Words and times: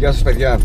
Γεια 0.00 0.12
σας 0.12 0.22
παιδιά. 0.22 0.58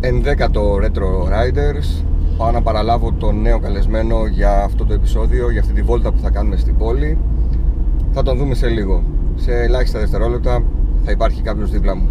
Ενδέκατο 0.00 0.78
Retro 0.82 1.32
Riders. 1.32 2.04
Πάω 2.36 2.50
να 2.50 2.62
παραλάβω 2.62 3.12
τον 3.12 3.40
νέο 3.40 3.58
καλεσμένο 3.58 4.26
για 4.26 4.62
αυτό 4.62 4.84
το 4.84 4.92
επεισόδιο 4.92 5.50
Για 5.50 5.60
αυτή 5.60 5.72
τη 5.72 5.82
βόλτα 5.82 6.12
που 6.12 6.18
θα 6.22 6.30
κάνουμε 6.30 6.56
στην 6.56 6.76
πόλη. 6.76 7.18
Θα 8.12 8.22
τον 8.22 8.36
δούμε 8.36 8.54
σε 8.54 8.68
λίγο. 8.68 9.02
Σε 9.36 9.62
ελάχιστα 9.62 9.98
δευτερόλεπτα 9.98 10.62
θα 11.04 11.10
υπάρχει 11.10 11.42
κάποιος 11.42 11.70
δίπλα 11.70 11.96
μου. 11.96 12.08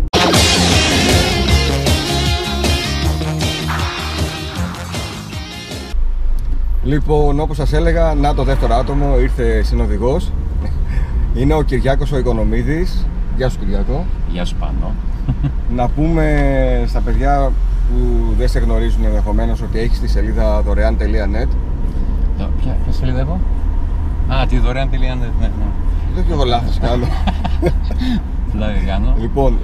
Λοιπόν, 6.84 7.40
όπως 7.40 7.56
σας 7.56 7.74
έλεγα, 7.74 8.14
να 8.14 8.34
το 8.34 8.44
δεύτερο 8.44 8.74
άτομο 8.76 9.20
ήρθε 9.20 9.64
συνοδηγός. 9.64 10.32
Είναι 11.36 11.54
ο 11.54 11.62
Κυριάκος 11.62 12.12
ο 12.12 12.18
Οικονομίδης. 12.18 13.06
Γεια 13.38 13.50
σου 13.50 13.60
Κυριάκο 13.60 14.06
Γεια 14.38 14.46
σου 14.46 14.56
Πάνο 14.56 14.94
Να 15.76 15.88
πούμε 15.88 16.84
στα 16.88 17.00
παιδιά 17.00 17.52
που 17.90 18.34
δεν 18.38 18.48
σε 18.48 18.60
γνωρίζουν 18.60 19.04
ενδεχομένως 19.04 19.62
ότι 19.62 19.80
έχεις 19.80 20.00
τη 20.00 20.08
σελίδα 20.08 20.62
δωρεάν.net 20.62 21.48
Ποια, 22.38 22.78
ποια 22.84 22.92
σελίδα 22.92 23.20
έχω; 23.20 23.40
Α, 24.28 24.46
τη 24.48 24.58
δωρεάν.net, 24.58 25.00
ναι, 25.00 25.18
ναι 25.40 25.50
Δεν 26.16 26.24
έχω 26.24 26.34
εγώ 26.34 26.44
λάθος 26.44 26.78
κάνω 26.80 27.06
Φλάγι 28.52 28.86
κάνω 28.86 29.16
Λοιπόν, 29.20 29.58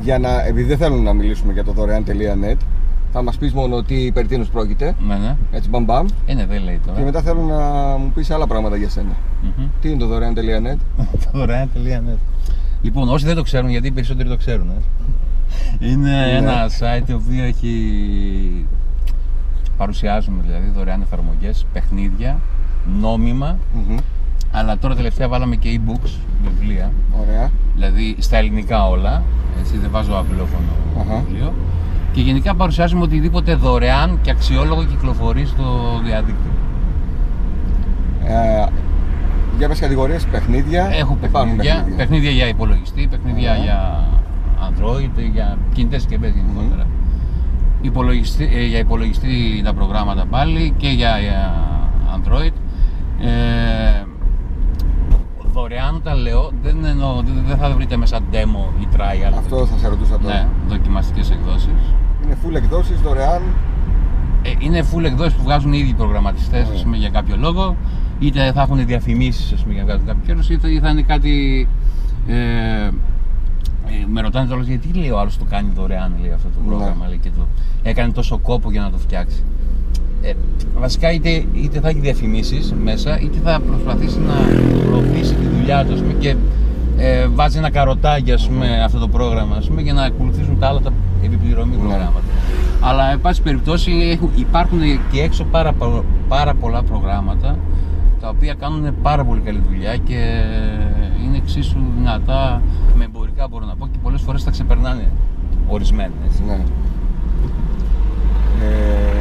για 0.00 0.18
να, 0.18 0.44
επειδή 0.46 0.68
δεν 0.68 0.78
θέλουν 0.78 1.02
να 1.02 1.12
μιλήσουμε 1.12 1.52
για 1.52 1.64
το 1.64 1.72
δωρεάν.net 1.72 2.56
θα 3.12 3.22
μας 3.22 3.36
πεις 3.36 3.52
μόνο 3.52 3.82
τι 3.82 4.10
περί 4.12 4.26
τίνος 4.26 4.48
πρόκειται. 4.48 4.94
Ναι, 5.06 5.14
ναι. 5.14 5.36
Έτσι, 5.50 5.68
μπαμ 5.68 5.84
μπαμ. 5.84 6.06
Ε, 6.26 6.34
ναι, 6.34 6.46
δεν 6.46 6.62
λέει 6.62 6.80
τώρα. 6.86 6.98
Και 6.98 7.04
μετά 7.04 7.22
θέλω 7.22 7.40
να 7.40 7.60
μου 7.96 8.10
πεις 8.14 8.30
άλλα 8.30 8.46
πράγματα 8.46 8.76
για 8.76 8.88
σένα. 8.88 9.12
Mm-hmm. 9.12 9.68
Τι 9.80 9.88
είναι 9.88 9.98
το 9.98 10.06
δωρεάν.net. 10.06 10.76
το 11.24 11.38
δωρεάν.net. 11.38 12.18
Λοιπόν, 12.86 13.08
όσοι 13.08 13.26
δεν 13.26 13.34
το 13.34 13.42
ξέρουν, 13.42 13.70
γιατί 13.70 13.86
οι 13.86 13.90
περισσότεροι 13.90 14.28
το 14.28 14.36
ξέρουν. 14.36 14.66
Ε. 14.70 15.88
Είναι 15.88 16.10
ναι. 16.10 16.36
ένα 16.36 16.66
site 16.66 17.02
το 17.06 17.14
οποίο 17.14 17.44
έχει. 17.44 17.72
Παρουσιάζουμε 19.76 20.42
δηλαδή 20.46 20.70
δωρεάν 20.76 21.02
εφαρμογές, 21.02 21.66
παιχνίδια, 21.72 22.38
νόμιμα. 23.00 23.58
Mm-hmm. 23.58 23.98
Αλλά 24.52 24.78
τώρα 24.78 24.94
τελευταία 24.94 25.28
βάλαμε 25.28 25.56
και 25.56 25.80
e-books, 25.80 26.10
βιβλία. 26.44 26.92
Ωραία. 27.20 27.50
Δηλαδή 27.74 28.16
στα 28.18 28.36
ελληνικά 28.36 28.88
όλα. 28.88 29.22
Έτσι 29.60 29.76
δεν 29.76 29.90
βάζω 29.90 30.14
αγγλόφωνο 30.14 30.72
uh-huh. 30.96 31.22
βιβλίο 31.24 31.52
και 32.12 32.20
γενικά 32.20 32.54
παρουσιάζουμε 32.54 33.02
οτιδήποτε 33.02 33.54
δωρεάν 33.54 34.18
και 34.22 34.30
αξιόλογο 34.30 34.84
κυκλοφορεί 34.84 35.44
στο 35.46 35.64
διαδίκτυο. 36.04 36.50
Ε, 38.26 38.66
για 39.58 39.68
πες 39.68 39.80
κατηγορίες, 39.80 40.24
παιχνίδια. 40.24 40.88
Έχω 40.92 41.18
παιχνίδια, 41.20 41.86
παιχνίδια, 41.96 42.30
για 42.30 42.48
υπολογιστή, 42.48 43.06
παιχνίδια 43.10 43.56
για 43.56 44.08
Android, 44.68 45.30
για 45.32 45.58
κινητές 45.72 46.00
συσκευές 46.00 46.32
γενικότερα. 46.34 46.84
Mm. 46.84 47.84
Υπολογιστή, 47.84 48.50
ε, 48.54 48.64
για 48.64 48.78
υπολογιστή 48.78 49.60
τα 49.64 49.74
προγράμματα 49.74 50.26
πάλι 50.30 50.74
και 50.76 50.88
για, 50.88 51.18
για 51.18 51.54
Android. 52.16 52.52
Ε, 53.20 54.04
δωρεάν 55.52 56.00
τα 56.02 56.14
λέω, 56.14 56.50
δεν, 56.62 56.84
εννοώ, 56.84 57.22
δεν 57.46 57.56
θα 57.56 57.70
βρείτε 57.70 57.96
μέσα 57.96 58.18
demo 58.32 58.80
ή 58.80 58.86
trial. 58.96 59.32
Αυτό 59.38 59.66
θα 59.66 59.78
σε 59.78 59.88
ρωτούσα 59.88 60.18
τώρα. 60.18 60.34
Ναι, 60.34 60.46
δοκιμαστικές 60.68 61.30
εκδόσεις. 61.30 61.94
Είναι 62.24 62.36
full 62.44 62.54
εκδόσεις 62.54 63.00
δωρεάν. 63.00 63.42
Ε, 64.42 64.50
είναι 64.58 64.84
full 64.92 65.04
εκδόσεις 65.04 65.34
που 65.34 65.42
βγάζουν 65.42 65.72
οι 65.72 65.78
ίδιοι 65.78 65.94
προγραμματιστές 65.94 66.66
yeah. 66.68 66.94
για 66.94 67.08
κάποιο 67.08 67.36
λόγο. 67.36 67.76
Είτε 68.18 68.52
θα 68.52 68.62
έχουν 68.62 68.86
διαφημίσεις 68.86 69.64
για 69.68 69.76
να 69.76 69.84
βγάζουν 69.84 70.06
κάποιο 70.06 70.22
καιρό, 70.26 70.40
είτε 70.50 70.80
θα 70.80 70.88
είναι 70.88 71.02
κάτι. 71.02 71.68
Ε, 72.26 72.90
ε, 73.88 74.06
με 74.06 74.20
ρωτάνε 74.20 74.48
τώρα 74.48 74.62
γιατί 74.62 74.92
λέει 74.94 75.10
ο 75.10 75.18
άλλος 75.18 75.38
το 75.38 75.44
κάνει 75.50 75.68
δωρεάν 75.74 76.12
λέει, 76.20 76.32
αυτό 76.32 76.48
το 76.48 76.60
ναι. 76.60 76.66
πρόγραμμα. 76.66 77.04
Yeah. 77.04 77.08
Λέει, 77.08 77.18
και 77.22 77.30
το, 77.36 77.46
έκανε 77.82 78.12
τόσο 78.12 78.38
κόπο 78.38 78.70
για 78.70 78.80
να 78.80 78.90
το 78.90 78.98
φτιάξει. 78.98 79.42
Ε, 80.22 80.32
βασικά 80.78 81.12
είτε, 81.12 81.44
είτε 81.52 81.80
θα 81.80 81.88
έχει 81.88 81.98
διαφημίσεις 81.98 82.74
μέσα, 82.82 83.20
είτε 83.20 83.38
θα 83.44 83.60
προσπαθήσει 83.60 84.18
να 84.18 84.34
προωθήσει 84.84 85.34
τη 85.34 85.46
δουλειά 85.46 85.84
του 85.84 86.16
και 86.18 86.36
ε, 86.96 87.26
βάζει 87.26 87.58
ένα 87.58 87.70
καροτάκι 87.70 88.32
ας 88.32 88.48
πούμε, 88.48 88.82
αυτό 88.82 88.98
το 88.98 89.08
πρόγραμμα 89.08 89.56
ας 89.56 89.66
πούμε, 89.66 89.80
για 89.80 89.92
να 89.92 90.02
ακολουθήσουν 90.02 90.58
τα 90.58 90.66
άλλα 90.66 90.80
τα 90.80 90.92
επιπληρωμή 91.22 91.76
ναι. 91.76 91.80
προγράμματα. 91.80 92.26
Αλλά, 92.80 93.10
εν 93.10 93.20
πάση 93.20 93.42
περιπτώσει, 93.42 94.18
υπάρχουν 94.34 94.80
και 95.12 95.20
έξω 95.20 95.44
πάρα, 95.44 95.74
πάρα 96.28 96.54
πολλά 96.54 96.82
προγράμματα 96.82 97.56
τα 98.26 98.32
οποία 98.32 98.54
κάνουν 98.54 98.94
πάρα 99.02 99.24
πολύ 99.24 99.40
καλή 99.40 99.62
δουλειά 99.68 99.96
και 99.96 100.42
είναι 101.24 101.36
εξίσου 101.36 101.78
δυνατά 101.96 102.62
με 102.94 103.04
εμπορικά 103.04 103.48
μπορώ 103.48 103.64
να 103.64 103.74
πω 103.76 103.86
και 103.86 103.98
πολλές 104.02 104.22
φορές 104.22 104.44
τα 104.44 104.50
ξεπερνάνε 104.50 105.12
ορισμένα. 105.66 106.12
Ναι. 106.46 106.54
Ε, 108.64 109.20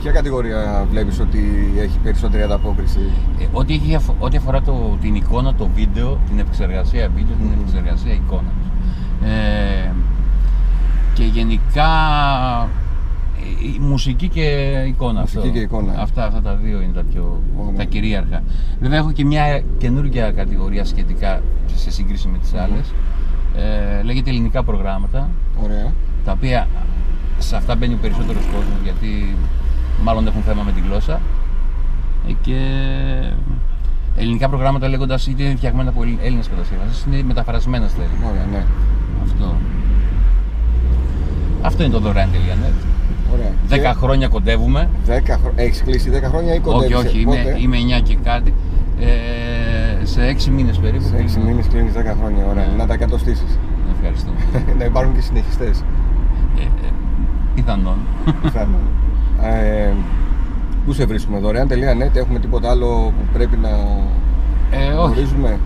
ποια 0.00 0.12
κατηγορία 0.12 0.86
βλέπεις 0.90 1.20
ότι 1.20 1.72
έχει 1.78 1.98
περισσότερη 1.98 2.42
ανταπόκριση; 2.42 3.00
Ε, 3.40 3.46
ό,τι, 3.52 3.74
έχει, 3.74 3.96
ό,τι 4.18 4.36
αφορά 4.36 4.62
το, 4.62 4.96
την 5.00 5.14
εικόνα, 5.14 5.54
το 5.54 5.68
βίντεο, 5.74 6.18
την 6.28 6.38
επεξεργασία 6.38 7.08
βίντεο, 7.14 7.36
την 7.36 7.50
επεξεργασία 7.52 8.12
εικόνας. 8.12 8.54
Ε, 9.24 9.92
και 11.14 11.24
γενικά 11.24 11.88
ε, 12.64 12.85
η 13.62 13.78
μουσική 13.80 14.28
και 14.28 14.42
εικόνα. 14.86 15.20
Μουσική 15.20 15.38
αυτό. 15.38 15.50
και 15.50 15.58
εικόνα. 15.58 15.94
Αυτά, 15.98 16.26
αυτά 16.26 16.42
τα 16.42 16.54
δύο 16.54 16.80
είναι 16.80 16.92
τα 16.92 17.02
πιο 17.12 17.42
τα 17.76 17.84
κυρίαρχα. 17.84 18.42
Βέβαια 18.80 18.98
έχω 18.98 19.12
και 19.12 19.24
μια 19.24 19.62
καινούργια 19.78 20.32
κατηγορία 20.32 20.84
σχετικά 20.84 21.42
σε 21.74 21.90
σύγκριση 21.90 22.28
με 22.28 22.38
τις 22.38 22.54
άλλες. 22.54 22.92
Ε, 23.56 24.02
λέγεται 24.02 24.30
ελληνικά 24.30 24.62
προγράμματα. 24.62 25.30
Ωραία. 25.62 25.92
Τα 26.24 26.32
οποία 26.32 26.68
σε 27.38 27.56
αυτά 27.56 27.74
μπαίνει 27.74 27.94
ο 27.94 27.98
περισσότερος 28.00 28.42
κόσμος 28.44 28.78
γιατί 28.82 29.36
μάλλον 30.02 30.26
έχουν 30.26 30.42
θέμα 30.42 30.62
με 30.62 30.72
τη 30.72 30.80
γλώσσα. 30.80 31.20
Ε, 32.28 32.32
και 32.42 32.58
ελληνικά 34.16 34.48
προγράμματα 34.48 34.88
λέγοντας 34.88 35.26
είτε 35.26 35.42
είναι 35.42 35.56
φτιαγμένα 35.56 35.90
από 35.90 36.02
Έλληνες 36.22 36.48
κατασκευαστές, 36.48 37.04
είναι 37.08 37.22
μεταφρασμένα 37.22 37.88
στα 37.88 38.02
ελληνικά. 38.02 38.28
Ωραία, 38.28 38.46
ναι. 38.50 38.64
Αυτό. 39.22 39.54
Αυτό 41.62 41.82
είναι 41.82 41.92
το 41.92 42.00
δωρεάν.net. 42.00 42.95
Ωραία. 43.72 43.92
10 43.92 43.96
χρόνια 43.96 44.28
κοντεύουμε. 44.28 44.88
10 45.06 45.10
χρο... 45.28 45.52
Έχεις 45.54 45.82
κλείσει 45.82 46.10
10 46.14 46.22
χρόνια 46.22 46.54
ή 46.54 46.58
κοντεύεις. 46.60 46.96
Όχι, 46.96 47.06
όχι, 47.06 47.20
είμαι, 47.20 47.56
είμαι 47.60 47.76
9 47.98 48.02
και 48.02 48.16
κάτι. 48.24 48.54
Ε, 49.00 50.04
σε 50.04 50.36
6 50.46 50.50
μήνες 50.50 50.78
περίπου. 50.78 51.04
Σε 51.04 51.40
6 51.40 51.44
μήνες 51.44 51.66
κλείνεις 51.66 51.92
10 51.92 51.96
χρόνια. 52.18 52.46
Ωραία. 52.50 52.66
Ναι. 52.66 52.76
Να 52.76 52.86
τα 52.86 52.94
εκατοστήσεις. 52.94 53.58
Ευχαριστώ. 53.94 54.30
να 54.78 54.84
υπάρχουν 54.84 55.14
και 55.14 55.20
συνεχιστές. 55.20 55.84
Ε, 56.58 56.62
ε, 56.62 56.90
πιθανόν. 57.54 57.98
Πιθανόν. 58.42 58.80
ε, 59.42 59.92
πού 60.86 60.92
σε 60.92 61.04
βρίσκουμε, 61.04 61.38
δωρεάν.net, 61.38 62.14
έχουμε 62.16 62.38
τίποτα 62.38 62.70
άλλο 62.70 63.12
που 63.18 63.24
πρέπει 63.32 63.56
να 63.56 63.68
ε, 64.70 64.90
γνωρίζουμε; 64.92 65.58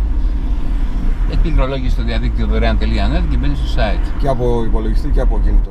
Επικρολόγηση 1.32 1.90
στο 1.90 2.02
διαδίκτυο 2.02 2.46
δωρεάν.net 2.46 3.22
και 3.30 3.36
μπαίνει 3.36 3.54
στο 3.54 3.80
site. 3.80 4.12
Και 4.18 4.28
από 4.28 4.64
υπολογιστή 4.64 5.08
και 5.08 5.20
από 5.20 5.40
κινητό. 5.44 5.70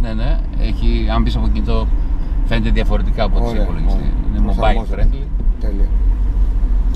Ναι, 0.00 0.12
ναι. 0.12 0.40
Έχει, 0.60 1.08
αν 1.14 1.22
μπει 1.22 1.32
από 1.36 1.48
κινητό, 1.52 1.86
φαίνεται 2.46 2.70
διαφορετικά 2.70 3.24
από 3.24 3.46
ό,τι 3.46 3.56
υπολογιστή. 3.56 4.12
Είναι 4.36 4.52
mobile 4.52 4.94
friendly. 4.94 5.26
Τέλεια. 5.60 5.88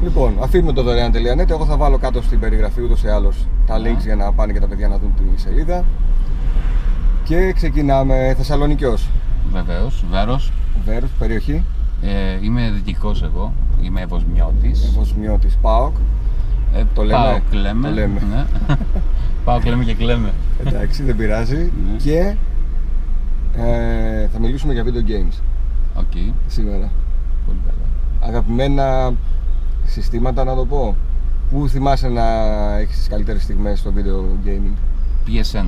Λοιπόν, 0.02 0.34
αφήνουμε 0.40 0.72
το 0.72 0.82
δωρεάν.net. 0.82 1.50
Εγώ 1.50 1.64
θα 1.64 1.76
βάλω 1.76 1.98
κάτω 1.98 2.22
στην 2.22 2.40
περιγραφή 2.40 2.82
ούτως 2.82 3.02
ή 3.02 3.08
άλλως 3.08 3.46
τα 3.66 3.78
links 3.78 4.02
για 4.04 4.16
να 4.16 4.32
πάνε 4.32 4.52
και 4.52 4.60
τα 4.60 4.66
παιδιά 4.66 4.88
να 4.88 4.98
δουν 4.98 5.14
τη 5.14 5.40
σελίδα. 5.40 5.84
Και 7.24 7.52
ξεκινάμε 7.52 8.34
Θεσσαλονικιός. 8.36 9.08
Βεβαίως, 9.52 10.04
Βέρος. 10.10 10.52
Βέρος, 10.84 11.10
περιοχή. 11.18 11.64
Ε, 12.02 12.38
είμαι 12.42 12.70
δυτικός 12.74 13.22
εγώ. 13.22 13.52
Είμαι 13.82 14.00
Ευωσμιώτης. 14.00 14.84
Ευωσμιώτης, 14.84 15.56
ΠΑΟΚ. 15.62 15.96
Ε, 16.74 16.82
το 16.94 17.02
λέμε. 17.02 17.18
Πάω, 17.18 17.38
κλαίμε. 17.50 17.88
Το 17.88 17.94
λέμε. 17.94 18.20
Ναι. 18.30 18.44
Πάω, 19.44 19.58
κλαίμε 19.58 19.84
και 19.84 19.94
κλαίμε. 19.94 20.32
Εντάξει, 20.66 21.02
δεν 21.02 21.16
πειράζει. 21.16 21.56
Ναι. 21.56 21.96
και 21.96 22.34
ε, 23.56 24.28
θα 24.32 24.38
μιλήσουμε 24.38 24.72
για 24.72 24.84
video 24.84 25.10
games. 25.10 25.40
Okay. 26.00 26.32
Σήμερα. 26.46 26.90
Πολύ 27.46 27.58
καλά. 27.66 28.28
Αγαπημένα 28.30 29.12
συστήματα 29.84 30.44
να 30.44 30.54
το 30.54 30.66
πω. 30.66 30.96
Πού 31.50 31.68
θυμάσαι 31.68 32.08
να 32.08 32.22
έχεις 32.78 32.96
τις 32.96 33.08
καλύτερες 33.08 33.42
στιγμές 33.42 33.78
στο 33.78 33.92
video 33.96 34.48
gaming; 34.48 34.76
PS1. 35.26 35.64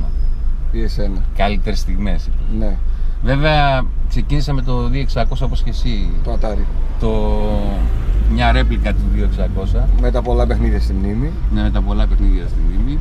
PS1. 0.73 1.20
Καλύτερες 1.37 1.79
στιγμές. 1.79 2.29
Ναι. 2.58 2.76
Βέβαια 3.23 3.82
ξεκίνησα 4.08 4.52
με 4.52 4.62
το 4.62 4.90
2600 5.14 5.25
όπως 5.40 5.62
και 5.62 5.70
εσύ. 5.70 6.11
Το 6.25 6.38
Atari. 6.40 6.64
Το... 7.00 7.40
Μια 8.32 8.52
ρέπλικα 8.52 8.93
του 8.93 9.00
2600. 9.75 9.81
Με 10.00 10.11
τα 10.11 10.23
πολλά 10.23 10.46
παιχνίδια 10.46 10.81
στη 10.81 10.93
μνήμη. 10.93 11.31
Ναι, 11.55 11.62
με 11.62 11.70
τα 11.70 11.81
πολλά 11.81 12.06
παιχνίδια 12.06 12.46
στη 12.49 12.58
μνήμη. 12.69 12.99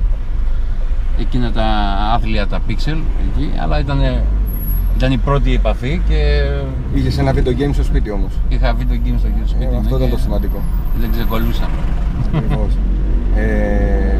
Εκείνα 1.20 1.52
τα 1.52 1.66
άθλια 2.14 2.48
τα 2.48 2.60
pixel 2.68 2.98
εκεί, 3.30 3.52
αλλά 3.60 3.80
ήταν 3.80 4.00
ήταν 4.98 5.12
η 5.12 5.18
πρώτη 5.18 5.54
επαφή 5.54 6.02
και. 6.10 6.42
Είχες 6.94 7.18
ένα 7.18 7.32
video 7.34 7.50
game 7.60 7.70
στο 7.74 7.84
σπίτι 7.84 8.12
όμως. 8.12 8.32
Είχα 8.50 8.76
video 8.76 8.94
game 9.08 9.16
στο 9.18 9.28
σπίτι. 9.48 9.66
Ε, 9.74 9.78
αυτό 9.78 9.96
ήταν 9.98 10.10
το 10.10 10.18
σημαντικό. 10.18 10.62
Δεν 11.00 11.12
ξεκολούσαμε. 11.12 11.76
Ακριβώς. 12.36 12.74
ε, 13.36 14.16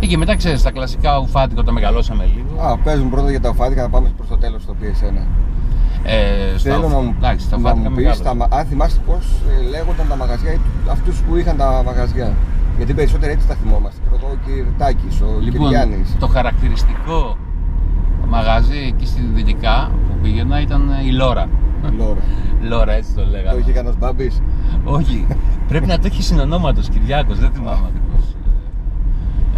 Ε, 0.00 0.06
και 0.06 0.16
μετά 0.16 0.36
ξέρεις, 0.36 0.62
τα 0.62 0.70
κλασικά 0.70 1.18
ουφάτικα 1.18 1.60
όταν 1.60 1.74
μεγαλώσαμε 1.74 2.24
λίγο. 2.34 2.62
Α, 2.62 2.78
παίζουν 2.78 3.10
πρώτα 3.10 3.30
για 3.30 3.40
τα 3.40 3.48
ουφάτικα, 3.48 3.82
να 3.82 3.88
πάμε 3.88 4.12
προς 4.16 4.28
το 4.28 4.36
τέλος 4.36 4.62
στο 4.62 4.74
PSN. 4.80 5.16
Ε, 6.02 6.58
στα 6.58 6.70
Θέλω 6.70 6.84
ουφ- 6.86 6.92
να 6.94 7.00
μου, 7.00 7.14
εντάξει, 7.18 7.48
τα 7.50 7.56
να 7.56 7.62
ουφάτικα 7.62 7.88
μου 7.90 7.94
πεις, 7.96 8.04
μεγάλωσαν. 8.04 8.24
τα, 8.24 8.34
μα- 8.34 8.48
αν 8.58 8.64
θυμάστε 8.66 9.00
πώς 9.06 9.24
λέγονταν 9.70 10.06
τα 10.08 10.16
μαγαζιά, 10.16 10.52
ή 10.52 10.58
αυτούς 10.90 11.20
που 11.22 11.36
είχαν 11.36 11.56
τα 11.56 11.82
μαγαζιά. 11.86 12.32
Γιατί 12.76 12.94
περισσότερο 12.94 13.32
έτσι 13.32 13.46
τα 13.46 13.54
θυμόμαστε. 13.54 14.00
Ξέρω 14.06 14.16
εγώ, 14.22 14.32
ο 14.32 14.38
Κυρτάκης, 14.46 15.20
ο 15.20 15.26
Λοιπόν, 15.40 15.68
Κυριάννης. 15.68 16.16
το 16.18 16.26
χαρακτηριστικό 16.26 17.36
μαγαζί 18.28 18.78
εκεί 18.78 19.06
στη 19.06 19.20
Δυτικά 19.34 19.90
που 20.08 20.14
πήγαινα 20.22 20.60
ήταν 20.60 20.90
η 21.06 21.12
Λόρα. 21.12 21.48
Λόρα. 21.96 22.20
Λόρα, 22.70 22.92
έτσι 22.92 23.14
το 23.14 23.24
λέγαμε. 23.30 23.50
Το 23.52 23.58
είχε 23.58 23.72
κανένα 23.72 23.94
μπάμπης; 23.98 24.42
Όχι, 24.84 25.26
πρέπει 25.68 25.86
να 25.86 25.98
το 25.98 26.06
έχεις 26.06 26.26
συνονόματο 26.26 26.80
Κυριάκος, 26.80 27.38
δεν 27.38 27.50
θυμάμαι 27.52 27.86
ακριβώς. 27.88 28.34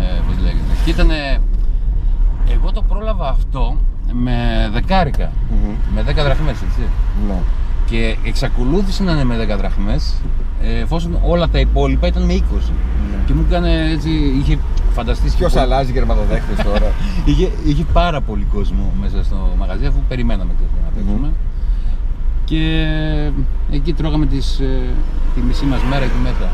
Ε, 0.01 0.21
Πώς 0.27 0.37
λέγεται. 0.43 0.73
Και 0.85 0.91
ήταν. 0.91 1.11
Εγώ 2.53 2.73
το 2.73 2.83
πρόλαβα 2.83 3.29
αυτό 3.29 3.77
με 4.13 4.69
δεκάρικα. 4.73 5.33
Με 5.95 6.01
10 6.03 6.15
δραχμές, 6.15 6.63
έτσι. 6.63 6.81
Ναι. 7.27 7.41
Και 7.91 8.17
εξακολούθησε 8.25 9.03
να 9.03 9.13
είναι 9.13 9.25
με 9.25 9.47
10 9.55 9.57
δραχμές 9.57 10.15
ε, 10.63 10.79
εφόσον 10.81 11.19
όλα 11.25 11.49
τα 11.49 11.59
υπόλοιπα 11.59 12.07
ήταν 12.07 12.23
με 12.23 12.35
20. 12.35 12.71
Και 13.27 13.35
μου 13.35 13.45
έκανε 13.49 13.91
έτσι, 13.93 14.11
είχε 14.11 14.59
φανταστείς. 14.93 15.35
Ποιος 15.35 15.57
αλλάζει 15.57 15.93
γερματοδέχτη 15.93 16.63
τώρα; 16.63 16.93
Είχε, 17.31 17.51
είχε 17.67 17.85
πάρα 17.93 18.21
πολύ 18.21 18.47
κόσμο 18.55 18.93
μέσα 19.01 19.25
στο 19.25 19.55
μαγαζί 19.59 19.87
αφού 19.87 19.99
περιμέναμε 20.09 20.51
και 20.59 20.65
να 20.85 20.91
παίξουμε. 20.91 21.33
Και 22.45 22.91
εκεί 23.71 23.93
τρώγαμε 23.93 24.27
τις, 24.27 24.61
ε, 24.61 24.81
τη 25.35 25.41
μισή 25.41 25.65
μας 25.65 25.81
μέρα 25.91 26.05
εκεί 26.05 26.19
μέσα. 26.23 26.51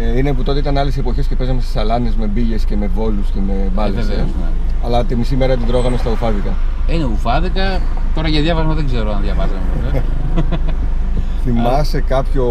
Ε, 0.00 0.18
είναι 0.18 0.32
που 0.32 0.42
τότε 0.42 0.58
ήταν 0.58 0.78
άλλες 0.78 0.96
εποχές 0.96 1.26
και 1.26 1.36
παίζαμε 1.36 1.60
στις 1.60 1.72
σαλάνες 1.72 2.14
με 2.14 2.26
μπύγες 2.26 2.64
και 2.64 2.76
με 2.76 2.86
βόλους 2.94 3.30
και 3.30 3.40
με 3.46 3.70
μπάλες. 3.74 4.04
Ε, 4.04 4.08
βεβαίως, 4.08 4.26
ναι. 4.26 4.48
Αλλά 4.84 5.04
τη 5.04 5.16
μισή 5.16 5.36
μέρα 5.36 5.56
την 5.56 5.66
τρώγαμε 5.66 5.96
στα 5.96 6.10
ουφάδικα. 6.10 6.54
Είναι 6.88 7.04
ουφάδικα, 7.04 7.80
τώρα 8.14 8.28
για 8.28 8.40
διάβασμα 8.40 8.74
δεν 8.74 8.86
ξέρω 8.86 9.12
αν 9.12 9.22
διαβάζαμε. 9.22 9.60
βέβαια. 9.84 10.02
Θυμάσαι 11.44 12.00
κάποιο. 12.00 12.44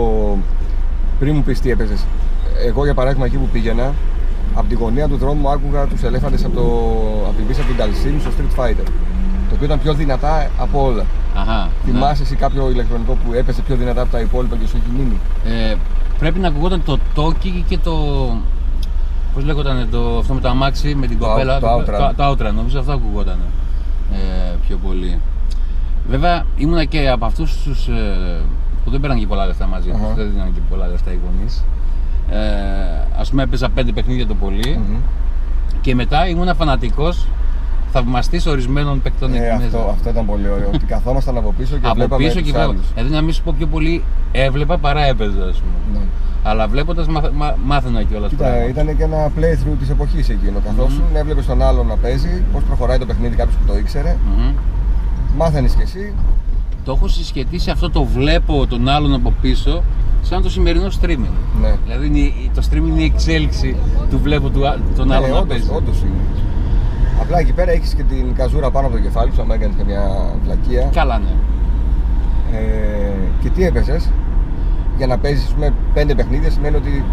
Πριν 1.20 1.36
μου 1.36 1.44
πεις 1.44 1.60
τι 1.60 1.72
έπαιζες. 1.72 2.06
Εγώ 2.68 2.84
για 2.84 2.94
παράδειγμα 2.94 3.26
εκεί 3.26 3.38
που 3.38 3.48
πήγαινα, 3.52 3.94
από 4.56 4.68
τη 4.70 4.76
γωνία 4.76 5.08
του 5.08 5.18
δρόμου 5.18 5.50
άκουγα 5.50 5.86
τους 5.86 6.04
ελέφαντες 6.04 6.46
από, 6.46 6.56
το... 6.56 6.62
από 7.28 7.36
την 7.38 7.48
πίστα 7.48 7.64
του 7.64 7.76
Dalsim 7.80 8.16
στο 8.22 8.30
Street 8.38 8.60
Fighter. 8.64 8.84
Το 9.50 9.56
οποίο 9.56 9.66
ήταν 9.66 9.80
πιο 9.82 9.94
δυνατά 9.94 10.50
από 10.60 10.84
όλα. 10.86 11.06
Αχα, 11.36 11.70
ναι. 11.86 11.92
Θυμάσαι 11.92 12.24
εσύ 12.24 12.36
κάποιο 12.36 12.70
ηλεκτρονικό 12.70 13.14
που 13.26 13.34
έπεσε 13.34 13.62
πιο 13.62 13.76
δυνατά 13.76 14.02
από 14.02 14.12
τα 14.12 14.20
υπόλοιπα 14.20 14.56
και 14.56 14.68
σου 14.68 14.78
έχει 14.78 14.92
μείνει; 14.98 15.18
Ε, 15.72 15.76
πρέπει 16.20 16.40
να 16.40 16.48
ακουγόταν 16.48 16.84
το 16.86 16.98
Toki 17.16 17.64
και 17.68 17.78
το. 17.78 17.94
Πώς 19.34 19.44
λέγονταν 19.44 19.88
το, 19.92 20.18
αυτό 20.18 20.34
με 20.34 20.40
το 20.42 20.50
αμάξι 20.50 20.96
με 20.96 21.08
την 21.08 21.20
Το 21.20 21.26
κοπέλα. 21.26 21.58
out- 21.58 21.62
το 21.62 21.68
Outrun. 21.74 21.86
Το, 21.86 22.14
το 22.16 22.32
Outrun, 22.48 22.54
νομίζω 22.54 22.80
αυτό 22.80 22.92
ακουγόταν 22.92 23.38
ε, 24.14 24.56
πιο 24.68 24.78
πολύ. 24.88 25.20
Βέβαια 26.10 26.44
ήμουνα 26.58 26.86
και 26.86 27.10
από 27.10 27.26
αυτούς 27.26 27.58
τους 27.64 27.88
ε, 27.88 28.38
που 28.84 28.92
δεν 28.92 29.00
πέραν 29.00 29.20
και 29.20 29.28
πολλά 29.28 29.46
λεφτά 29.46 29.68
μαζί 29.68 29.90
τους, 29.90 30.00
Αχα. 30.02 30.14
δεν 30.14 30.30
δίνανε 30.32 30.50
και 30.54 30.60
πολλά 30.70 30.88
λεφτά 30.88 31.12
οι 31.12 31.20
γονείς. 31.26 31.64
Ε, 32.32 32.38
Α 33.22 33.24
πούμε, 33.30 33.44
έπαιζα 33.44 33.70
πέντε 33.70 33.92
παιχνίδια 33.92 34.28
το 34.28 34.36
πολύ 34.36 34.78
Μμμ. 34.90 34.96
και 35.82 35.96
μετά 35.96 36.28
ήμουνα 36.28 36.54
φανατικός 36.54 37.28
θαυμαστής 37.92 38.46
ορισμένων 38.46 39.02
παικτών 39.02 39.34
Ε, 39.34 39.38
εκεί 39.38 39.46
μέσα. 39.64 39.66
αυτό, 39.78 39.90
αυτό 39.90 40.10
ήταν 40.10 40.26
πολύ 40.26 40.50
ωραίο. 40.50 40.70
ότι 40.74 40.86
καθόμασταν 40.86 41.38
από 41.38 41.54
πίσω 41.58 41.76
και 41.78 41.86
από 41.86 41.96
βλέπαμε 41.96 42.24
πίσω 42.24 42.38
τους 42.38 42.46
και 42.46 42.52
βλέπα. 42.52 42.64
άλλους. 42.70 42.94
Δηλαδή 42.94 43.14
να 43.14 43.22
μην 43.22 43.34
σου 43.34 43.44
πω 43.44 43.54
πιο 43.58 43.68
πολύ 43.68 44.04
έβλεπα 44.32 44.78
παρά 44.78 45.06
έπαιζα, 45.06 45.44
ας 45.44 45.62
πούμε. 45.62 46.00
Ναι. 46.00 46.06
Αλλά 46.44 46.68
βλέποντας 46.68 47.06
μάθαινα 47.66 48.04
κιόλας 48.04 48.30
Κοίτα, 48.30 48.68
ήταν 48.68 48.98
και 48.98 49.04
ένα 49.04 49.28
playthrough 49.28 49.78
της 49.80 49.90
εποχής 49.90 50.30
εκείνο. 50.30 50.60
Καθόσουν, 50.66 51.04
έβλεπες 51.14 51.46
τον 51.46 51.62
άλλον 51.62 51.88
να 51.88 51.96
παίζει, 51.96 52.44
πώς 52.54 52.64
προχωράει 52.64 52.98
το 52.98 53.06
παιχνίδι, 53.06 53.36
κάποιος 53.36 53.56
που 53.56 53.72
το 53.72 53.78
ήξερε. 53.78 54.16
Μάθαινες 55.38 55.74
κι 55.74 55.82
εσύ. 55.82 56.14
Το 56.86 56.92
έχω 56.92 57.08
συσχετίσει 57.08 57.70
αυτό 57.70 57.90
το 57.90 58.04
βλέπω 58.04 58.68
τον 58.68 58.88
άλλον 58.88 59.14
από 59.14 59.34
πίσω 59.42 59.84
σαν 60.22 60.42
το 60.42 60.50
σημερινό 60.50 60.88
streaming. 61.02 61.34
Ναι. 61.62 61.76
Δηλαδή 61.86 62.06
είναι 62.06 62.18
η- 62.20 62.52
το 62.56 62.62
streaming 62.72 62.88
είναι 62.88 63.02
η 63.02 63.04
εξέλιξη 63.04 63.76
του 64.10 64.20
βλέπω 64.20 64.50
του, 64.50 64.68
α- 64.68 64.78
τον 64.96 65.12
άλλον 65.12 65.28
Ναι, 65.28 65.34
να 65.34 65.40
όντως, 65.40 65.48
παίζει. 65.58 65.70
όντως 65.74 66.00
είναι. 66.02 66.42
Απλά 67.22 67.40
εκεί 67.40 67.52
πέρα 67.54 67.72
έχεις 67.72 67.94
και 67.94 68.04
την 68.04 68.34
καζούρα 68.36 68.72
πάνω 68.72 68.88
από 68.88 68.96
το 68.96 69.02
κεφάλι 69.02 69.32
σου, 69.36 69.42
άμα 69.42 69.54
έκανες 69.56 69.76
και 69.78 69.84
μια 69.84 70.34
βλακεία. 70.44 70.90
Καλά, 70.94 71.18
ναι. 71.18 71.34
Ε, 72.58 73.12
και 73.42 73.50
τι 73.50 73.64
έπαιζες; 73.66 74.10
Για 74.98 75.08
να 75.08 75.18
παίζεις 75.18 75.56
πέντε 75.94 76.16
παιχνίδια 76.16 76.50
σημαίνει 76.52 76.76
ότι 76.76 77.04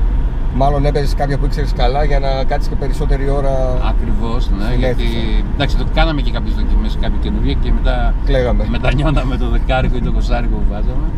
μάλλον 0.56 0.84
έπαιζες 0.84 1.14
κάποια 1.14 1.38
που 1.38 1.44
ήξερες 1.44 1.72
καλά 1.72 2.04
για 2.04 2.18
να 2.18 2.44
κάτσεις 2.44 2.68
και 2.68 2.74
περισσότερη 2.76 3.28
ώρα. 3.28 3.78
Ακριβώς, 3.88 4.50
ναι. 4.50 4.64
Στην 4.64 4.78
Γιατί 4.78 5.02
αίθουσα. 5.02 5.44
εντάξει, 5.54 5.76
το 5.76 5.86
κάναμε 5.94 6.20
και 6.20 6.30
κάποιες 6.30 6.54
δοκιμές 6.54 6.98
κάποια 7.00 7.18
καινούργια 7.22 7.52
και 7.52 7.72
μετά 7.72 8.14
Κλαίγαμε. 8.24 8.66
μετανιώναμε 8.76 9.36
το 9.36 9.48
δεκάρικο 9.48 9.96
ή 9.96 10.00
το 10.00 10.12
κοσάρικο 10.12 10.56
που 10.56 10.64
βάζαμε. 10.70 11.08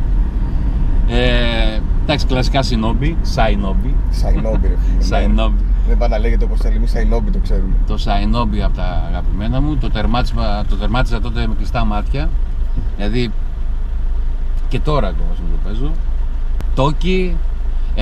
Ε, 1.09 1.81
εντάξει, 2.03 2.27
κλασικά 2.27 2.63
συνόμπι, 2.63 3.17
σαϊνόμπι. 3.23 3.95
Σαϊνόμπι, 4.11 4.67
ρε 4.67 4.75
φίλε. 4.85 4.97
ναι. 4.97 5.03
Σαϊνόμπι. 5.03 5.63
Δεν 5.89 5.99
πάει 5.99 6.09
να 6.09 6.19
λέγεται 6.19 6.45
όπως 6.45 6.59
θέλει. 6.61 6.77
Εμείς 6.77 6.91
Σαϊνόμπι 6.91 7.31
το 7.31 7.39
ξέρουμε. 7.39 7.75
Το 7.87 7.97
Σαϊνόμπι 7.97 8.63
από 8.63 8.77
τα 8.77 9.05
αγαπημένα 9.09 9.61
μου. 9.61 9.77
Το, 9.77 9.91
τερμάτισμα, 9.91 10.65
το 10.69 10.77
τερμάτιζα 10.77 11.21
τότε 11.21 11.47
με 11.47 11.55
κλειστά 11.55 11.85
μάτια. 11.85 12.29
Δηλαδή 12.97 13.31
και 14.69 14.81
τώρα 14.81 15.09
ακόμα 15.09 15.29
το 15.37 15.69
παίζω. 15.69 15.91
Τόκι, 16.75 17.37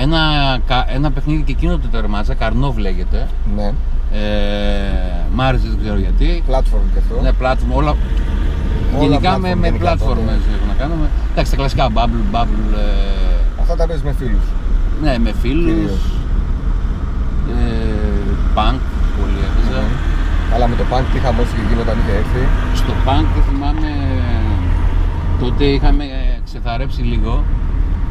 ένα, 0.01 0.19
κα- 0.67 0.85
ένα 0.93 1.11
παιχνίδι 1.11 1.41
και 1.41 1.51
εκείνο 1.51 1.77
το 1.77 1.87
τερμάτιζα, 1.87 2.33
Καρνόβ 2.33 2.77
λέγεται. 2.77 3.27
Ναι. 3.55 3.71
Ε, 4.11 4.19
μ' 5.35 5.41
άρεσε, 5.41 5.67
δεν 5.67 5.77
ξέρω 5.81 5.97
γιατί. 5.97 6.43
Platform 6.49 6.85
και 6.93 6.99
αυτό. 7.03 7.21
Ναι, 7.21 7.31
platform, 7.41 7.73
όλα. 7.79 7.89
Όλα 8.97 9.03
γενικά 9.07 9.37
με, 9.37 9.51
platform 9.51 9.57
με 9.57 9.67
γενικά 9.67 9.93
platform 9.93 9.97
τότε. 9.99 10.21
έχω 10.55 10.65
να 10.67 10.73
κάνω. 10.77 10.93
με- 10.95 11.09
Εντάξει, 11.31 11.51
τα 11.51 11.57
κλασικά 11.57 11.87
bubble, 11.95 12.35
bubble. 12.35 12.73
ε, 12.77 13.61
Αυτά 13.61 13.75
τα 13.75 13.87
παίζει 13.87 14.03
με 14.03 14.13
φίλους. 14.19 14.45
ναι, 15.01 15.17
με 15.19 15.31
φίλους. 15.41 15.65
Κυρίως. 15.73 16.05
Ε, 17.49 18.33
punk, 18.55 18.79
πολύ 19.19 19.39
έπαιζα. 19.47 19.81
Αλλά 20.53 20.67
με 20.67 20.75
το 20.75 20.83
punk 20.91 21.03
τι 21.13 21.19
χαμό 21.19 21.41
είχε 21.41 21.61
γίνει 21.67 21.81
όταν 21.81 21.95
είχε 22.01 22.13
έρθει. 22.21 22.43
Στο 22.75 22.93
punk 23.05 23.27
θυμάμαι 23.49 23.91
τότε 25.39 25.63
είχαμε 25.65 26.03
ξεθαρέψει 26.45 27.01
λίγο 27.01 27.43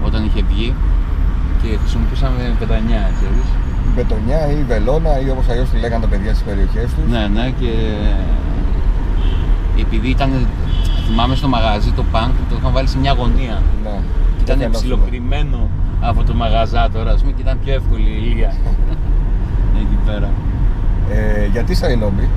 όταν 0.06 0.24
είχε 0.24 0.42
βγει 0.50 0.74
και 1.66 1.76
χρησιμοποιούσαμε 1.80 2.54
πετανιά, 2.58 3.10
ξέρεις. 3.16 3.46
Μπετονιά 3.94 4.40
ή 4.50 4.62
βελόνα 4.70 5.20
ή 5.20 5.30
όπως 5.30 5.48
αλλιώς 5.48 5.68
τη 5.70 5.76
λέγανε 5.78 6.02
τα 6.04 6.10
παιδιά 6.12 6.30
στις 6.34 6.42
περιοχές 6.48 6.88
τους. 6.94 7.04
Ναι, 7.12 7.22
ναι 7.36 7.50
και 7.60 7.72
επειδή 9.80 10.08
ήταν, 10.08 10.30
θυμάμαι 11.06 11.34
στο 11.34 11.48
μαγαζί 11.48 11.90
το 11.92 12.04
punk 12.12 12.30
το 12.50 12.56
είχαν 12.58 12.72
βάλει 12.72 12.88
σε 12.88 12.98
μια 12.98 13.12
γωνία. 13.12 13.62
ναι. 13.82 13.90
Ήταν 13.90 14.58
Δεν 14.58 14.58
φαινόταν. 14.58 14.70
ψιλοκρυμμένο 14.72 15.68
από 16.00 16.24
το 16.24 16.34
μαγαζά 16.34 16.88
τώρα, 16.92 17.10
ας 17.10 17.20
πούμε, 17.20 17.32
και 17.32 17.42
ήταν 17.42 17.58
πιο 17.64 17.74
εύκολη 17.74 18.08
η 18.08 18.18
ηλία. 18.24 18.52
Εκεί 19.82 19.96
πέρα. 20.06 20.28
Ε, 21.10 21.46
γιατί 21.52 21.74
Σαϊνόμπι. 21.74 22.28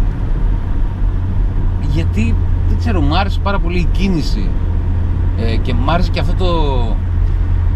γιατί 1.94 2.36
δεν 2.70 2.78
ξέρω, 2.78 3.02
μου 3.02 3.18
άρεσε 3.18 3.40
πάρα 3.44 3.60
πολύ 3.60 3.80
η 3.80 3.88
κίνηση 3.92 4.50
ε, 5.40 5.56
και 5.56 5.74
μου 5.74 5.92
άρεσε 5.92 6.10
και 6.12 6.20
αυτό 6.20 6.34
το 6.34 6.48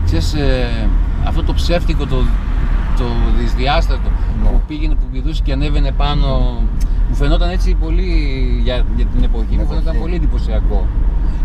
ξέρεις, 0.05 0.33
ε, 0.33 0.87
αυτό 1.27 1.43
το 1.43 1.53
ψεύτικο 1.53 2.05
το, 2.05 2.15
το 2.97 3.03
δυσδιάστατο 3.39 4.09
Ναι. 4.43 4.49
που 4.49 4.61
πήγαινε, 4.67 4.93
που 4.93 5.05
πηδούσε 5.11 5.41
και 5.43 5.53
ανέβαινε 5.53 5.91
πάνω 5.91 6.27
μου 7.09 7.15
φαινόταν 7.15 7.49
έτσι 7.49 7.73
πολύ 7.73 8.09
για, 8.63 8.75
για 8.95 9.05
την 9.05 9.23
εποχή, 9.23 9.45
μου 9.55 9.61
εποχή. 9.61 9.67
φαινόταν 9.69 9.99
πολύ 10.01 10.15
εντυπωσιακό 10.15 10.87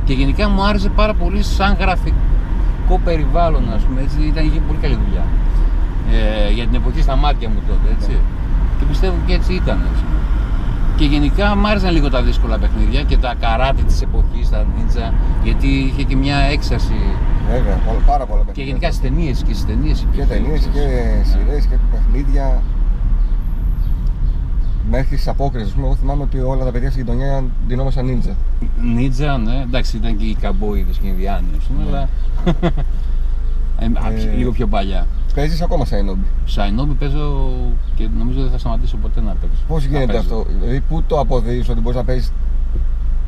και 0.04 0.12
γενικά 0.12 0.48
μου 0.48 0.62
άρεσε 0.62 0.88
πάρα 0.88 1.14
πολύ 1.14 1.42
σαν 1.42 1.76
γραφικό 1.80 3.00
περιβάλλον 3.04 3.62
ας 3.76 3.82
πούμε, 3.82 4.00
έτσι, 4.00 4.16
ήταν, 4.26 4.44
είχε 4.46 4.60
πολύ 4.66 4.78
καλή 4.78 4.98
δουλειά 5.04 5.24
ε, 6.12 6.52
για 6.52 6.64
την 6.66 6.74
εποχή 6.74 7.02
στα 7.02 7.16
μάτια 7.16 7.48
μου 7.48 7.60
τότε, 7.68 7.96
έτσι. 7.98 8.16
Και 8.78 8.84
πιστεύω 8.88 9.14
και 9.26 9.32
έτσι 9.34 9.52
ήταν, 9.52 9.78
έτσι. 9.92 10.04
Και 10.96 11.04
γενικά 11.04 11.56
μου 11.56 11.68
άρεσαν 11.68 11.92
λίγο 11.92 12.10
τα 12.10 12.22
δύσκολα 12.22 12.58
παιχνίδια 12.58 13.02
και 13.02 13.16
τα 13.16 13.34
καράτε 13.40 13.82
της 13.82 14.02
εποχής, 14.02 14.50
τα 14.50 14.66
νίτσα, 14.76 15.12
γιατί 15.44 15.66
είχε 15.66 16.02
και 16.02 16.16
μια 16.16 16.36
έξαρση. 16.36 16.94
Βέβαια, 17.50 17.74
πολλά- 17.86 17.98
πάρα 18.06 18.26
πολλά 18.26 18.40
Και 18.40 18.46
παιχνίδια. 18.46 18.64
γενικά 18.72 18.86
στις 18.92 19.00
ταινίες 19.00 19.42
και 19.46 19.52
στις 19.54 19.66
ταινίες. 19.66 20.06
Και 20.12 20.22
ταινίες 20.24 20.60
και 20.72 20.84
σειρές 21.30 21.66
και 21.66 21.76
παιχνίδια. 21.92 22.62
Μέχρι 24.90 25.16
τις 25.16 25.28
απόκριση, 25.28 25.74
εγώ 25.78 25.94
θυμάμαι 25.94 26.22
ότι 26.22 26.38
όλα 26.38 26.64
τα 26.64 26.70
παιδιά 26.70 26.90
στη 26.90 27.00
γειτονιά 27.00 27.44
ντυνόμασταν 27.66 28.04
νίντζα. 28.04 28.36
Νίτσα, 28.82 29.38
ναι, 29.38 29.60
εντάξει, 29.66 29.96
ήταν 29.96 30.16
και 30.16 30.24
οι 30.24 30.34
καμπόιδες 30.40 30.96
και 30.98 31.06
οι 31.06 31.10
Ινδιάνοι, 31.12 31.46
ας 31.58 31.64
πούμε, 31.64 31.82
Ναι. 31.82 31.88
αλλά. 31.88 32.08
ε, 33.80 33.84
α, 34.06 34.12
Ε, 34.12 34.34
λίγο 34.36 34.50
πιο 34.52 34.66
παλιά. 34.66 35.06
Παίζεις 35.34 35.60
ακόμα 35.62 35.84
Σαϊνόμπι; 35.84 36.24
Σαϊνόμπι 36.44 36.94
παίζω 36.94 37.50
και 37.94 38.08
νομίζω 38.18 38.40
δεν 38.42 38.50
θα 38.50 38.58
σταματήσω 38.58 38.96
ποτέ 38.96 39.20
να 39.20 39.32
παίξω. 39.40 39.62
Πώς 39.68 39.82
Να 39.82 39.88
γίνεται 39.88 40.06
παίζω. 40.06 40.18
αυτό, 40.20 40.46
Δηλαδή, 40.60 40.80
πού 40.88 41.02
το 41.06 41.18
αποδίδει 41.20 41.70
ότι 41.70 41.80
μπορείς 41.80 41.98
να 41.98 42.04
παίζεις 42.04 42.32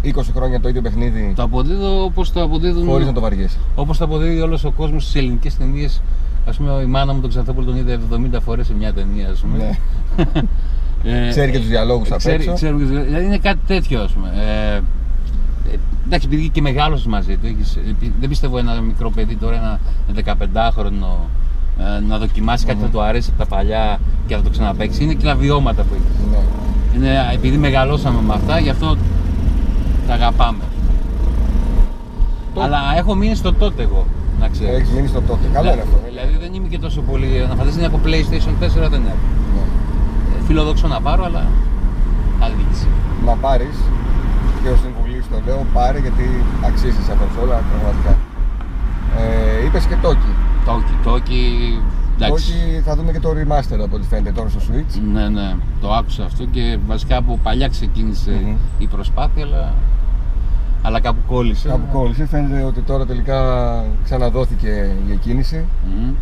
20 0.04 0.08
χρόνια 0.34 0.60
το 0.60 0.68
ίδιο 0.68 0.82
παιχνίδι 0.82 1.32
Το 1.36 1.42
αποδίδω 1.42 2.04
όπως 2.04 2.32
το 2.32 2.42
αποδίδουν 2.42 2.86
χωρίς 2.86 3.06
να 3.06 3.12
το 3.12 3.20
βαριέσαι. 3.20 3.56
Όπως 3.74 3.98
το 3.98 4.04
αποδίδει 4.04 4.40
όλος 4.40 4.64
ο 4.64 4.70
κόσμος 4.70 5.02
στις 5.02 5.14
ελληνικές 5.14 5.56
ταινίες 5.56 6.02
ας 6.48 6.56
πούμε 6.56 6.72
η 6.82 6.86
μάνα 6.86 7.12
μου 7.14 7.20
τον 7.20 7.30
Ξανθόπουλο 7.30 7.66
τον 7.66 7.76
είδε 7.76 7.98
70 8.36 8.38
φορές 8.44 8.66
σε 8.66 8.74
μια 8.78 8.92
ταινία 8.92 9.28
ας 9.28 9.38
πούμε. 9.40 9.56
Ναι. 9.56 9.70
Ε, 11.04 11.28
Ξέρει 11.30 11.50
και 11.52 11.58
τους 11.58 11.68
διαλόγους 11.68 12.10
απ' 12.12 12.18
ξέρει, 12.18 12.34
έξω. 12.42 12.52
ξέρει 12.52 12.72
και 12.72 12.78
τους 12.80 12.88
διαλόγους. 12.90 13.08
δηλαδή 13.10 13.26
είναι 13.26 13.38
κάτι 13.38 13.58
τέτοιο 13.66 14.02
ας 14.02 14.12
πούμε. 14.12 14.32
Ε, 14.36 14.74
ε, 15.72 15.76
εντάξει, 16.06 16.26
επειδή 16.26 16.48
και 16.48 16.60
μεγάλωσες 16.60 17.06
μαζί 17.06 17.36
του, 17.36 17.46
έχεις, 17.46 17.76
ε, 17.76 17.80
πι- 18.00 18.12
δεν 18.20 18.28
πιστεύω 18.28 18.58
ένα 18.58 18.80
μικρό 18.80 19.10
παιδί 19.10 19.36
τώρα, 19.36 19.56
ένα 19.56 19.78
15χρονο, 20.14 21.28
ε, 21.78 22.00
να 22.08 22.18
δοκιμάσει 22.18 22.64
κάτι 22.66 22.78
που 22.78 22.84
θα 22.84 22.90
του 22.90 23.00
αρέσει 23.02 23.30
από 23.36 23.38
τα 23.48 23.56
παλιά 23.56 23.98
και 24.26 24.34
θα 24.36 24.42
το 24.42 24.50
ξαναπαίξει. 24.50 25.02
Είναι 25.04 25.14
και 25.14 25.24
τα 25.24 25.34
βιώματα 25.34 25.82
που 25.82 25.94
έχεις. 25.94 26.30
Ναι. 26.30 26.38
Είναι, 26.96 27.30
επειδή 27.34 27.56
μεγαλώσαμε 27.56 28.20
με 28.22 28.34
αυτά, 28.34 28.58
γι' 28.58 28.70
αυτό 28.70 28.96
τα 30.10 30.16
αγαπάμε. 30.16 30.64
Το- 32.54 32.60
Αλλά 32.64 32.78
έχω 33.00 33.14
μείνει 33.14 33.34
στο 33.34 33.52
τότε 33.52 33.82
εγώ, 33.82 34.02
να 34.40 34.48
ξέρεις. 34.48 34.74
Έχεις 34.78 34.90
μείνει 34.96 35.08
στο 35.14 35.20
τότε. 35.28 35.44
Καλό 35.52 35.72
είναι 35.72 35.82
αυτό. 35.88 35.98
Δηλαδή 36.08 36.34
δεν 36.42 36.50
είμαι 36.54 36.68
και 36.72 36.78
τόσο 36.78 37.00
πολύ. 37.10 37.28
Να 37.48 37.54
φανταστείς 37.60 37.84
από 37.86 37.98
PlayStation 38.06 38.54
4 38.62 38.88
δεν 38.94 39.02
έχω. 39.12 39.24
Ναι. 39.54 39.64
Ε, 40.36 40.38
Φιλοδοξώ 40.46 40.86
να 40.88 41.00
πάρω, 41.00 41.22
αλλά 41.24 41.42
άλλη 42.42 42.54
διοίκηση. 42.58 42.86
Να 43.26 43.34
πάρεις 43.44 43.76
και 44.62 44.68
ο 44.74 44.76
συμβουλής 44.84 45.24
το 45.32 45.36
λέω, 45.46 45.66
πάρε 45.72 45.98
γιατί 45.98 46.24
αξίζεις 46.68 47.04
σαν 47.06 47.16
κονσόλα 47.20 47.56
πραγματικά. 47.70 48.12
Ε, 49.20 49.64
είπες 49.66 49.84
και 49.90 49.96
Toki. 50.04 50.30
Τόκι, 50.66 50.94
τόκι. 51.08 51.42
Εντάξει. 52.24 52.52
Toki 52.52 52.82
θα 52.84 52.96
δούμε 52.96 53.12
και 53.12 53.20
το 53.20 53.30
remaster 53.30 53.80
από 53.84 53.96
ό,τι 53.96 54.06
φαίνεται 54.06 54.32
τώρα 54.32 54.48
στο 54.48 54.60
Switch. 54.68 55.00
Ναι, 55.12 55.28
ναι, 55.28 55.54
το 55.80 55.92
άκουσα 55.92 56.24
αυτό 56.24 56.44
και 56.44 56.78
βασικά 56.86 57.16
από 57.16 57.38
παλιά 57.42 57.68
ξεκίνησε 57.68 58.30
Μμμ. 58.30 58.56
η 58.78 58.86
προσπάθεια, 58.86 59.44
αλλά, 59.44 59.74
αλλά 60.82 61.00
κάπου 61.00 61.18
κόλλησε. 61.26 61.68
Κάπου 61.68 61.86
κόλλησε, 61.92 62.26
φαίνεται 62.26 62.62
ότι 62.62 62.80
τώρα 62.80 63.06
τελικά 63.06 63.38
ξαναδόθηκε 64.04 64.90
η 65.08 65.12
εκκίνηση. 65.12 65.64
Μμμ. 65.86 66.12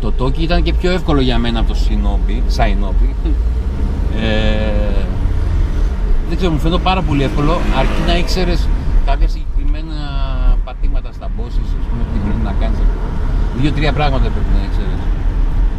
Το 0.00 0.12
Toki 0.18 0.38
ήταν 0.38 0.62
και 0.62 0.72
πιο 0.72 0.90
εύκολο 0.90 1.20
για 1.20 1.38
μένα 1.38 1.60
από 1.60 1.68
το 1.68 1.78
Shinobi, 1.78 2.56
Shinobi. 2.56 3.30
Ε, 4.20 5.04
δεν 6.28 6.36
ξέρω, 6.36 6.52
μου 6.52 6.58
φαίνεται 6.58 6.82
πάρα 6.82 7.02
πολύ 7.02 7.22
εύκολο 7.22 7.58
αρκεί 7.78 8.00
να 8.06 8.16
ήξερες 8.16 8.68
κάποια 9.06 9.28
συγκεκριμένα 9.28 9.96
πατήματα 10.64 11.12
στα 11.12 11.26
bosses, 11.26 11.68
ας 11.80 11.86
πούμε, 11.88 12.02
τι 12.12 12.18
πρέπει 12.24 12.42
να 12.44 12.52
κάνεις 12.60 12.78
ακριβώς. 12.78 13.07
Δύο-τρία 13.60 13.92
πράγματα 13.92 14.22
πρέπει 14.28 14.50
να 14.58 14.64
ήξερε. 14.64 14.94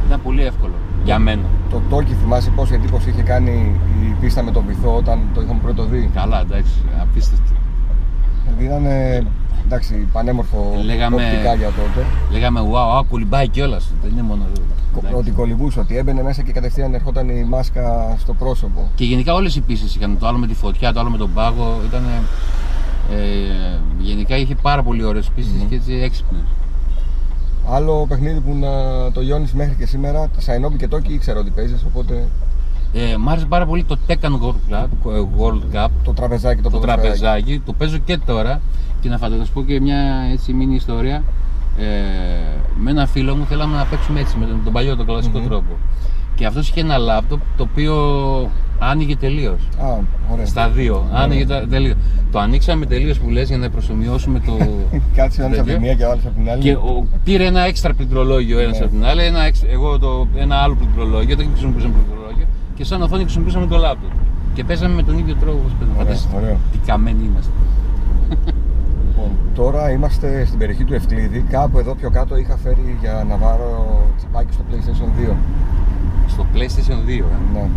Ήταν 0.07 0.21
πολύ 0.23 0.43
εύκολο 0.43 0.73
για 1.03 1.19
μένα. 1.19 1.41
Το 1.69 1.81
Toki 1.91 2.13
θυμάσαι 2.21 2.49
πόση 2.55 2.73
εντύπωση 2.73 3.09
είχε 3.09 3.21
κάνει 3.21 3.75
η 4.01 4.15
πίστα 4.21 4.43
με 4.43 4.51
τον 4.51 4.63
βυθό 4.67 4.95
όταν 4.95 5.19
το 5.33 5.41
είχαμε 5.41 5.59
πρώτο 5.61 5.83
δει; 5.83 6.09
Καλά, 6.13 6.39
εντάξει, 6.39 6.71
απίστευτο. 7.01 7.51
Δηλαδή 8.43 8.63
ήταν 8.65 8.85
ε, 8.85 9.23
εντάξει, 9.65 10.07
πανέμορφο 10.11 10.73
Λέγαμε- 10.83 11.21
οπτικά 11.23 11.53
για 11.53 11.67
τότε. 11.67 12.05
Λέγαμε, 12.31 12.59
wow, 12.71 12.97
α, 12.97 13.03
κολυμπάει 13.09 13.47
κιόλας. 13.47 13.91
Δεν 14.01 14.11
είναι 14.11 14.21
μόνο 14.21 14.43
εδώ. 14.53 14.63
Εντάξει. 14.97 15.15
Ότι 15.17 15.31
κολυμπούσε, 15.31 15.79
ότι 15.79 15.97
έμπαινε 15.97 16.23
μέσα 16.23 16.41
και 16.41 16.51
κατευθείαν 16.51 16.93
ερχόταν 16.93 17.29
η 17.29 17.43
μάσκα 17.43 18.15
στο 18.19 18.33
πρόσωπο. 18.33 18.89
Και 18.95 19.03
γενικά 19.05 19.33
όλες 19.33 19.55
οι 19.55 19.61
πίστες 19.61 19.95
είχαν 19.95 20.17
το 20.19 20.27
άλλο 20.27 20.37
με 20.37 20.47
τη 20.47 20.53
φωτιά, 20.53 20.93
το 20.93 20.99
άλλο 20.99 21.09
με 21.09 21.17
τον 21.17 21.33
πάγο. 21.33 21.81
Ήταν, 21.85 22.03
ε, 23.11 23.79
γενικά 23.99 24.37
είχε 24.37 24.55
πάρα 24.55 24.83
πολύ 24.83 25.03
ωραίες 25.03 25.29
πίστες 25.35 25.61
και 25.69 25.75
έτσι 25.75 25.93
έξυπνες. 25.93 26.41
Άλλο 27.67 28.05
παιχνίδι 28.09 28.39
που 28.39 28.55
να 28.55 28.67
το 29.11 29.21
λιώνεις 29.21 29.53
μέχρι 29.53 29.75
και 29.75 29.85
σήμερα, 29.85 30.27
τη 30.27 30.43
Σαϊνόμπι 30.43 30.77
και 30.77 30.87
Toki 30.91 31.07
ήξερα 31.09 31.39
ότι 31.39 31.49
παίζεις, 31.49 31.83
οπότε 31.87 32.27
Ε, 32.93 33.17
μ' 33.17 33.29
άρεσε 33.29 33.45
πάρα 33.45 33.65
πολύ 33.65 33.83
το 33.83 33.97
Tekken 34.07 34.13
World 34.43 34.73
Cup, 34.73 34.87
ε, 35.11 35.21
World 35.39 35.75
Cup 35.75 35.89
το 36.03 36.13
τραπεζάκι, 36.13 36.61
το, 36.61 36.69
το 36.69 36.79
ποδοσφαιράκι. 36.79 37.19
τραπεζάκι, 37.19 37.61
το 37.65 37.73
παίζω 37.73 37.97
και 37.97 38.17
τώρα 38.17 38.61
και 39.01 39.09
να 39.09 39.17
φανταστώ 39.17 39.45
πω 39.53 39.63
και 39.63 39.79
μια 39.81 39.97
έτσι 40.31 40.53
μίνι 40.53 40.75
ιστορία. 40.75 41.23
Ε, 41.77 41.83
με 42.77 42.91
ένα 42.91 43.05
φίλο 43.07 43.35
μου 43.35 43.45
θέλαμε 43.45 43.75
να 43.77 43.83
παίξουμε 43.85 44.19
έτσι 44.19 44.37
με 44.37 44.45
τον, 44.45 44.61
τον 44.63 44.73
παλιό, 44.73 44.95
τον 44.95 45.05
κλασικό 45.05 45.39
Μμμ. 45.39 45.47
τρόπο. 45.47 45.73
Και 46.39 46.45
αυτός 46.45 46.69
είχε 46.69 46.79
ένα 46.79 46.97
λάπτοπ 46.97 47.39
το 47.57 47.63
οποίο 47.71 47.95
άνοιγε 48.79 49.15
τελείως. 49.15 49.61
Α, 49.81 49.85
ωραία. 50.31 50.45
Στα 50.45 50.69
δύο. 50.69 51.05
Άνοιγε 51.13 51.45
τα- 51.45 51.67
τελείως. 51.69 51.95
Το 52.31 52.39
ανοίξαμε 52.39 52.85
τελείως 52.85 53.19
που 53.19 53.29
λες 53.29 53.47
για 53.47 53.57
να 53.57 53.69
προσωμιώσουμε 53.69 54.39
το. 54.39 54.57
Κάτσε 55.17 55.41
ο 55.41 55.45
ένας 55.45 55.57
από 55.57 55.67
τη 55.67 55.73
τέτοιο. 55.73 55.85
μία 55.85 55.93
και 55.95 56.03
ο 56.03 56.09
άλλος 56.11 56.25
από 56.25 56.35
την 56.39 56.49
άλλη. 56.49 56.61
Και 56.61 56.73
ο, 56.73 57.07
πήρε 57.23 57.45
ένα 57.45 57.61
έξτρα 57.61 57.93
πληκτρολόγιο 57.93 58.59
ένας 58.59 58.79
Ναι. 58.79 58.85
από 58.85 58.93
την 58.93 59.05
άλλη, 59.05 59.23
ένα, 59.23 59.43
εξ- 59.43 59.63
εγώ 59.69 59.99
το, 59.99 60.27
ένα 60.37 60.55
άλλο 60.55 60.75
πληκτρολόγιο, 60.75 61.35
δεν 61.35 61.47
χρησιμοποιούσαμε 61.51 61.93
πληκτρολόγιο 61.93 62.45
και 62.75 62.83
σαν 62.83 63.01
οθόνη 63.01 63.21
χρησιμοποιούσαμε 63.23 63.65
το 63.67 63.77
λάπτοπ. 63.77 64.11
Και 64.53 64.63
παίζαμε 64.63 64.93
με 64.93 65.03
τον 65.03 65.17
ίδιο 65.17 65.35
τρόπο 65.41 65.57
όπως 65.59 65.71
παίζαμε. 65.79 65.99
Ωραία, 65.99 66.05
Φανταστείτε 66.15 66.37
ωραίο. 66.37 66.57
τι 66.71 66.77
καμένοι 66.85 67.23
είμαστε. 67.29 67.51
Λοιπόν, 69.07 69.29
τώρα 69.55 69.91
είμαστε 69.91 70.45
στην 70.45 70.59
περιοχή 70.59 70.83
του 70.83 70.93
Ευκλήδη. 70.93 71.45
Κάπου 71.49 71.79
εδώ 71.79 71.95
πιο 71.95 72.09
κάτω 72.09 72.37
είχα 72.37 72.57
φέρει 72.57 72.97
για 73.01 73.25
να 73.29 73.35
βάλω 73.37 74.01
τσιπάκι 74.17 74.53
στο 74.53 74.63
PlayStation 74.69 75.31
2. 75.31 75.33
Στο 76.39 76.47
PlayStation 76.53 77.07
2. 77.07 77.09
ε. 77.09 77.23
Ναι. 77.53 77.69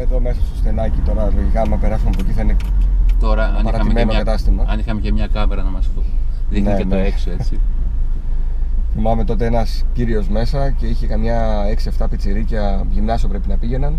Εδώ 0.00 0.20
μέσα 0.20 0.40
στο 0.46 0.56
στενάκι 0.56 0.98
τώρα, 1.04 1.30
λογικά, 1.36 1.60
άμα 1.60 1.76
περάσουμε 1.76 2.10
από 2.14 2.22
εκεί 2.24 2.32
θα 2.32 2.42
είναι. 2.42 2.56
Τώρα, 3.20 3.44
αν 3.44 3.50
είχαμε, 3.50 3.64
και 3.64 3.70
παρατημένο 3.70 4.06
μια, 4.10 4.18
κατάστημα. 4.18 4.64
αν 4.68 4.78
είχαμε 4.78 5.00
και 5.00 5.12
μια 5.12 5.26
κάμερα 5.26 5.62
να 5.62 5.70
μας 5.70 5.90
το 5.94 6.02
δείχνει 6.50 6.68
Ναι, 6.70 6.76
και 6.76 6.86
το 6.86 6.94
ναι. 6.94 7.00
έξω 7.06 7.30
έτσι. 7.30 7.60
Θυμάμαι 8.92 9.24
τότε 9.24 9.46
ένας 9.46 9.84
κύριος 9.92 10.28
μέσα 10.28 10.70
και 10.70 10.86
είχε 10.86 11.06
καμιά 11.06 11.64
6-7 11.98 12.06
πιτσιρίκια 12.10 12.84
γυμνάσιο 12.90 13.28
πρέπει 13.28 13.48
να 13.48 13.56
πήγαιναν 13.56 13.94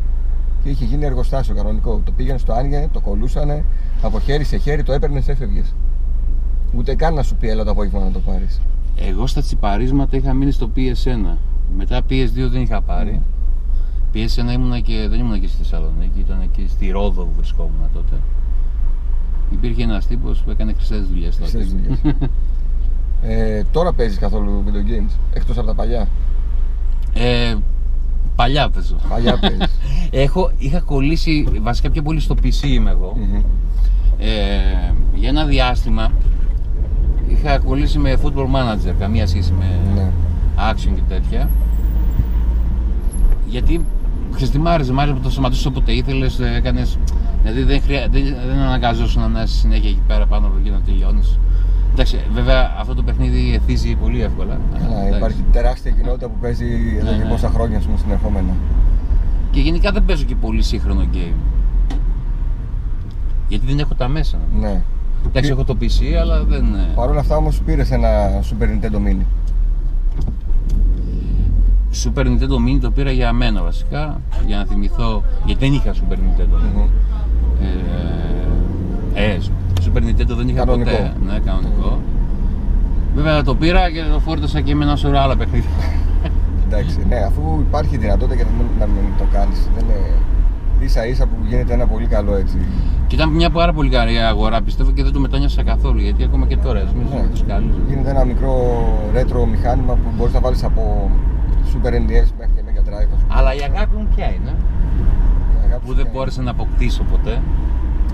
και 0.64 0.70
είχε 0.70 0.86
γίνει 0.86 1.06
εργοστάσιο 1.06 1.56
κανονικό. 1.56 2.02
Το 2.06 2.12
πήγαινε 2.12 2.38
στο 2.38 2.54
άνοιγε, 2.54 2.88
το 2.92 3.00
κολούσανε, 3.00 3.64
από 4.02 4.20
χέρι 4.20 4.44
σε 4.44 4.58
χέρι 4.58 4.84
το 4.84 4.94
έπαιρνε, 4.94 5.24
έφευγες. 5.26 5.76
Ούτε 6.76 6.96
καν 6.96 7.14
να 7.14 7.24
σου 7.24 7.36
πει 7.36 7.50
έλα 7.50 7.64
το 7.64 7.72
απόγευμα 7.72 8.00
να 8.00 8.12
το 8.12 8.20
πάρεις. 8.20 8.62
Εγώ 8.96 9.28
στα 9.28 9.42
τσιπαρίσματα 9.42 10.18
είχα 10.18 10.34
μείνει 10.34 10.52
στο 10.52 10.70
PS1. 10.76 11.38
Μετά 11.78 12.02
PS2 12.10 12.48
δεν 12.52 12.62
είχα 12.62 12.82
πάρει. 12.82 13.22
PS1 14.14 14.54
ήμουνα 14.54 14.80
και, 14.80 15.08
δεν 15.10 15.20
ήμουνα 15.20 15.38
και 15.38 15.48
στη 15.48 15.58
Θεσσαλονίκη, 15.58 16.20
ήταν 16.20 16.42
εκεί 16.42 16.68
στη 16.70 16.90
Ρόδο 16.90 17.24
που 17.24 17.34
βρισκόμουν 17.38 17.90
τότε. 17.94 18.16
Υπήρχε 19.52 19.84
ένας 19.84 20.08
τύπος 20.08 20.40
που 20.40 20.52
έκανε 20.52 20.74
χρυσές 20.74 21.08
δουλειές 21.08 21.38
τότε. 21.38 21.50
Χρυσές 21.50 21.72
δουλειές. 21.72 22.00
ε, 23.22 23.64
τώρα 23.72 23.94
παίζεις 23.94 24.18
καθόλου 24.18 24.64
video 24.68 24.92
games, 24.92 25.12
εκτός 25.34 25.58
από 25.58 25.68
τα 25.68 25.74
παλιά; 25.74 26.08
Ε, 27.14 27.56
παλιά 28.36 28.70
παίζω. 28.70 28.96
Παλιά 29.10 29.40
παίζεις. 29.40 29.80
Έχω, 30.26 30.52
είχα 30.58 30.80
κολλήσει 30.80 31.48
βασικά 31.62 31.90
πιο 31.90 32.02
πολύ 32.02 32.20
στο 32.20 32.36
PC 32.44 32.64
είμαι 32.64 32.90
εγώ. 32.90 33.18
Ε, 34.18 34.94
για 35.16 35.30
ένα 35.30 35.46
διάστημα 35.46 36.12
είχα 37.28 37.60
κολλήσει 37.60 38.00
με 38.00 38.18
football 38.24 38.46
manager, 38.46 38.94
καμία 39.00 39.28
σχέση 39.28 39.52
με 39.52 39.80
ναι. 39.96 40.12
action 40.72 40.92
και 40.96 41.02
τέτοια. 41.08 41.50
Γιατί 43.48 43.86
ξέρεις 44.36 44.54
τι 44.54 44.60
μ' 44.60 44.68
άρεσε, 44.68 44.94
μ' 44.94 45.00
άρεσε 45.00 45.16
που 45.16 45.22
το 45.22 45.30
σταματούσες 45.30 45.66
όποτε 45.66 45.92
ήθελες, 45.92 46.40
έκανες. 46.40 46.98
Δηλαδή 47.44 47.64
δεν, 47.64 47.82
χρειά, 47.82 48.08
δεν, 48.12 48.24
δεν 48.48 48.58
αναγκαζόσουν 48.60 49.32
να 49.32 49.42
είσαι 49.42 49.56
συνέχεια 49.58 49.90
εκεί 49.90 50.02
πέρα 50.08 50.26
πάνω 50.26 50.48
από 50.48 50.56
εκεί 50.60 50.70
να 50.70 50.80
τελειώνεις. 50.82 51.40
Εντάξει, 51.94 52.20
βέβαια 52.34 52.76
αυτό 52.80 52.94
το 52.96 53.04
παιχνίδι 53.04 53.54
εθίζει 53.62 53.96
πολύ 53.96 54.22
εύκολα. 54.22 54.60
Καλά, 54.80 54.98
Εντάξει. 55.00 55.18
υπάρχει 55.18 55.44
τεράστια 55.52 55.92
κοινότητα 55.92 56.28
που 56.28 56.36
παίζει 56.42 56.66
εδώ 57.00 57.12
Ναι, 57.12 57.18
και 57.18 57.24
ναι. 57.24 57.30
πόσα 57.30 57.50
χρόνια 57.50 57.78
ας 57.78 57.84
πούμε, 57.84 57.98
συνεχόμενα. 57.98 58.54
Και 59.52 59.60
γενικά 59.60 59.92
δεν 59.92 60.06
παίζω 60.06 60.24
και 60.24 60.36
πολύ 60.36 60.62
σύγχρονο 60.62 61.06
game. 61.14 61.34
Γιατί 63.48 63.66
δεν 63.66 63.80
έχω 63.80 63.94
τα 63.96 64.08
μέσα. 64.08 64.38
Ναι. 64.60 64.82
Εντάξει, 65.28 65.50
έχω 65.52 65.64
το 65.64 65.78
PC, 65.82 66.14
αλλά 66.22 66.44
δεν. 66.44 66.64
ε, 66.76 66.88
Παρ' 66.96 67.10
όλα 67.10 67.20
αυτά 67.20 67.36
όμως 67.36 67.62
πήρες 67.66 67.92
ένα 67.92 68.10
Super 68.42 68.64
Nintendo 68.64 68.96
Mini. 69.08 69.26
Super 72.04 72.24
Nintendo 72.26 72.58
Mini 72.68 72.80
το 72.82 72.92
πήρα 72.92 73.12
για 73.12 73.34
μένα 73.34 73.62
βασικά, 73.64 74.22
για 74.46 74.58
να 74.58 74.66
θυμηθώ, 74.66 75.24
γιατί 75.46 75.66
δεν 75.66 75.74
είχα 75.74 75.92
Super 75.94 76.14
Nintendo. 76.16 76.58
Μμμ. 76.76 76.88
Ε, 79.14 79.24
ε, 79.26 79.38
Super 79.86 79.98
Nintendo 80.00 80.36
δεν 80.38 80.48
είχα 80.48 80.60
Κανονικό. 80.66 80.90
ποτέ. 80.90 81.14
Ναι, 81.26 81.40
κανονικό. 81.46 82.00
Βέβαια 83.16 83.44
το 83.44 83.56
πήρα 83.56 83.92
και 83.92 84.02
το 84.14 84.20
φόρτωσα 84.20 84.62
και 84.62 84.76
με 84.76 84.84
ένα 84.84 84.96
σωρό 84.96 85.20
άλλα 85.20 85.36
παιχνίδια. 85.38 85.70
Εντάξει, 86.68 86.98
ναι, 87.10 87.16
αφού 87.16 87.60
υπάρχει 87.68 87.98
δυνατότητα 87.98 88.36
και 88.36 88.44
να 88.44 88.50
μην, 88.58 88.66
να 88.80 88.86
μην 88.86 89.12
το 89.18 89.24
κάνεις. 89.32 89.70
Δεν 89.76 89.84
είναι 89.86 90.00
ίσα 90.80 91.06
ίσα 91.08 91.26
που 91.26 91.36
γίνεται 91.48 91.74
ένα 91.74 91.86
πολύ 91.86 92.06
καλό 92.06 92.36
έτσι. 92.36 92.58
Και 93.08 93.16
ήταν 93.16 93.30
μια 93.30 93.50
πάρα 93.50 93.74
πολύ 93.74 93.90
καλή 93.90 94.20
αγορά, 94.20 94.62
πιστεύω 94.62 94.92
και 94.92 95.04
δεν 95.04 95.12
το 95.14 95.20
μετάνιωσα 95.20 95.64
καθόλου. 95.64 96.00
Γιατί 96.00 96.24
ακόμα 96.24 96.46
και 96.46 96.58
τώρα, 96.58 96.80
ας 96.80 96.94
μην 96.94 97.08
Ναι. 97.14 97.20
ναι. 97.22 97.28
το 97.28 97.38
σκάλεις. 97.38 97.70
Γίνεται 97.90 98.10
ένα 98.10 98.26
μικρό 98.26 98.54
retro 99.16 99.48
μηχάνημα 99.52 99.94
που 99.94 100.10
μπορείς 100.18 100.34
να 100.34 100.40
βάλεις 100.40 100.64
από 100.64 101.12
Super 101.72 101.94
NES 102.08 102.28
μέχρι 102.38 102.54
και 102.56 102.64
Mega 102.68 102.82
Drive. 102.90 103.10
ας 103.16 103.22
πούμε. 103.22 103.34
Αλλά 103.38 103.54
η 103.56 103.62
αγάπη 103.70 103.96
μου 103.96 104.08
ποια 104.16 104.26
είναι, 104.36 104.54
Η 105.56 105.66
αγάπη 105.66 105.82
που 105.86 105.90
σου 105.90 105.96
δεν 105.96 106.06
είναι- 106.06 106.14
μπόρεσα 106.14 106.42
να 106.42 106.52
αποκτήσω 106.52 107.04
ποτέ. 107.04 107.42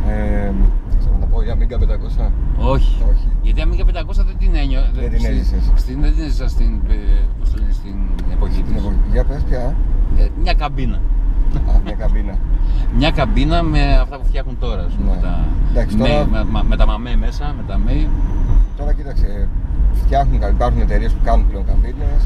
Ε, 0.08 0.52
ξέρω 1.00 1.16
να 1.20 1.26
πω 1.26 1.44
για 1.44 1.54
Amiga 1.56 1.78
500. 1.80 2.32
Όχι. 2.58 3.04
Όχι. 3.12 3.28
Γιατί 3.42 3.62
Amiga 3.66 3.86
500 3.86 4.24
δεν 4.30 4.38
την 4.40 4.56
ένιω. 4.56 4.82
Δεν 4.94 5.10
την 5.10 5.20
στην- 5.20 5.32
έζησες. 5.32 5.72
Στην, 5.76 6.02
δεν 6.02 6.12
την 6.14 6.24
έζησα 6.24 6.48
στην, 6.50 6.72
ε, 6.90 6.96
πώς 7.40 7.50
το 7.52 7.58
λένε, 7.60 7.72
στην 7.72 7.96
εποχή 8.32 8.62
Την 8.62 8.74
της. 8.74 8.82
εποχή. 8.84 8.98
Για 9.12 9.24
πες 9.24 9.42
πια. 9.50 9.76
Ε, 10.18 10.28
μια 10.44 10.54
καμπίνα. 10.54 11.00
Α, 11.70 11.72
μια 11.84 11.94
καμπίνα. 11.94 12.34
Μια 13.00 13.12
καμπίνα 13.12 13.64
με 13.64 13.82
αυτά 14.02 14.18
που 14.20 14.26
φτιάχνουν 14.26 14.58
τώρα. 14.60 14.82
ας 14.84 14.94
πούμε, 14.94 15.10
Ναι. 15.10 15.16
με, 15.16 15.22
τα, 15.22 15.34
Εντάξει, 15.72 15.96
με, 15.98 16.08
τώρα- 16.08 16.26
με, 16.28 16.44
με, 16.52 16.64
με 16.70 16.76
τα 16.76 16.86
μαμέ 16.86 17.16
μέσα, 17.16 17.54
με 17.58 17.64
τα 17.68 17.78
μέι. 17.78 18.08
Τώρα 18.78 18.94
κοίταξε, 18.94 19.48
φτιάχνουν, 19.94 20.42
υπάρχουν 20.50 20.82
εταιρείες 20.82 21.12
που 21.14 21.20
κάνουν 21.24 21.48
πλέον 21.50 21.66
καμπίνες, 21.66 22.22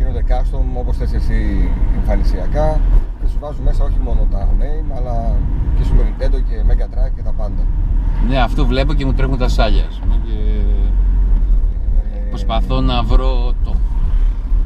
γίνονται 0.00 0.24
custom 0.28 0.64
όπως 0.82 0.96
θες 0.96 1.12
εσύ 1.12 1.68
εμφανισιακά 1.96 2.80
και 3.20 3.26
σου 3.30 3.36
βάζουν 3.40 3.64
μέσα 3.64 3.84
όχι 3.84 3.98
μόνο 4.04 4.26
τα 4.30 4.48
name 4.60 4.88
αλλά 4.96 5.32
και 5.76 5.82
Super 5.88 6.04
Nintendo 6.08 6.38
και 6.48 6.54
Mega 6.68 6.84
Drive 6.94 7.12
και 7.16 7.22
τα 7.22 7.32
πάντα. 7.36 7.62
Ναι, 8.28 8.38
αυτό 8.40 8.66
βλέπω 8.66 8.94
και 8.94 9.04
μου 9.04 9.12
τρέχουν 9.14 9.38
τα 9.38 9.48
σάλια. 9.48 9.84
ας 9.88 9.98
πούμε, 9.98 10.14
Και 10.24 10.36
Ε, 12.16 12.28
προσπαθώ 12.28 12.80
να 12.80 13.02
βρω 13.02 13.52
το, 13.64 13.74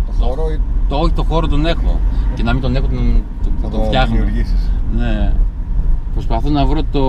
Το 0.06 0.12
χώρο 0.24 0.50
ή 0.52 0.60
το, 0.88 0.96
όχι 0.96 1.12
το 1.12 1.22
χώρο 1.22 1.46
τον 1.48 1.66
έχω. 1.66 1.98
Και 2.34 2.42
να 2.42 2.52
μην 2.52 2.62
τον 2.62 2.76
έχω, 2.76 2.86
τον, 2.86 3.22
τον, 3.42 3.52
θα 3.62 3.68
τον 3.68 3.80
το 3.80 3.86
φτιάχνω. 3.86 4.14
δημιουργήσεις. 4.16 4.70
Ναι. 4.96 5.32
Προσπαθώ 6.12 6.48
να 6.48 6.66
βρω 6.66 6.80
το, 6.92 7.02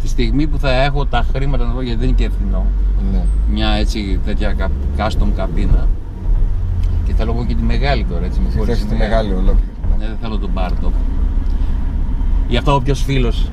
τη 0.00 0.08
στιγμή 0.08 0.46
που 0.46 0.58
θα 0.58 0.70
έχω 0.82 1.06
τα 1.06 1.24
χρήματα 1.32 1.64
να 1.64 1.72
βρω 1.72 1.82
γιατί 1.82 1.98
δεν 1.98 2.08
είναι 2.08 2.16
και 2.16 2.30
φθηνό. 2.30 2.64
Ναι. 3.12 3.22
Μια 3.50 3.68
έτσι 3.70 4.20
τέτοια 4.24 4.52
κα- 4.52 4.70
custom 4.96 5.28
καμπίνα. 5.36 5.86
Και 7.16 7.20
θέλω 7.20 7.32
εγώ 7.32 7.44
και 7.44 7.54
τη 7.54 7.62
μεγάλη 7.62 8.04
τώρα 8.04 8.24
έτσι. 8.24 8.40
με 8.40 8.48
Εσύ 8.48 8.58
χωρίς 8.58 8.78
θες 8.78 8.86
τη 8.88 8.94
μεγάλη. 8.94 9.10
μεγάλη 9.28 9.32
ολόκληρη. 9.32 9.70
Ναι, 9.98 10.06
δεν 10.06 10.16
θέλω 10.20 10.38
τον 10.38 10.50
Μπάρτο. 10.52 10.92
Γι' 12.48 12.56
αυτό 12.56 12.74
όποιος 12.74 13.02
φίλος 13.02 13.50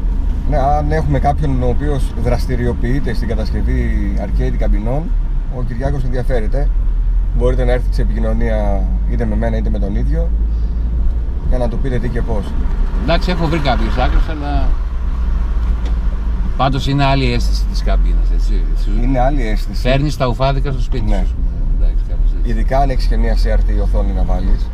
Ναι, 0.50 0.58
αν 0.58 0.91
έχουμε 0.91 1.20
κάποιον 1.20 1.63
ο 1.63 1.68
οποίος 1.68 2.03
δραστηριοποιείται 2.24 3.13
στην 3.13 3.27
κατασκευή 3.27 4.13
arcade 4.25 4.56
καμπινών, 4.58 5.03
ο 5.58 5.63
Κυριάκος 5.68 6.03
ενδιαφέρεται. 6.03 6.70
Μπορείτε 7.38 7.65
να 7.65 7.72
έρθετε 7.72 7.94
σε 7.94 8.01
επικοινωνία 8.01 8.84
είτε 9.12 9.25
με 9.25 9.36
μένα 9.36 9.58
είτε 9.58 9.70
με 9.70 9.80
τον 9.80 9.96
ίδιο 9.96 10.30
για 11.50 11.58
να 11.58 11.68
του 11.70 11.77
πείτε 11.77 12.00
τι 12.00 12.10
και 12.10 12.22
πώς. 12.22 12.44
Εντάξει, 13.03 13.32
έχω 13.32 13.48
βρει 13.48 13.60
κάποιους 13.60 13.98
άκρες, 13.98 14.30
αλλά 14.30 14.68
πάντως 16.58 16.88
είναι 16.88 17.03
άλλη 17.06 17.34
αίσθηση 17.34 17.63
της 17.72 17.84
καμπίνας, 17.84 18.27
έτσι. 18.34 18.62
Σου 18.84 18.91
Είναι 19.03 19.20
άλλη 19.20 19.48
αίσθηση. 19.48 19.82
Φέρνεις 19.82 20.18
τα 20.18 20.27
ουφάδικα 20.27 20.72
στο 20.72 20.82
σπίτι 20.82 21.10
Ναι. 21.10 21.15
σου. 21.15 21.22
ας 21.22 21.27
πούμε. 21.30 21.86
Εντάξει, 21.86 22.03
κάπως 22.10 22.30
έτσι. 22.30 22.30
Ειδικά 22.43 22.79
αν 22.79 22.89
έχει 22.89 23.07
και 23.07 23.17
μια 23.17 23.36
CRT 23.36 23.81
οθόνη 23.83 24.12
να 24.12 24.24
βάλεις. 24.24 24.67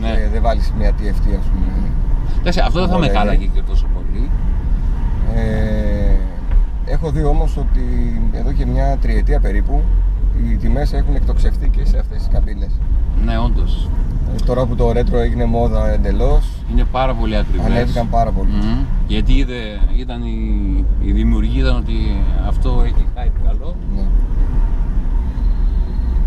Ναι. 0.00 0.08
Και 0.08 0.28
δεν 0.32 0.42
βάλεις 0.42 0.72
μια 0.78 0.90
TFT, 0.90 1.26
ας 1.38 1.46
πούμε. 1.52 1.88
Εντάξει, 2.40 2.60
αυτό 2.60 2.80
δεν 2.80 2.88
θα 2.88 2.98
με 2.98 3.04
Ωραία, 3.06 3.18
κάλαγε 3.18 3.44
είναι. 3.44 3.52
και 3.54 3.62
τόσο 3.62 3.86
πολύ. 3.94 4.30
Ε, 5.34 6.14
έχω 6.92 7.10
δει 7.10 7.24
όμως 7.24 7.56
ότι 7.56 7.82
εδώ 8.32 8.52
και 8.52 8.66
μια 8.66 8.96
τριετία 9.00 9.40
περίπου 9.40 9.82
οι 10.50 10.56
τιμές 10.56 10.92
έχουν 10.92 11.14
εκτοξευτεί 11.14 11.68
και 11.68 11.84
σε 11.84 11.98
αυτές 11.98 12.18
τις 12.18 12.28
καμπίνες. 12.32 12.70
Ναι, 13.24 13.38
όντως. 13.38 13.88
Ε, 14.34 14.44
τώρα 14.44 14.66
που 14.66 14.74
το 14.76 14.92
ρέτρο 14.92 15.18
έγινε 15.18 15.44
μόδα 15.44 15.88
εντελώς, 15.92 16.48
Είναι 16.72 16.84
πάρα 16.84 17.14
πολύ 17.14 17.36
ακριβές. 17.36 17.66
ανέβηκαν 17.66 18.08
πάρα 18.10 18.30
πολύ. 18.30 18.50
Μμμ. 18.50 18.84
Γιατί 19.06 19.32
είδε, 19.32 19.78
ήταν 19.96 20.22
οι, 20.22 20.84
οι 21.00 21.12
δημιουργοί 21.12 21.58
είδαν 21.58 21.76
ότι 21.76 21.94
αυτό 22.48 22.82
έχει 22.84 23.06
hype 23.14 23.16
καλό. 23.16 23.28
Ναι. 23.39 23.39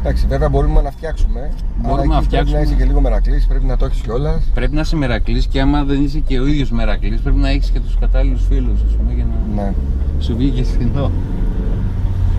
Εντάξει, 0.05 0.27
βέβαια 0.27 0.49
μπορούμε 0.49 0.81
να 0.81 0.91
φτιάξουμε. 0.91 1.49
Μπορούμε 1.81 2.01
αλλά 2.01 2.07
να 2.07 2.15
εκεί 2.17 2.25
φτιάξουμε. 2.25 2.57
Πρέπει 2.57 2.67
να 2.69 2.73
είσαι 2.73 2.83
και 2.83 2.85
λίγο 2.89 3.01
μερακλής, 3.01 3.45
πρέπει 3.47 3.65
να 3.65 3.77
το 3.77 3.85
έχεις 3.85 4.01
κιόλας. 4.01 4.43
Πρέπει 4.53 4.75
να 4.75 4.81
είσαι 4.81 4.95
μερακλής 4.95 5.45
και 5.47 5.61
άμα 5.61 5.83
δεν 5.83 6.03
είσαι 6.03 6.19
και 6.19 6.39
ο 6.39 6.45
ίδιος 6.47 6.71
μερακλής 6.71 7.19
πρέπει 7.21 7.37
να 7.37 7.49
έχεις 7.49 7.69
και 7.69 7.79
τους 7.79 7.97
κατάλληλους 7.99 8.45
φίλους, 8.49 8.79
ας 8.87 8.93
πούμε, 8.95 9.13
για 9.13 9.25
να 9.55 9.61
Ναι. 9.63 9.73
σου 10.19 10.35
βγει 10.37 10.49
και 10.49 10.63
φθηνό. 10.63 11.11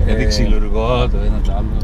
Ε, 0.01 0.05
Γιατί 0.07 0.27
ξυλουργό, 0.27 1.09
το 1.09 1.17
ένα 1.27 1.39
το 1.45 1.53
άλλο. 1.53 1.77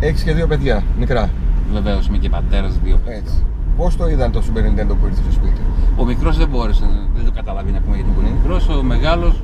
Έχεις 0.00 0.22
και 0.22 0.32
δύο 0.32 0.46
παιδιά, 0.46 0.82
μικρά. 0.98 1.30
Βεβαίως 1.72 2.06
είμαι 2.06 2.18
και 2.18 2.28
πατέρας 2.28 2.72
δύο 2.84 2.96
παιδιών. 3.04 3.22
Έτσι. 3.22 3.34
Πώς 3.76 3.96
το 3.96 4.08
είδαν 4.08 4.32
το 4.32 4.42
Super 4.46 4.58
Nintendo 4.58 4.94
που 5.00 5.06
ήρθε 5.06 5.20
στο 5.22 5.32
σπίτι; 5.32 5.60
Ο 5.96 6.04
μικρός 6.04 6.36
δεν 6.38 6.48
μπόρεσε, 6.48 6.84
δεν 7.14 7.24
το 7.24 7.30
καταλαβαίνει 7.30 7.76
ακόμα 7.76 7.94
γιατί 7.96 8.10
είναι 8.10 8.18
πολύ 8.20 8.34
μικρός. 8.42 8.68
Ο 8.68 8.82
μεγάλος 8.82 9.42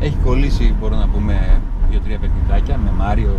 έχει 0.00 0.16
κολλήσει, 0.24 0.74
μπορώ 0.80 0.96
να 0.96 1.06
πούμε, 1.08 1.34
δύο-τρία 1.90 2.18
παιχνιδάκια 2.18 2.76
με 2.84 2.90
Μάριο, 2.98 3.34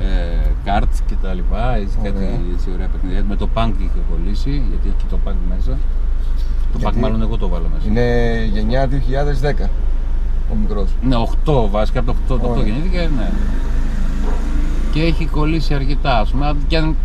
ε, 0.00 0.48
Kart 0.64 0.88
και 1.06 1.14
τα 1.22 1.32
λοιπά. 1.34 1.74
Έτσι, 1.76 1.96
κάτι 2.02 2.16
Ωραία. 2.16 2.28
έτσι 2.54 2.70
ωραία 2.74 2.86
παιχνιδάκια. 2.86 3.24
Με 3.28 3.36
το 3.36 3.48
Punk 3.54 3.72
είχε 3.78 4.00
κολλήσει, 4.10 4.50
γιατί 4.68 4.88
έχει 4.88 4.96
και 4.98 5.10
το 5.10 5.18
Punk 5.26 5.36
μέσα. 5.48 5.78
Το 6.72 6.78
Γιατί 6.78 6.96
Punk 6.98 7.00
μάλλον 7.00 7.22
εγώ 7.22 7.36
το 7.36 7.48
βάλω 7.48 7.66
μέσα. 7.74 7.88
Είναι 7.88 8.44
γενιά 8.52 8.88
2010 8.88 9.68
ο 10.52 10.54
μικρός. 10.60 10.88
Ναι, 11.02 11.16
8 11.44 11.70
βασικά, 11.70 11.98
από 12.00 12.12
το 12.28 12.34
8, 12.34 12.38
το 12.40 12.46
8 12.46 12.50
Ωραία. 12.50 12.64
γεννήθηκε, 12.64 13.10
ναι. 13.16 13.30
Και 14.92 15.02
έχει 15.02 15.26
κολλήσει 15.26 15.74
αρκετά, 15.74 16.18
ας 16.18 16.30
πούμε, 16.30 16.54
και 16.66 16.76
αν 16.76 16.96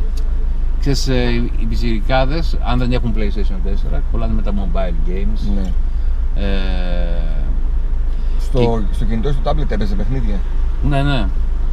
ξέρεις, 0.80 1.08
ε, 1.08 1.32
οι 1.60 1.66
πιτσιρικάδες, 1.70 2.58
αν 2.64 2.80
δεν 2.80 2.92
έχουν 2.92 3.14
PlayStation 3.18 3.68
4, 3.96 4.02
κολλάνε 4.12 4.34
με 4.34 4.42
τα 4.42 4.54
mobile 4.54 5.10
games. 5.10 5.54
Ναι. 5.56 5.72
Ε, 6.44 6.48
Στο, 8.40 8.82
στο 8.92 9.06
κινητό 9.06 9.30
ή 9.30 9.32
στο 9.32 9.52
tablet 9.52 9.72
έπαιζε 9.72 9.96
παιχνίδια. 9.96 10.36
ναι, 10.90 11.02
ναι. 11.04 11.26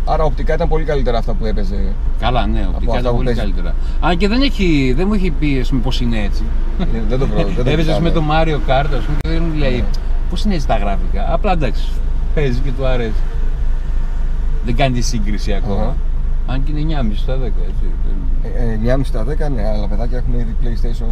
Άρα 0.09 0.25
οπτικά 0.25 0.55
ήταν 0.55 0.69
πολύ 0.69 0.85
καλύτερα 0.85 1.19
αυτά 1.19 1.35
που 1.35 1.47
έπαιζε. 1.47 1.93
Καλά, 2.21 2.47
ναι, 2.47 2.67
οπτικά 2.69 2.91
αυτά 2.91 3.01
ήταν 3.01 3.11
που 3.11 3.17
πολύ 3.17 3.25
παίζει. 3.27 3.41
καλύτερα. 3.41 3.75
Αν 4.01 4.17
και 4.17 4.29
δεν, 4.29 4.43
έχει, 4.43 4.93
δεν 4.97 5.07
μου 5.07 5.15
έχει 5.15 5.31
πει 5.31 5.59
ας 5.61 5.69
πούμε, 5.69 5.81
πώς 5.81 6.01
είναι 6.01 6.19
έτσι. 6.23 6.43
δεν 7.09 7.19
το 7.19 7.27
προ- 7.27 7.47
δεν 7.47 7.65
το 7.65 7.71
Έπαιζες 7.71 7.99
με 7.99 8.09
κοιτάμε. 8.11 8.11
το 8.11 8.23
Mario 8.31 8.71
Kart, 8.71 8.89
ας 8.99 9.05
πούμε, 9.05 9.17
και 9.21 9.29
δεν 9.29 9.43
μου 9.43 9.55
λέει 9.59 9.77
Ναι. 9.77 9.85
πώς 10.31 10.45
είναι 10.45 10.55
έτσι 10.55 10.67
τα 10.67 10.77
γραφικά; 10.77 11.33
Απλά 11.33 11.53
εντάξει, 11.53 11.89
παίζει 12.35 12.59
και 12.59 12.71
του 12.79 12.87
αρέσει. 12.87 13.13
Δεν 14.65 14.77
κάνει 14.77 14.95
τη 14.95 15.01
σύγκριση 15.03 15.53
ακόμα. 15.53 15.83
Αχα. 15.83 15.95
Αν 16.47 16.63
και 16.65 16.71
είναι 16.71 16.81
9,5 16.81 17.17
στα 17.17 17.37
10, 17.37 17.63
έτσι. 17.69 17.85
δεν- 18.43 18.53
Ε, 18.69 18.73
ε, 18.73 18.75
9,5 18.75 19.05
στα 19.05 19.25
10, 19.25 19.49
ναι, 19.49 19.69
αλλά 19.69 19.89
παιδάκια 19.89 20.19
έχουν 20.19 20.35
ήδη 20.41 20.55
PlayStation, 20.63 21.11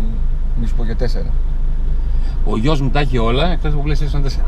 μη 0.60 0.66
σου 0.66 0.74
πω 0.74 0.84
και 0.84 0.94
4. 0.94 1.30
Ο 2.44 2.56
γιος 2.58 2.80
μου 2.80 2.90
τα 2.90 3.00
έχει 3.00 3.18
όλα 3.18 3.52
εκτός 3.52 3.72
από 3.72 3.82
PlayStation 3.86 4.20
4. 4.22 4.44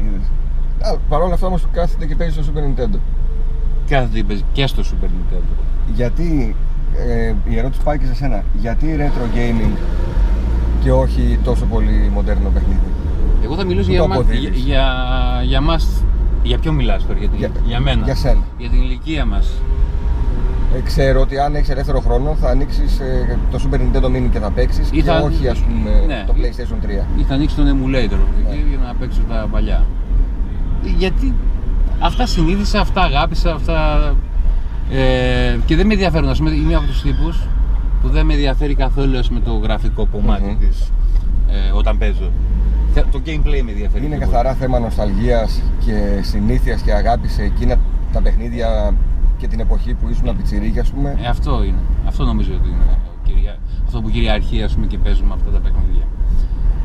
Είδες. 0.00 0.26
Α, 0.80 0.96
Παρ' 1.08 1.22
όλα 1.22 1.34
αυτά 1.34 1.46
όμως 1.46 1.66
κάθεται 1.72 2.06
και 2.06 2.16
παίζει 2.16 2.42
στο 2.42 2.52
Super 2.52 2.58
Nintendo. 2.80 2.98
Κάθεται 3.88 4.22
παίζει 4.22 4.42
και 4.52 4.66
στο 4.66 4.82
Super 4.82 5.04
Nintendo. 5.04 5.56
Γιατί, 5.94 6.54
ε, 7.08 7.32
η 7.48 7.58
ερώτηση 7.58 7.80
πάει 7.84 7.98
και 7.98 8.06
σε 8.06 8.14
σένα, 8.14 8.42
γιατί 8.60 8.96
retro 8.98 9.36
gaming 9.36 9.76
και 10.82 10.92
όχι 10.92 11.38
τόσο 11.44 11.64
πολύ 11.64 12.10
μοντέρνο 12.14 12.48
παιχνίδι; 12.48 12.80
Εγώ 13.44 13.54
θα 13.54 13.64
μιλήσω 13.64 13.86
Πού 13.86 13.92
για, 13.92 14.00
το 14.02 14.08
μα, 14.08 14.14
αποδίδεις; 14.14 14.48
για, 14.48 14.54
για, 14.64 15.42
για 15.44 15.60
μας. 15.60 16.02
Για 16.42 16.58
ποιο 16.58 16.72
μιλάς 16.72 17.06
τώρα, 17.06 17.18
για, 17.18 17.28
την- 17.28 17.38
Για- 17.38 17.50
για 17.64 17.80
μένα; 17.80 18.04
για 18.04 18.14
σένα. 18.14 18.42
Για 18.58 18.68
την 18.68 18.80
ηλικία 18.82 19.24
μας. 19.24 19.52
Ε, 20.76 20.80
ξέρω 20.80 21.20
ότι 21.20 21.38
αν 21.38 21.54
έχεις 21.54 21.68
ελεύθερο 21.68 22.00
χρόνο 22.00 22.36
θα 22.40 22.48
ανοίξεις 22.48 23.00
το 23.50 23.60
Super 23.64 23.74
Nintendo 23.76 24.04
Mini 24.06 24.28
και 24.32 24.38
θα 24.38 24.50
παίξεις 24.50 24.88
Ή 24.88 24.96
και 24.96 25.02
θα- 25.02 25.20
όχι 25.20 25.48
ας 25.48 25.58
πούμε 25.58 25.90
Ναι. 26.06 26.24
το 26.26 26.34
PlayStation 26.36 26.76
3. 26.86 27.06
Ή 27.18 27.22
θα 27.22 27.34
ανοίξεις 27.34 27.58
τον 27.58 27.66
emulator 27.66 28.10
Ναι. 28.10 28.50
εκεί 28.50 28.64
για 28.68 28.78
να 28.86 28.94
παίξω 28.98 29.20
τα 29.28 29.48
παλιά. 29.50 29.84
Γιατί 30.98 31.34
αυτά 32.00 32.26
συνείδησα, 32.26 32.80
αυτά 32.80 33.00
αγάπησα, 33.02 33.52
αυτά. 33.54 34.14
Ε, 34.90 35.56
και 35.66 35.76
δεν 35.76 35.86
με 35.86 35.92
ενδιαφέρουν. 35.92 36.28
Ας 36.28 36.38
πούμε, 36.38 36.50
είμαι 36.50 36.74
από 36.74 36.86
τους 36.86 37.02
τύπους 37.02 37.38
που 38.02 38.08
δεν 38.08 38.26
με 38.26 38.32
ενδιαφέρει 38.32 38.74
καθόλου 38.74 39.18
ας 39.18 39.28
πούμε, 39.28 39.40
το 39.40 39.52
γραφικό 39.52 40.06
κομμάτι 40.12 40.42
Μμμ. 40.44 40.58
της, 40.58 40.92
ε, 41.48 41.70
όταν 41.72 41.98
παίζω. 41.98 42.30
Θε- 42.94 43.04
Το 43.12 43.20
gameplay 43.26 43.60
με 43.64 43.70
ενδιαφέρει. 43.70 44.04
Είναι 44.06 44.16
πιο 44.16 44.26
καθαρά 44.26 44.54
θέμα 44.54 44.78
νοσταλγίας 44.78 45.62
και 45.84 46.20
συνήθειας 46.22 46.80
και 46.80 46.92
αγάπης 46.92 47.32
σε 47.32 47.42
εκείνα 47.42 47.76
τα 48.12 48.20
παιχνίδια 48.22 48.94
και 49.38 49.46
την 49.48 49.60
εποχή 49.60 49.94
που 49.94 50.08
ήσουν 50.08 50.36
πιτσιρίκι 50.36 50.78
ας 50.78 50.90
πούμε. 50.90 51.10
πολύ. 51.10 51.24
Ε, 51.24 51.28
αυτό 51.28 51.62
είναι. 51.64 51.78
Αυτό 52.06 52.24
νομίζω 52.24 52.50
ότι 52.54 52.68
είναι. 52.68 52.84
ο 52.88 53.26
κυρια- 53.26 53.58
Αυτό 53.86 54.00
που 54.00 54.10
κυριαρχεί 54.10 54.62
ας 54.62 54.74
πούμε, 54.74 54.86
και 54.86 54.98
παίζουμε 54.98 55.34
αυτά 55.34 55.50
τα 55.50 55.58
παιχνίδια. 55.58 56.02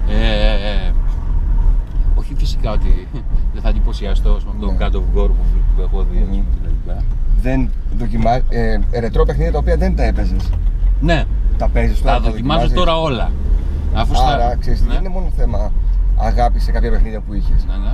Ε, 0.10 0.14
ε, 0.16 0.88
όχι 0.88 1.01
φυσικά 2.42 2.72
ότι 2.72 3.08
δεν 3.54 3.62
θα 3.62 3.70
εντυπωσιαστώ 3.70 4.30
ας 4.38 4.44
πούμε, 4.44 4.56
με 4.60 4.66
τον 4.66 4.76
Ναι. 4.78 4.86
God 4.86 4.96
of 5.00 5.20
War 5.24 5.28
που, 5.28 5.36
που 5.76 5.82
έχω 5.82 6.06
δει 6.12 6.18
ας 6.18 6.24
πούμε, 6.24 6.36
Μμμ. 6.38 6.44
και 6.54 6.60
τα 6.64 6.70
λοιπά. 6.70 7.04
Δεν 7.42 7.70
δοκιμά... 7.98 8.32
ε, 8.50 8.80
ρετρό 9.00 9.26
παιχνίδια 9.26 9.52
τα 9.52 9.58
οποία 9.58 9.76
δεν 9.78 9.96
τα 9.96 10.04
έπαιζες. 10.04 10.50
Ναι, 11.02 11.24
Τα 11.58 11.68
παίζεις 11.70 12.02
τώρα, 12.02 12.14
τα 12.16 12.20
δοκιμάζω 12.22 12.60
δοκιμάζεις. 12.60 12.74
τώρα 12.74 13.00
όλα. 13.00 13.32
Αφού 13.94 14.16
στα- 14.16 14.34
Άρα 14.34 14.56
ξέρεις, 14.60 14.82
ναι. 14.82 14.88
δεν 14.88 15.00
είναι 15.00 15.10
μόνο 15.10 15.32
θέμα 15.38 15.72
αγάπης 16.18 16.64
σε 16.64 16.72
κάποια 16.72 16.90
παιχνίδια 16.92 17.20
που 17.20 17.34
είχες. 17.34 17.66
Ναι, 17.68 17.74
ναι. 17.86 17.94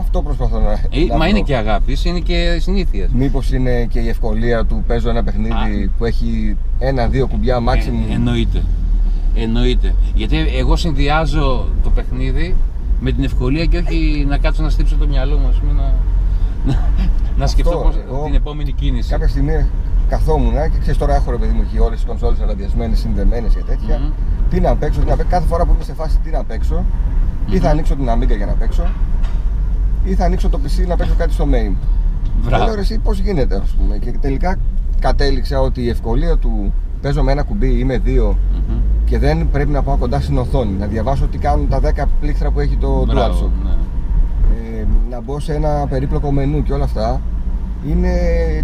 Αυτό 0.00 0.22
προσπαθώ 0.22 0.58
να. 0.58 0.72
Ε, 0.72 0.76
να 1.08 1.12
μα 1.12 1.16
βρω. 1.18 1.24
είναι 1.28 1.40
και 1.40 1.56
αγάπης, 1.56 2.04
είναι 2.04 2.18
και 2.18 2.58
συνήθεια. 2.60 3.08
Μήπως 3.12 3.52
είναι 3.52 3.84
και 3.84 3.98
η 4.00 4.08
ευκολία 4.08 4.64
του 4.64 4.84
παίζω 4.86 5.08
ένα 5.08 5.22
παιχνίδι 5.24 5.90
που 5.98 6.04
έχει 6.04 6.56
ένα-δύο 6.78 7.26
κουμπιά 7.26 7.58
maximum. 7.58 8.10
Ε, 8.10 8.14
εννοείται. 8.14 8.62
Εννοείται. 9.34 9.94
Γιατί 10.14 10.36
εγώ 10.58 10.76
συνδυάζω 10.76 11.68
το 11.82 11.90
παιχνίδι 11.90 12.54
με 13.00 13.12
την 13.12 13.24
ευκολία 13.24 13.64
και 13.64 13.78
όχι 13.78 14.24
να 14.28 14.38
κάτσω 14.38 14.62
να 14.62 14.70
στύψω 14.70 14.96
το 14.96 15.06
μυαλό 15.06 15.36
μου, 15.38 15.48
ας 15.48 15.54
πούμε, 15.56 15.72
να, 15.72 15.94
να, 16.72 16.78
να 17.36 17.46
σκεφτώ 17.46 17.70
πώς, 17.78 17.96
εγώ 18.08 18.24
την 18.24 18.34
επόμενη 18.34 18.72
κίνηση. 18.72 19.10
Κάποια 19.10 19.28
στιγμή 19.28 19.66
καθόμουν 20.08 20.52
και 20.52 20.78
ξέρεις 20.80 20.98
τώρα 20.98 21.14
έχω 21.14 21.30
ρε 21.30 21.36
παιδί 21.36 21.52
μου 21.52 21.62
εκεί 21.62 21.78
όλες 21.78 21.96
τις 21.98 22.06
κονσόλες 22.06 22.40
αραδιασμένε, 22.40 22.94
συνδεμένες 22.94 23.54
και 23.54 23.62
τέτοια. 23.62 23.98
Μμμ. 23.98 24.10
Τι 24.50 24.60
να 24.60 24.76
παίξω, 24.76 25.00
τι 25.00 25.06
να 25.06 25.16
παίξω. 25.16 25.30
Κάθε 25.30 25.46
φορά 25.46 25.64
που 25.64 25.72
είμαι 25.74 25.84
σε 25.84 25.94
φάση 25.94 26.18
τι 26.24 26.30
να 26.30 26.44
παίξω, 26.44 26.84
ή 27.50 27.56
θα 27.58 27.64
Μμμ. 27.66 27.70
ανοίξω 27.70 27.94
την 27.94 28.08
Amiga 28.10 28.36
για 28.36 28.46
να 28.46 28.52
παίξω, 28.52 28.82
ή 30.04 30.14
θα 30.14 30.24
ανοίξω 30.24 30.48
το 30.48 30.60
PC 30.64 30.86
να 30.86 30.96
παίξω 30.96 31.14
κάτι 31.18 31.32
στο 31.32 31.44
main. 31.44 31.74
Και 32.24 32.48
Μπράβο. 32.48 32.64
λέω 32.64 32.74
ρε 32.74 32.80
εσύ 32.80 32.98
πώς 32.98 33.18
γίνεται 33.18 33.56
ας 33.56 33.70
πούμε. 33.78 33.96
Και 33.98 34.10
τελικά 34.20 34.56
κατέληξα 34.98 35.60
ότι 35.60 35.82
η 35.82 35.88
ευκολία 35.88 36.36
του 36.36 36.72
παίζω 37.02 37.22
με 37.22 37.32
ένα 37.32 37.42
κουμπί 37.42 37.78
ή 37.78 37.84
με 37.84 37.98
δύο 37.98 38.38
Μμμ. 38.52 38.76
Και 39.06 39.18
δεν 39.18 39.50
πρέπει 39.50 39.70
να 39.70 39.82
πάω 39.82 39.96
κοντά 39.96 40.20
στην 40.20 40.38
οθόνη. 40.38 40.72
Να 40.78 40.86
διαβάσω 40.86 41.26
τι 41.26 41.38
κάνουν 41.38 41.68
τα 41.68 41.80
10 41.80 42.04
πλήκτρα 42.20 42.50
που 42.50 42.60
έχει 42.60 42.76
το 42.76 43.04
Μπράβο, 43.06 43.34
DualShock. 43.34 43.64
ναι. 43.64 43.70
Ε, 44.80 44.86
να 45.10 45.20
μπω 45.20 45.40
σε 45.40 45.54
ένα 45.54 45.86
περίπλοκο 45.88 46.32
μενού 46.32 46.62
και 46.62 46.72
όλα 46.72 46.84
αυτά 46.84 47.20
είναι 47.88 48.10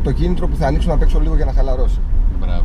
το 0.03 0.13
κίνητρο 0.13 0.49
που 0.49 0.57
θα 0.57 0.67
ανοίξω 0.67 0.89
να 0.91 0.97
παίξω 0.97 1.21
λίγο 1.21 1.37
για 1.37 1.45
να 1.45 1.53
χαλαρώσω. 1.53 1.99
Μπράβο. 2.41 2.63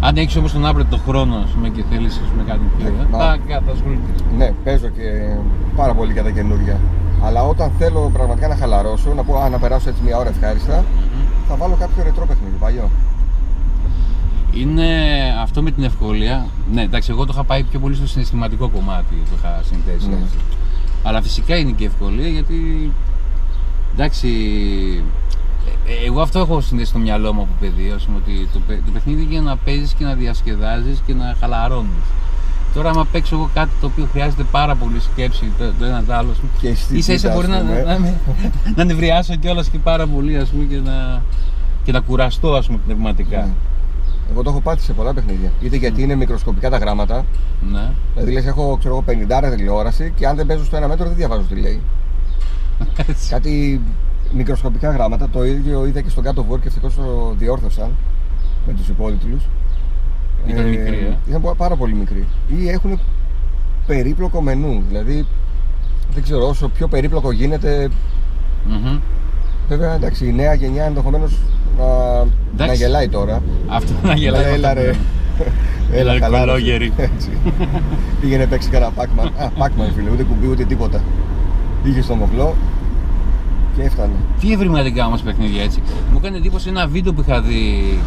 Αν 0.00 0.16
έχεις 0.16 0.36
όμως 0.36 0.52
τον 0.52 0.66
αύριο 0.66 0.86
το 0.90 0.96
χρόνο 1.08 1.34
ας 1.36 1.50
πούμε, 1.50 1.68
και 1.68 1.82
θέλεις 1.90 2.20
κάτι 2.46 2.60
πιο. 2.78 2.90
Ναι, 2.90 3.02
ε, 3.02 3.06
μα- 3.10 3.18
θα 3.18 3.38
κατασχοληθείς. 3.48 4.20
Ναι, 4.36 4.52
παίζω 4.64 4.88
και 4.88 5.02
πάρα 5.76 5.94
πολύ 5.94 6.12
για 6.12 6.22
τα 6.22 6.30
καινούργια. 6.30 6.80
Αλλά 7.24 7.42
όταν 7.42 7.70
θέλω 7.78 8.10
πραγματικά 8.12 8.48
να 8.48 8.56
χαλαρώσω, 8.56 9.14
να 9.14 9.22
πω 9.24 9.36
α, 9.38 9.48
να 9.48 9.58
περάσω 9.58 9.88
έτσι 9.88 10.02
μια 10.04 10.16
ώρα 10.16 10.28
ευχάριστα, 10.28 10.84
θα 11.48 11.56
βάλω 11.56 11.74
κάποιο 11.78 12.02
ρετρό 12.02 12.26
παιχνίδι, 12.26 12.56
παλιό. 12.60 12.90
Είναι 14.52 14.86
αυτό 15.42 15.62
με 15.62 15.70
την 15.70 15.84
ευκολία. 15.84 16.46
Ναι, 16.72 16.82
εντάξει, 16.82 17.10
εγώ 17.10 17.24
το 17.24 17.30
είχα 17.34 17.44
πάει 17.44 17.62
πιο 17.62 17.78
πολύ 17.80 17.94
στο 17.94 18.06
συναισθηματικό 18.06 18.68
κομμάτι. 18.68 19.14
Το 19.30 19.36
είχα 19.38 19.60
συνδέσει. 19.70 20.08
Ναι. 20.08 20.14
έτσι. 20.14 20.36
Αλλά 21.02 21.22
φυσικά 21.22 21.56
είναι 21.56 21.70
και 21.70 21.84
ευκολία 21.84 22.28
γιατί. 22.28 22.90
Εντάξει. 23.94 24.28
ε, 25.86 26.06
Εγώ 26.06 26.20
αυτό 26.20 26.38
έχω 26.38 26.60
συνδέσει 26.60 26.88
στο 26.90 26.98
μυαλό 26.98 27.32
μου 27.32 27.40
από 27.40 27.50
παιδί. 27.60 27.92
Ας 27.96 28.04
πούμε, 28.04 28.16
ότι 28.24 28.48
το, 28.52 28.58
παι- 28.66 28.84
το 28.84 28.90
παιχνίδι 28.92 29.22
είναι 29.22 29.30
για 29.32 29.40
να 29.40 29.56
παίζεις 29.56 29.92
και 29.92 30.04
να 30.04 30.14
διασκεδάζεις 30.14 31.02
και 31.06 31.14
να 31.14 31.34
χαλαρώνεις. 31.40 32.04
Τώρα, 32.74 32.90
άμα 32.90 33.04
παίξω 33.12 33.34
εγώ 33.36 33.50
κάτι 33.54 33.70
το 33.80 33.86
οποίο 33.86 34.08
χρειάζεται 34.12 34.42
πάρα 34.50 34.74
πολύ 34.74 35.00
σκέψη 35.00 35.52
το, 35.58 35.64
το 35.78 35.84
ένα 35.84 36.04
το 36.04 36.12
άλλο, 36.14 36.30
ας 36.30 36.36
πούμε, 36.36 36.50
Και 36.60 36.68
αισθητικά, 36.68 36.98
ίσα 36.98 37.12
ίσα 37.12 37.28
ας 37.28 37.34
μπορεί 37.34 37.46
να, 37.48 37.58
πούμε. 37.58 37.82
να, 37.82 37.98
με- 37.98 38.20
να 38.76 38.84
νευριάσω 38.84 39.34
κιόλας 39.36 39.68
και 39.68 39.78
πάρα 39.78 40.06
πολύ 40.06 40.36
ας 40.36 40.48
πούμε, 40.48 40.64
και, 40.64 40.76
να, 40.84 41.22
και 41.84 41.92
να 41.92 42.00
κουραστώ 42.00 42.54
ας 42.54 42.66
πούμε, 42.66 42.78
πνευματικά. 42.84 43.36
Ναι. 43.36 43.48
Εγώ 44.30 44.42
το 44.42 44.50
έχω 44.50 44.60
πάθει 44.60 44.80
σε 44.82 44.92
πολλά 44.92 45.14
παιχνίδια. 45.14 45.50
Είτε 45.60 45.76
γιατί 45.76 46.02
είναι 46.02 46.14
μικροσκοπικά 46.14 46.70
τα 46.70 46.76
γράμματα, 46.78 47.24
Ναι. 47.72 47.90
δηλαδή 48.14 48.32
λες 48.32 48.46
έχω 48.46 48.76
ξέρω, 48.78 48.94
εγώ, 48.94 49.04
50 49.50 49.50
τηλεόραση 49.56 50.12
και 50.16 50.26
αν 50.26 50.36
δεν 50.36 50.46
παίζω 50.46 50.64
στο 50.64 50.76
ένα 50.76 50.88
μέτρο 50.88 51.06
δεν 51.06 51.16
διαβάζω 51.16 51.42
τι 51.48 51.54
λέει. 51.60 51.80
Έτσι. 53.08 53.28
Κάτι 53.30 53.80
μικροσκοπικά 54.32 54.90
γράμματα, 54.90 55.28
το 55.28 55.44
ίδιο 55.44 55.86
είδα 55.86 56.00
και 56.00 56.08
στον 56.10 56.22
κάτω 56.24 56.46
War 56.50 56.60
και 56.60 56.66
ευτυχώς 56.68 56.94
το 56.94 57.34
διόρθωσαν 57.38 57.90
με 58.66 58.72
τους 58.72 58.88
υπόλοιπους. 58.88 59.42
Ήταν 60.46 60.68
μικρή, 60.68 60.96
ε. 60.96 61.16
Ήταν 61.28 61.40
πο- 61.40 61.54
πάρα 61.56 61.76
πολύ 61.76 61.94
μικρή. 61.94 62.24
Ή 62.58 62.68
έχουν 62.68 63.00
περίπλοκο 63.86 64.40
μενού, 64.40 64.82
δηλαδή 64.88 65.26
δεν 66.14 66.22
ξέρω, 66.22 66.48
όσο 66.48 66.68
πιο 66.68 66.88
περίπλοκο 66.88 67.32
γίνεται, 67.32 67.88
Μμμ. 68.66 68.98
βέβαια 69.68 69.94
εντάξει, 69.94 70.26
η 70.26 70.32
νέα 70.32 70.54
γενιά 70.54 70.84
ενδεχομένως 70.84 71.38
να, 71.78 71.84
να 71.86 72.26
Εντάξει. 72.64 72.76
γελάει 72.82 73.08
τώρα. 73.08 73.42
Αυτό 73.66 73.92
να 74.02 74.14
γελάει. 74.14 74.42
Έλα, 74.44 74.52
έλα 74.54 74.74
ρε. 74.74 74.90
Έλα, 75.92 76.12
ρε, 76.12 76.18
χαλάρωσε. 76.18 76.46
κολόγερη. 76.50 76.92
Έτσι. 76.96 77.28
Πήγαινε 78.20 78.46
παίξει 78.46 78.68
κανένα 78.68 78.92
Pac-Man. 78.98 79.26
Α, 79.38 79.48
Pac-Man 79.58 79.90
φίλε, 79.96 80.10
ούτε 80.10 80.22
κουμπί 80.22 80.46
ούτε 80.48 80.64
τίποτα. 80.64 81.00
Πήγε 81.82 82.02
στο 82.02 82.14
μοχλό 82.14 82.54
και 83.76 83.82
έφτανε. 83.82 84.12
Τι 84.40 84.52
ευρηματικά 84.52 85.06
όμως 85.06 85.20
παιχνίδια 85.22 85.62
έτσι. 85.62 85.82
Μου 86.12 86.18
έκανε 86.22 86.36
εντύπωση 86.36 86.68
ένα 86.68 86.86
βίντεο 86.86 87.12
που 87.12 87.20
είχα 87.28 87.40
δει 87.40 87.98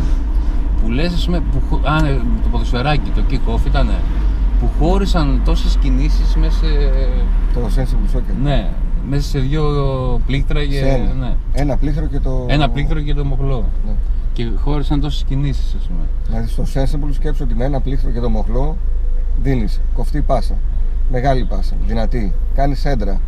που 0.83 0.91
λες 0.91 1.13
ας 1.13 1.25
πούμε, 1.25 1.43
που, 1.51 1.61
χω- 1.69 1.81
α, 1.89 2.01
ναι, 2.01 2.09
το 2.13 2.49
ποδοσφαιράκι, 2.51 3.09
το 3.15 3.21
kick-off 3.31 3.65
ήταν 3.67 3.89
που 4.59 4.69
χώρισαν 4.79 5.41
τόσες 5.45 5.77
κινήσεις 5.81 6.35
μέσα 6.35 6.51
σε, 6.57 6.67
Το 7.53 7.59
Sensible 7.75 8.17
Soccer. 8.17 8.33
ναι, 8.43 8.69
μέσα 9.09 9.29
σε 9.29 9.39
δύο 9.39 9.63
πλήκτρα 10.25 10.65
και, 10.65 10.77
Σε 10.77 10.87
ένα. 10.87 11.13
ναι, 11.13 11.33
Ένα 11.53 11.77
πλήκτρο 11.77 12.05
και 12.05 12.19
το. 12.19 12.45
ένα 12.49 12.69
πλήκτρο 12.69 13.01
και 13.01 13.13
το 13.13 13.25
μοχλό. 13.25 13.65
Ναι. 13.85 13.91
Και 14.33 14.49
χώρισαν 14.63 14.99
τόσες 15.01 15.23
κινήσεις 15.23 15.75
ας 15.79 15.87
πούμε. 15.87 15.99
Δηλαδή 16.27 16.47
στο 16.49 16.63
Sensible 16.73 17.13
σκέψου 17.13 17.43
ότι 17.43 17.55
με 17.55 17.65
ένα 17.65 17.79
πλήκτρο 17.81 18.09
και 18.11 18.19
το 18.19 18.29
μοχλό 18.29 18.77
δίνεις 19.41 19.79
κοφτή 19.93 20.21
πάσα. 20.21 20.55
Μεγάλη 21.11 21.45
πάσα. 21.45 21.73
Δυνατή. 21.87 22.33
Κάνεις 22.55 22.85
έντρα. 22.85 23.21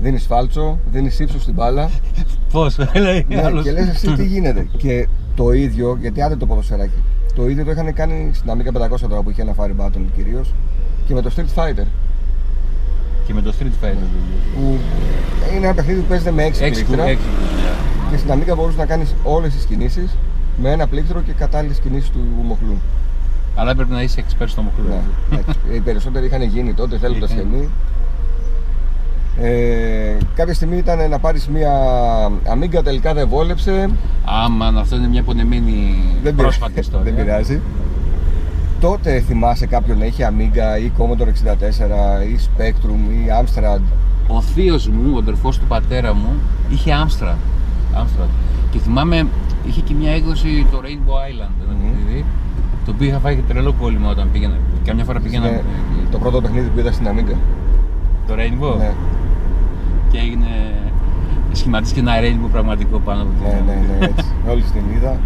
Δίνεις 0.00 0.24
φάλτσο, 0.26 0.78
δίνεις 0.90 1.18
ύψος 1.20 1.42
στην 1.42 1.54
μπάλα. 1.54 1.90
Πώς, 2.52 2.78
λέει 2.94 3.26
ναι, 3.28 3.42
άλλος. 3.44 3.64
και 3.64 3.72
λες 3.72 3.88
εσύ 3.88 4.12
τι 4.12 4.26
γίνεται. 4.26 4.66
και 4.76 5.08
το 5.34 5.52
ίδιο, 5.52 5.96
γιατί 6.00 6.22
άντε 6.22 6.36
το 6.36 6.46
ποδοσφαιράκι. 6.46 7.02
Το 7.34 7.48
ίδιο 7.48 7.64
το 7.64 7.70
είχαν 7.70 7.92
κάνει 7.92 8.30
στην 8.32 8.50
Amiga 8.52 8.92
500 8.92 8.98
τώρα 9.08 9.22
που 9.22 9.30
είχε 9.30 9.42
ένα 9.42 9.54
Fire 9.58 9.84
Button 9.84 10.00
κυρίως 10.16 10.54
και 11.06 11.14
με 11.14 11.20
το 11.22 11.30
Street 11.36 11.58
Fighter. 11.62 11.84
Και 13.28 13.34
με 13.34 13.42
το 13.42 13.54
Street 13.60 13.84
Fighter. 13.84 14.06
Που 14.56 14.78
είναι 15.56 15.64
ένα 15.66 15.74
παιχνίδι 15.74 16.00
που 16.00 16.06
παίζεται 16.06 16.30
με 16.30 16.42
6 16.46 16.46
Έξι 16.46 16.84
πλήκτρα 16.84 17.04
έξι, 17.06 17.24
ναι. 17.24 18.10
και 18.10 18.16
στην 18.16 18.30
Amiga 18.32 18.56
μπορούσες 18.56 18.78
να 18.78 18.86
κάνεις 18.86 19.14
όλες 19.22 19.52
τις 19.54 19.64
κινήσεις 19.64 20.10
με 20.62 20.70
ένα 20.70 20.86
πλήκτρο 20.86 21.20
και 21.22 21.32
κατάλληλες 21.32 21.78
κινήσεις 21.78 22.10
του 22.10 22.18
μοχλού. 22.42 22.76
Αλλά 23.54 23.70
έπρεπε 23.70 23.94
να 23.94 24.02
είσαι 24.02 24.22
expert 24.28 24.44
στο 24.46 24.62
μοχλό. 24.62 24.84
Ναι, 25.30 25.36
εντάξει. 25.38 25.58
Οι 25.74 25.80
περισσότεροι 25.80 26.26
είχαν 26.26 26.42
γίνει 26.42 26.72
τότε, 26.74 26.98
θέλουν 26.98 27.18
τα 27.20 27.26
Είχαν. 27.30 27.38
σχεμή. 27.38 27.68
Ε, 29.40 30.16
κάποια 30.34 30.54
στιγμή 30.54 30.76
ήταν 30.76 31.10
να 31.10 31.18
πάρεις 31.18 31.48
μια 31.48 31.72
Amiga, 32.28 32.80
τελικά 32.84 33.14
δεν 33.14 33.28
βόλεψε. 33.28 33.90
Άμα 34.24 34.66
αυτό 34.80 34.96
είναι 34.96 35.08
μια 35.08 35.22
πονεμένη 35.22 36.04
Δεν 36.22 36.34
πρόσφατη 36.34 36.70
πειράζει. 36.72 36.88
ιστορία. 36.88 37.12
δεν 37.12 37.24
πειράζει. 37.24 37.60
Τότε 38.80 39.20
θυμάσαι 39.20 39.66
κάποιον 39.66 39.98
να 39.98 40.04
είχε 40.04 40.32
Amiga 40.32 40.80
ή 40.82 40.92
Commodore 40.98 41.28
64 41.28 42.22
ή 42.32 42.38
Spectrum 42.48 43.10
ή 43.12 43.26
Amstrad; 43.40 43.80
Ο 44.28 44.40
θείος 44.40 44.88
μου, 44.88 45.12
ο 45.14 45.18
αδερφός 45.18 45.58
του 45.58 45.66
πατέρα 45.66 46.14
μου, 46.14 46.28
είχε 46.70 46.92
Amstrad. 47.04 47.36
Amstrad. 47.94 48.28
Και 48.70 48.78
θυμάμαι, 48.78 49.26
είχε 49.66 49.80
και 49.80 49.94
μια 49.94 50.10
έκδοση 50.12 50.66
το 50.70 50.80
Rainbow 50.84 51.12
Island, 51.12 51.52
ένα 51.64 51.72
Μμμ. 51.74 51.80
παιχνίδι, 51.80 52.24
το 52.84 52.90
οποίο 52.94 53.06
είχα 53.06 53.18
φάει 53.18 53.34
και 53.34 53.42
τρελό 53.48 53.72
κόλλημα 53.72 54.10
όταν 54.10 54.28
πήγαινα. 54.32 54.54
Καμιά 54.84 55.04
φορά 55.04 55.20
πήγαινα. 55.20 55.46
Είναι 55.48 55.62
το 56.10 56.18
πρώτο 56.18 56.40
παιχνίδι 56.40 56.68
που 56.68 56.78
είδα 56.78 56.92
στην 56.92 57.06
Amiga. 57.08 57.34
Το 58.26 58.34
Rainbow; 58.34 58.76
Ναι, 58.78 58.90
Και 60.10 60.18
έγινε. 60.18 60.46
Σχηματίστηκε 61.52 62.00
ένα 62.00 62.12
Rainbow 62.20 62.48
πραγματικό 62.52 62.98
πάνω 62.98 63.22
από 63.22 63.30
την. 63.30 63.64
ναι, 63.66 63.72
ναι, 63.72 63.96
ναι, 63.98 64.04
έτσι. 64.06 64.24
Όλη 64.50 64.62
την 64.62 64.82
είδα. 64.96 65.16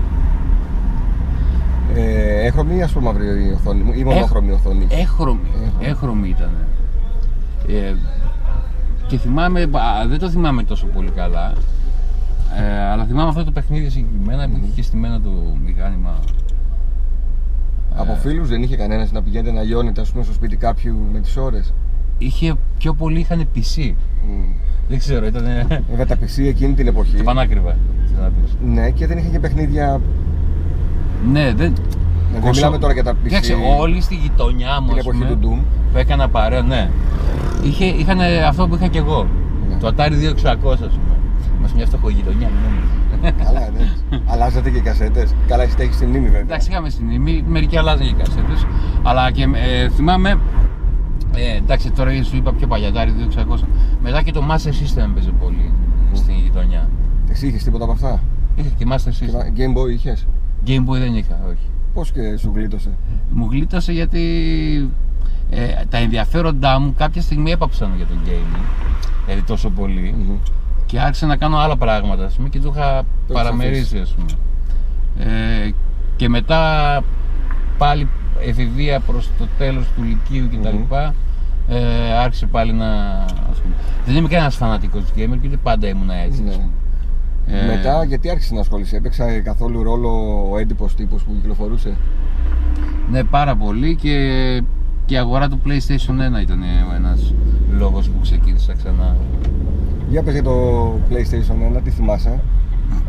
Ε, 1.95 2.47
έχρωμη 2.47 2.77
ή 2.77 2.83
ασπρόμαυρη 2.83 3.25
η 3.27 3.53
οθόνη 3.55 3.83
μου 3.83 3.93
ή 3.93 4.05
μονόχρωμη 4.05 4.49
η 4.49 4.53
οθόνη. 4.53 4.87
Έχρωμη, 4.91 5.41
Έχρωμη. 5.55 5.91
έχρωμη 5.91 6.29
ήταν. 6.29 6.51
Ε, 7.69 7.95
και 9.07 9.19
θυμάμαι, 9.19 9.63
α, 9.63 10.07
δεν 10.09 10.19
το 10.19 10.31
θυμάμαι 10.31 10.63
τόσο 10.63 10.87
πολύ 10.87 11.11
καλά, 11.11 11.53
ε, 12.61 12.81
αλλά 12.91 13.05
θυμάμαι 13.05 13.29
αυτό 13.29 13.45
το 13.45 13.51
παιχνίδι 13.51 13.89
συγκεκριμένα 13.89 14.49
που 14.49 14.57
είχε 14.63 14.73
και 14.75 14.83
στημένο 14.83 15.21
το 15.21 15.31
μηχάνημα. 15.65 16.15
Από 17.97 18.15
φίλους 18.15 18.49
δεν 18.49 18.63
είχε 18.63 18.77
κανένας 18.77 19.13
να 19.13 19.23
πηγαίνετε 19.23 19.53
να 19.55 19.63
λιώνετε 19.63 20.01
ας 20.01 20.11
πούμε, 20.11 20.25
στο 20.25 20.33
σπίτι 20.33 20.57
κάποιου 20.57 20.97
με 21.13 21.21
τις 21.21 21.37
ώρες; 21.37 21.73
Είχε 22.19 22.55
πιο 22.79 22.95
πολύ 22.95 23.19
είχαν 23.21 23.49
PC. 23.55 23.93
Δεν 24.89 24.99
ξέρω, 24.99 25.27
ήταν 25.27 25.45
Βέβαια 25.91 26.07
τα 26.07 26.15
PC 26.17 26.43
εκείνη 26.47 26.75
την 26.75 26.87
εποχή. 26.87 27.17
το 27.17 27.23
πανάκριβα. 27.23 27.77
τις 28.03 28.13
να 28.21 28.31
πεις. 28.43 28.57
Ναι, 28.65 28.91
και 28.91 29.07
δεν 29.07 29.19
είχε 29.19 29.29
και 29.29 29.39
παιχνίδια. 29.39 30.01
Ναι, 31.31 31.53
δεν. 31.57 31.73
Δεν 32.33 32.41
Κοσο- 32.41 32.55
μιλάμε 32.55 32.79
τώρα 32.79 32.93
για 32.93 33.05
τα 33.05 33.13
PC. 33.13 33.17
Κοίταξε, 33.29 33.55
όλοι 33.79 34.01
στη 34.01 34.15
γειτονιά 34.15 34.81
μου 34.81 34.89
την 34.89 34.99
ας 34.99 35.05
εποχή 35.05 35.19
πούμε, 35.23 35.37
του 35.37 35.49
Doom. 35.61 35.65
που 35.93 35.99
έκανα 35.99 36.29
παρέα, 36.29 36.63
ναι. 36.63 36.91
Είχε, 37.63 37.85
είχαν 37.85 38.19
αυτό 38.49 38.69
που 38.69 38.75
είχα 38.75 38.87
και 38.87 38.99
εγώ. 38.99 39.27
Ναι. 39.69 39.77
Το 39.77 39.87
Atari 39.89 40.11
2600 40.13 40.73
ας 40.73 40.79
πούμε. 40.79 41.17
Είμαστε 41.59 41.77
μια 41.77 41.87
φτωχογειτονιά, 41.87 42.49
μην 42.49 42.59
νομίζεις. 42.65 43.45
Καλά, 43.45 43.61
ναι. 43.71 44.21
Αλλάζατε 44.27 44.71
και 44.71 44.81
κασέτες. 44.81 45.35
Καλά, 45.47 45.63
εσύ 45.63 45.77
τα 45.77 45.83
έχεις 45.83 45.95
στη 45.97 46.07
μνήμη 46.07 46.25
βέβαια. 46.25 46.41
Εντάξει, 46.41 46.71
είχαμε 46.71 46.91
στην 46.91 47.11
ημί, 47.11 47.45
μερικοί 47.49 47.77
αλλάζαν 47.79 48.07
και 48.07 48.15
κασέτες, 48.19 48.67
αλλά 49.03 49.31
και 49.31 49.43
ε, 49.43 49.89
θυμάμαι, 49.89 50.39
ε, 51.35 51.57
εντάξει 51.57 51.91
τώρα 51.91 52.11
σου 52.23 52.37
είπα 52.37 52.53
πιο 52.53 52.67
παλιά, 52.67 52.91
Atari 52.91 53.09
2600, 53.63 53.65
μετά 54.03 54.23
και 54.23 54.33
το 54.33 54.43
Master 54.51 54.69
System 54.69 55.09
έπαιζε 55.11 55.31
πολύ 55.41 55.71
στην 56.13 56.35
γειτονιά. 56.35 56.89
Εσύ 57.31 57.47
είχες 57.47 57.63
τίποτα 57.63 57.85
από 57.85 57.93
αυτά; 57.93 58.21
Είχα 58.57 58.69
και 58.79 58.85
Master 58.89 59.11
Και 59.19 59.27
System. 59.27 59.59
Game 59.59 59.79
Boy 59.79 59.91
είχες; 59.93 60.27
Game 60.67 60.81
Boy 60.89 60.99
δεν 60.99 61.15
είχα, 61.15 61.39
όχι. 61.49 61.67
Πώς 61.95 62.11
και 62.13 62.37
σου 62.37 62.53
γλίτωσε; 62.55 62.91
Μου 63.31 63.49
γλίτωσε 63.51 63.93
γιατί 63.93 64.21
ε, 65.51 65.67
τα 65.91 65.97
ενδιαφέροντά 65.99 66.79
μου 66.79 66.95
κάποια 66.97 67.23
στιγμή 67.23 67.51
έπαψαν 67.51 67.93
για 67.97 68.07
το 68.07 68.15
gaming, 68.27 68.61
δηλαδή 69.25 69.43
τόσο 69.43 69.71
πολύ, 69.71 70.15
Μμμ. 70.19 70.37
και 70.87 71.01
άρχισα 71.01 71.27
να 71.27 71.37
κάνω 71.37 71.57
άλλα 71.59 71.77
πράγματα 71.77 72.25
ας 72.25 72.35
πούμε, 72.35 72.49
και 72.49 72.59
το 72.59 72.73
είχα 72.77 73.03
Το 73.29 73.35
παραμερίσει 73.35 73.99
ας 73.99 74.15
πούμε. 74.15 74.27
Ε, 75.31 75.71
και 76.17 76.29
μετά 76.29 77.01
πάλι 77.79 78.09
εφηβεία 78.47 79.01
προς 79.01 79.31
το 79.39 79.47
τέλος 79.59 79.85
του 79.97 80.03
Λυκείου 80.03 80.49
και 80.49 80.57
τα 80.57 80.71
Μμμ. 80.71 80.79
λοιπά 80.79 81.15
ε, 81.69 82.13
άρχισε 82.13 82.47
πάλι 82.47 82.73
να 82.73 82.87
ας 83.51 83.59
πούμε. 83.63 83.75
Δεν 84.07 84.17
είμαι 84.17 84.29
κανένας 84.29 84.57
φανατικός 84.57 85.03
gamer 85.17 85.37
και 85.41 85.47
ούτε 85.47 85.57
πάντα 85.63 85.89
ήμουν 85.89 86.11
έτσι. 86.11 86.43
ας 86.43 86.49
Ναι. 86.49 86.51
πούμε. 86.53 86.69
Ε, 87.47 87.67
Μετά, 87.67 88.05
γιατί 88.05 88.31
άρχισε 88.31 88.55
να 88.55 88.61
ασχολείσαι, 88.61 88.97
έπαιξε 88.97 89.41
καθόλου 89.45 89.83
ρόλο 89.83 90.11
ο 90.53 90.59
έντυπος 90.59 90.95
τύπος 90.95 91.23
που 91.23 91.33
κυκλοφορούσε; 91.35 91.97
Ναι, 93.11 93.25
πάρα 93.25 93.57
πολύ 93.57 93.95
και, 93.97 94.17
και 95.05 95.15
η 95.15 95.19
αγορά 95.19 95.49
του 95.49 95.61
PlayStation 95.67 96.39
1 96.39 96.43
ήταν 96.43 96.63
ο 96.91 96.95
ένας 96.95 97.35
λόγος 97.79 98.09
που 98.09 98.21
ξεκίνησα 98.23 98.75
ξανά. 98.75 99.17
Για 100.09 100.23
πες 100.23 100.33
για 100.33 100.43
το 100.43 100.85
PlayStation 101.11 101.77
1, 101.79 101.81
τι 101.85 101.91
θυμάσαι; 101.91 102.41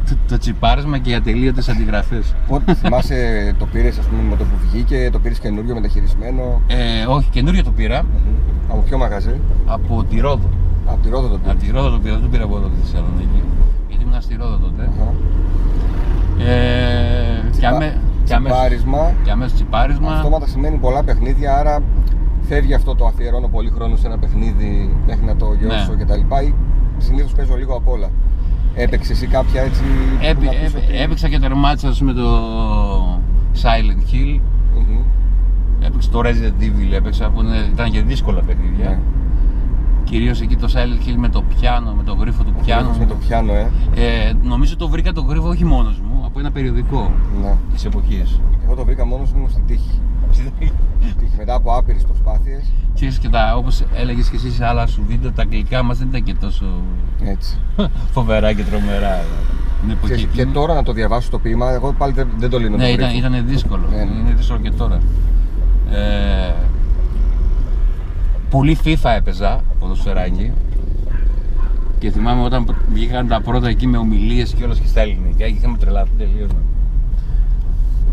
Το, 0.09 0.15
το 0.27 0.37
τσιπάρισμα 0.37 0.97
και 0.97 1.09
οι 1.09 1.13
ατελείωτες 1.15 1.69
αντιγραφές. 1.69 2.35
Πότε 2.47 2.73
θυμάσαι 2.73 3.53
το 3.59 3.65
πήρες, 3.65 3.97
ας 3.97 4.05
πούμε, 4.05 4.21
με 4.29 4.35
το 4.35 4.43
που 4.43 4.55
βγήκε, 4.71 5.09
το 5.11 5.19
πήρες 5.19 5.39
καινούριο 5.39 5.73
μεταχειρισμένο; 5.73 6.61
Ε, 6.67 7.05
όχι, 7.07 7.29
καινούριο 7.29 7.63
το 7.63 7.71
πήρα 7.71 8.03
Μμμ. 8.03 8.71
Από 8.71 8.81
ποιο 8.81 8.97
μαγαζί, 8.97 9.39
από 9.65 10.03
τη 10.03 10.19
Ρόδο. 10.19 10.49
από 10.85 11.01
τη 11.03 11.09
Ρόδο 11.09 11.27
το 11.27 11.37
πήρες. 11.37 11.51
Από 11.53 11.63
τη 11.63 11.71
Ρόδο 11.71 11.89
το 11.89 11.99
πήρα, 11.99 12.13
δεν 12.13 12.23
το 12.23 12.29
πήρα 12.29 12.43
από 12.43 12.57
εδώ 12.57 12.67
τη 12.67 12.75
Θεσσαλονίκη. 12.83 13.41
Γιατί 14.03 14.09
ήμουν 14.09 14.21
στη 14.21 14.35
Ρόδο 14.35 14.57
τότε. 14.57 14.81
Αχα. 14.89 15.13
Ε, 16.51 17.49
και, 17.59 17.65
αμέ, 17.67 18.01
και, 18.23 18.33
αμέσως, 18.33 18.57
Τσιπάρισμα. 18.57 19.11
και 19.23 19.31
αμέσως 19.31 19.53
τσιπάρισμα. 19.53 20.11
Αυτόματα 20.13 20.47
σημαίνει 20.47 20.77
πολλά 20.77 21.03
παιχνίδια, 21.03 21.57
άρα 21.57 21.79
φεύγει 22.41 22.73
αυτό 22.73 22.95
το 22.95 23.05
αφιερώνω 23.05 23.47
πολύ 23.47 23.69
χρόνο 23.75 23.95
σε 23.95 24.07
ένα 24.07 24.17
παιχνίδι 24.17 24.95
μέχρι 25.07 25.25
να 25.25 25.35
το 25.35 25.53
γιώσω 25.59 25.93
Ναι. 25.97 26.03
κτλ. 26.03 26.19
Συνήθως 26.97 27.31
παίζω 27.33 27.55
λίγο 27.55 27.75
απ' 27.75 27.87
όλα. 27.89 28.09
Έπαιξες 28.75 29.09
εσύ 29.09 29.27
κάποια 29.27 29.61
έτσι. 29.61 29.81
που 29.81 30.25
Έπαι- 30.25 30.43
να 30.43 30.49
πεις 30.51 30.59
έπαι- 30.73 30.83
ότι- 30.89 30.97
Έπαιξα 31.01 31.27
και 31.27 31.39
τερμάτισα 31.39 31.87
ας 31.87 31.97
πούμε, 31.99 32.13
το 32.13 32.27
Silent 33.61 34.01
Hill. 34.13 34.39
Μμμ. 34.75 34.99
Έπαιξα 35.85 36.09
το 36.11 36.19
Resident 36.23 36.61
Evil, 36.63 36.93
έπαιξα 36.93 37.29
που 37.29 37.41
είναι- 37.41 37.67
ήταν 37.73 37.91
και 37.91 38.01
δύσκολα 38.01 38.41
παιχνίδια. 38.41 38.89
Ναι. 38.89 38.99
Κυρίως 40.03 40.41
εκεί 40.41 40.55
το 40.55 40.67
Silent 40.73 41.07
Hill 41.09 41.15
με 41.17 41.29
το 41.29 41.41
πιάνο, 41.41 41.93
με 41.93 42.03
το 42.03 42.13
γρίφο 42.13 42.43
του 42.43 42.53
πιάνου. 42.63 42.81
Γρίφος 42.83 42.97
με 42.99 43.05
το 43.05 43.15
πιάνο, 43.15 43.53
ε. 43.53 43.71
Ε, 43.95 44.33
νομίζω 44.43 44.75
το 44.75 44.87
βρήκα 44.89 45.11
το 45.11 45.21
γρίφο 45.21 45.47
όχι 45.47 45.65
μόνος 45.65 45.99
μου, 45.99 46.23
από 46.25 46.39
ένα 46.39 46.51
περιοδικό 46.51 47.11
Ναι. 47.41 47.55
της 47.73 47.85
εποχής. 47.85 48.39
Εγώ 48.63 48.75
το 48.75 48.85
βρήκα 48.85 49.05
μόνος 49.05 49.31
μου 49.31 49.47
στην 49.49 49.65
τύχη. 49.65 49.99
Στην 50.31 50.51
τύχη. 50.59 50.71
Μετά 51.37 51.53
από 51.53 51.71
άπειρες 51.75 52.03
προσπάθειες. 52.03 52.63
Ξέρεις 52.95 53.17
και 53.17 53.29
τα, 53.29 53.55
όπως 53.55 53.83
έλεγες 53.95 54.29
και 54.29 54.35
εσύ 54.35 54.51
σε 54.51 54.65
άλλα 54.65 54.87
σου 54.87 55.03
βίντεο, 55.07 55.31
τα 55.31 55.41
αγγλικά 55.41 55.83
μας 55.83 55.97
δεν 55.97 56.07
ήταν 56.07 56.23
και 56.23 56.33
τόσο 56.33 56.65
Έτσι. 57.23 57.57
φοβερά 58.13 58.53
και 58.53 58.63
τρομερά. 58.63 59.21
Την 59.81 59.91
εποχή 59.91 60.13
Ξέρεις, 60.13 60.23
και 60.33 60.39
εκείνη. 60.41 60.53
τώρα 60.53 60.73
να 60.73 60.83
το 60.83 60.93
διαβάσω 60.93 61.29
το 61.29 61.39
ποίημα, 61.39 61.71
εγώ 61.71 61.93
πάλι 61.97 62.13
δεν, 62.13 62.27
δεν 62.37 62.49
το 62.49 62.57
λύνω. 62.59 62.75
Ναι, 62.77 62.83
το 62.83 62.89
ήταν, 62.91 63.09
γρίφο. 63.09 63.27
ήταν 63.27 63.47
δύσκολο. 63.47 63.87
Ναι, 63.89 63.95
ναι. 63.97 64.03
Είναι 64.03 64.33
δύσκολο 64.35 64.59
και 64.59 64.71
τώρα. 64.71 64.99
Ε, 65.91 66.53
πολύ 68.53 68.77
FIFA 68.83 69.09
έπαιζα 69.17 69.61
ποδοσφαιράκι. 69.79 70.51
Και 71.99 72.11
θυμάμαι 72.11 72.43
όταν 72.43 72.75
βγήκαν 72.93 73.27
τα 73.27 73.41
πρώτα 73.41 73.67
εκεί 73.67 73.87
με 73.87 73.97
ομιλίες 73.97 74.53
και 74.53 74.63
όλα 74.63 74.73
και 74.73 74.87
στα 74.87 75.01
ελληνικά. 75.01 75.37
και 75.37 75.43
Είχαμε 75.57 75.77
τρελαθεί 75.77 76.11
τελείω. 76.17 76.47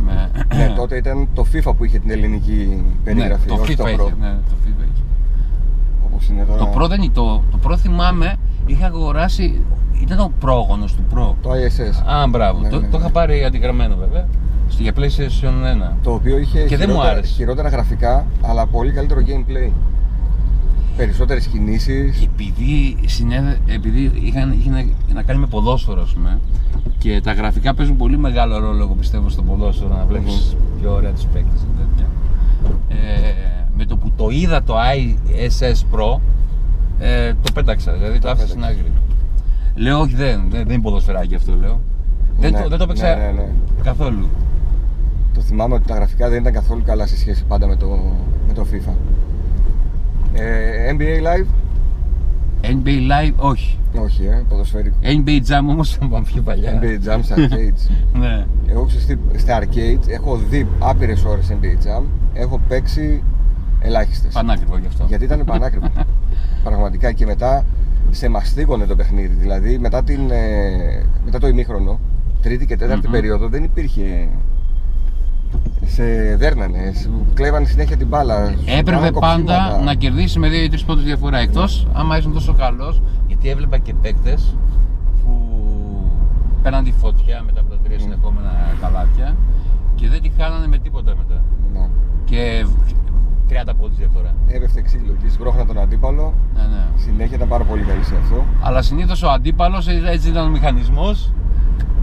Με... 0.04 0.30
Ναι, 0.54 0.72
τότε 0.76 0.96
ήταν 0.96 1.28
το 1.34 1.46
FIFA 1.52 1.72
που 1.76 1.84
είχε 1.84 1.98
την 1.98 2.10
ελληνική 2.10 2.84
περιγραφή. 3.04 3.50
ναι, 3.50 3.56
το 3.56 3.62
όχι 3.62 3.72
FIFA 3.72 3.76
το 3.76 3.88
είχε. 3.88 3.96
Pro. 3.96 4.12
Ναι, 4.20 4.30
το 4.32 4.54
FIFA 4.64 4.82
είχε. 4.92 5.02
Όπως 6.04 6.28
είναι 6.28 6.44
τώρα. 6.44 6.58
Το 6.58 6.72
Pro 6.76 6.88
δεν 6.88 7.02
είναι 7.02 7.12
το, 7.12 7.42
το 7.50 7.58
Pro 7.68 7.76
θυμάμαι, 7.76 8.36
είχα 8.66 8.86
αγοράσει, 8.86 9.60
ήταν 10.02 10.18
ο 10.18 10.32
πρόγονος 10.40 10.94
του 10.94 11.02
Pro. 11.14 11.34
Το 11.42 11.50
ISS. 11.50 12.12
Α, 12.12 12.28
μπράβο. 12.28 12.60
Ναι, 12.60 12.68
το, 12.68 12.80
ναι, 12.80 12.86
το 12.88 12.96
ναι. 12.96 13.02
είχα 13.02 13.12
πάρει 13.12 13.44
αντιγραμμένο 13.44 13.96
βέβαια. 13.96 14.26
Στο 14.68 14.82
για 14.82 14.92
PlayStation 14.96 15.92
1. 15.92 15.92
Το 16.02 16.12
οποίο 16.12 16.38
είχε 16.38 16.64
Και 16.64 16.76
δεν 16.76 16.86
μου 16.88 16.94
χειρότερα, 16.94 17.16
άρεσε. 17.16 17.32
χειρότερα 17.32 17.68
γραφικά, 17.68 18.26
αλλά 18.42 18.66
πολύ 18.66 18.92
καλύτερο 18.92 19.20
gameplay. 19.26 19.70
Περισσότερες 21.00 21.46
κινήσεις. 21.46 22.16
Και 22.16 22.24
επειδή, 22.24 22.96
συνέδε, 23.06 23.58
επειδή 23.66 24.12
είχαν, 24.14 24.52
είχε 24.52 24.70
να, 24.70 24.84
να 25.14 25.22
κάνει 25.22 25.40
με 25.40 25.46
ποδόσφαιρο, 25.46 26.02
ας 26.02 26.12
πούμε, 26.12 26.40
και 26.98 27.20
τα 27.20 27.32
γραφικά 27.32 27.74
παίζουν 27.74 27.96
πολύ 27.96 28.18
μεγάλο 28.18 28.58
ρόλο, 28.58 28.82
εγώ 28.82 28.94
πιστεύω, 28.94 29.28
στο 29.28 29.42
ποδόσφαιρο, 29.42 29.96
να 29.96 30.04
βλέπεις 30.04 30.56
πιο 30.80 30.92
ωραία 30.92 31.10
τους 31.10 31.24
παίκτες 31.24 31.60
και 31.60 31.82
τέτοια. 31.82 32.08
Ε, 32.88 33.34
με 33.76 33.84
το 33.84 33.96
που 33.96 34.12
το 34.16 34.28
είδα 34.30 34.62
το 34.62 34.74
ISS 34.74 35.94
Pro, 35.94 36.20
ε, 36.98 37.32
το 37.42 37.52
πέταξα, 37.54 37.92
δηλαδή 37.92 38.18
το, 38.18 38.30
άφησα 38.30 38.46
στην 38.46 38.60
πέταξες. 38.60 38.80
άκρη. 38.80 38.92
Λέω, 39.74 40.00
όχι, 40.00 40.14
δεν, 40.14 40.40
δεν, 40.40 40.50
δεν 40.50 40.70
είναι 40.70 40.82
ποδοσφαιράκι 40.82 41.34
αυτό, 41.34 41.56
λέω. 41.60 41.80
δεν, 42.38 42.52
Ναι, 42.52 42.62
το, 42.62 42.68
δεν 42.68 42.78
το 42.78 42.86
παίξα 42.86 43.14
ναι, 43.16 43.24
ναι, 43.24 43.32
ναι. 43.32 43.48
καθόλου. 43.82 44.28
Το 45.34 45.40
θυμάμαι 45.40 45.74
ότι 45.74 45.86
τα 45.86 45.94
γραφικά 45.94 46.28
δεν 46.28 46.40
ήταν 46.40 46.52
καθόλου 46.52 46.82
καλά 46.82 47.06
σε 47.06 47.16
σχέση 47.16 47.44
πάντα 47.44 47.66
με 47.66 47.76
το, 47.76 47.86
με 48.46 48.52
το 48.52 48.66
FIFA. 48.72 48.92
Ε, 50.34 50.94
NBA 50.96 51.22
Live, 51.26 51.46
NBA 52.62 52.88
Live, 53.10 53.34
όχι. 53.36 53.78
όχι, 53.94 54.24
ε, 54.24 54.44
ποδοσφαιρικό. 54.48 54.96
NBA 55.02 55.38
Jam 55.48 55.68
όμως, 55.68 55.96
θα 55.96 56.06
πάμε 56.08 56.24
πιο 56.32 56.42
παλιά. 56.42 56.80
NBA 56.82 57.08
Jam 57.08 57.18
στα 57.22 57.36
arcades. 57.38 57.90
ναι. 58.20 58.46
Εγώ 58.66 58.84
ξέρεις 58.84 59.06
τι, 59.06 59.16
στα 59.38 59.62
arcades 59.62 60.08
έχω 60.08 60.36
δει 60.36 60.66
άπειρες 60.78 61.24
ώρες 61.24 61.52
NBA 61.60 61.86
Jam, 61.86 62.02
έχω 62.34 62.60
παίξει 62.68 63.22
ελάχιστες. 63.80 64.32
Πανάκριβο 64.32 64.78
γι' 64.78 64.86
αυτό. 64.86 65.04
Γιατί 65.08 65.24
ήταν 65.24 65.44
πανάκριβο. 65.44 65.86
Πραγματικά 66.64 67.12
και 67.12 67.26
μετά 67.26 67.64
σε 68.10 68.28
μαστίγωνε 68.28 68.86
το 68.86 68.96
παιχνίδι. 68.96 69.34
Δηλαδή 69.34 69.78
μετά, 69.78 70.02
την, 70.02 70.30
ε, 70.30 71.02
μετά 71.24 71.38
το 71.38 71.48
ημίχρονο, 71.48 72.00
τρίτη 72.42 72.66
και 72.66 72.76
τεταρτη 72.76 73.06
Μμμ. 73.06 73.12
περίοδο 73.12 73.48
δεν 73.48 73.64
υπήρχε. 73.64 74.28
Σε 75.94 76.36
δέρνανε, 76.36 76.92
σου 77.02 77.26
κλέβανε 77.34 77.66
συνέχεια 77.66 77.96
την 77.96 78.06
μπάλα. 78.06 78.46
σου 78.46 78.64
Έπρεπε 78.66 78.90
κάνανε 78.90 79.10
πάντα 79.12 79.36
κοψίματα. 79.36 79.82
να 79.84 79.94
κερδίσει 79.94 80.38
με 80.38 80.48
2-3 80.48 80.84
πόντους 80.86 81.04
διαφορά. 81.04 81.38
Εκτός 81.38 81.86
άμα 81.92 82.18
ήσουν 82.18 82.32
τόσο 82.32 82.54
καλός, 82.54 83.02
γιατί 83.26 83.48
έβλεπα 83.48 83.78
και 83.78 83.94
παίκτες 84.02 84.56
που 85.22 85.30
πέραν 86.62 86.84
τη 86.84 86.92
φωτιά 86.92 87.42
μετά 87.46 87.60
από 87.60 87.70
τα 87.70 87.78
τρία 87.84 87.96
Μμ. 87.96 88.00
συνεχόμενα 88.00 88.50
καλάθια 88.80 89.36
και 89.94 90.08
δεν 90.08 90.22
τη 90.22 90.30
χάνανε 90.38 90.66
με 90.66 90.78
τίποτα 90.78 91.14
μετά. 91.16 91.42
Ναι. 91.72 91.88
Και 92.24 92.66
30 93.48 93.72
πόντους 93.80 93.96
διαφορά. 93.96 94.34
Έπεφτε 94.48 94.82
ξύλο 94.82 95.12
και 95.22 95.28
σμπρώχνα 95.30 95.66
τον 95.66 95.78
αντίπαλο. 95.78 96.34
Ναι, 96.54 96.62
ναι. 96.62 96.84
Συνέχεια 96.96 97.36
ήταν 97.36 97.48
πάρα 97.48 97.64
πολύ 97.64 97.82
καλή 97.82 98.04
σε 98.04 98.14
αυτό. 98.22 98.44
Αλλά 98.60 98.82
συνήθως 98.82 99.22
ο 99.22 99.30
αντίπαλος 99.30 99.88
έτσι 99.88 100.28
ήταν 100.28 100.46
ο 100.46 100.50
μηχανισμός. 100.50 101.32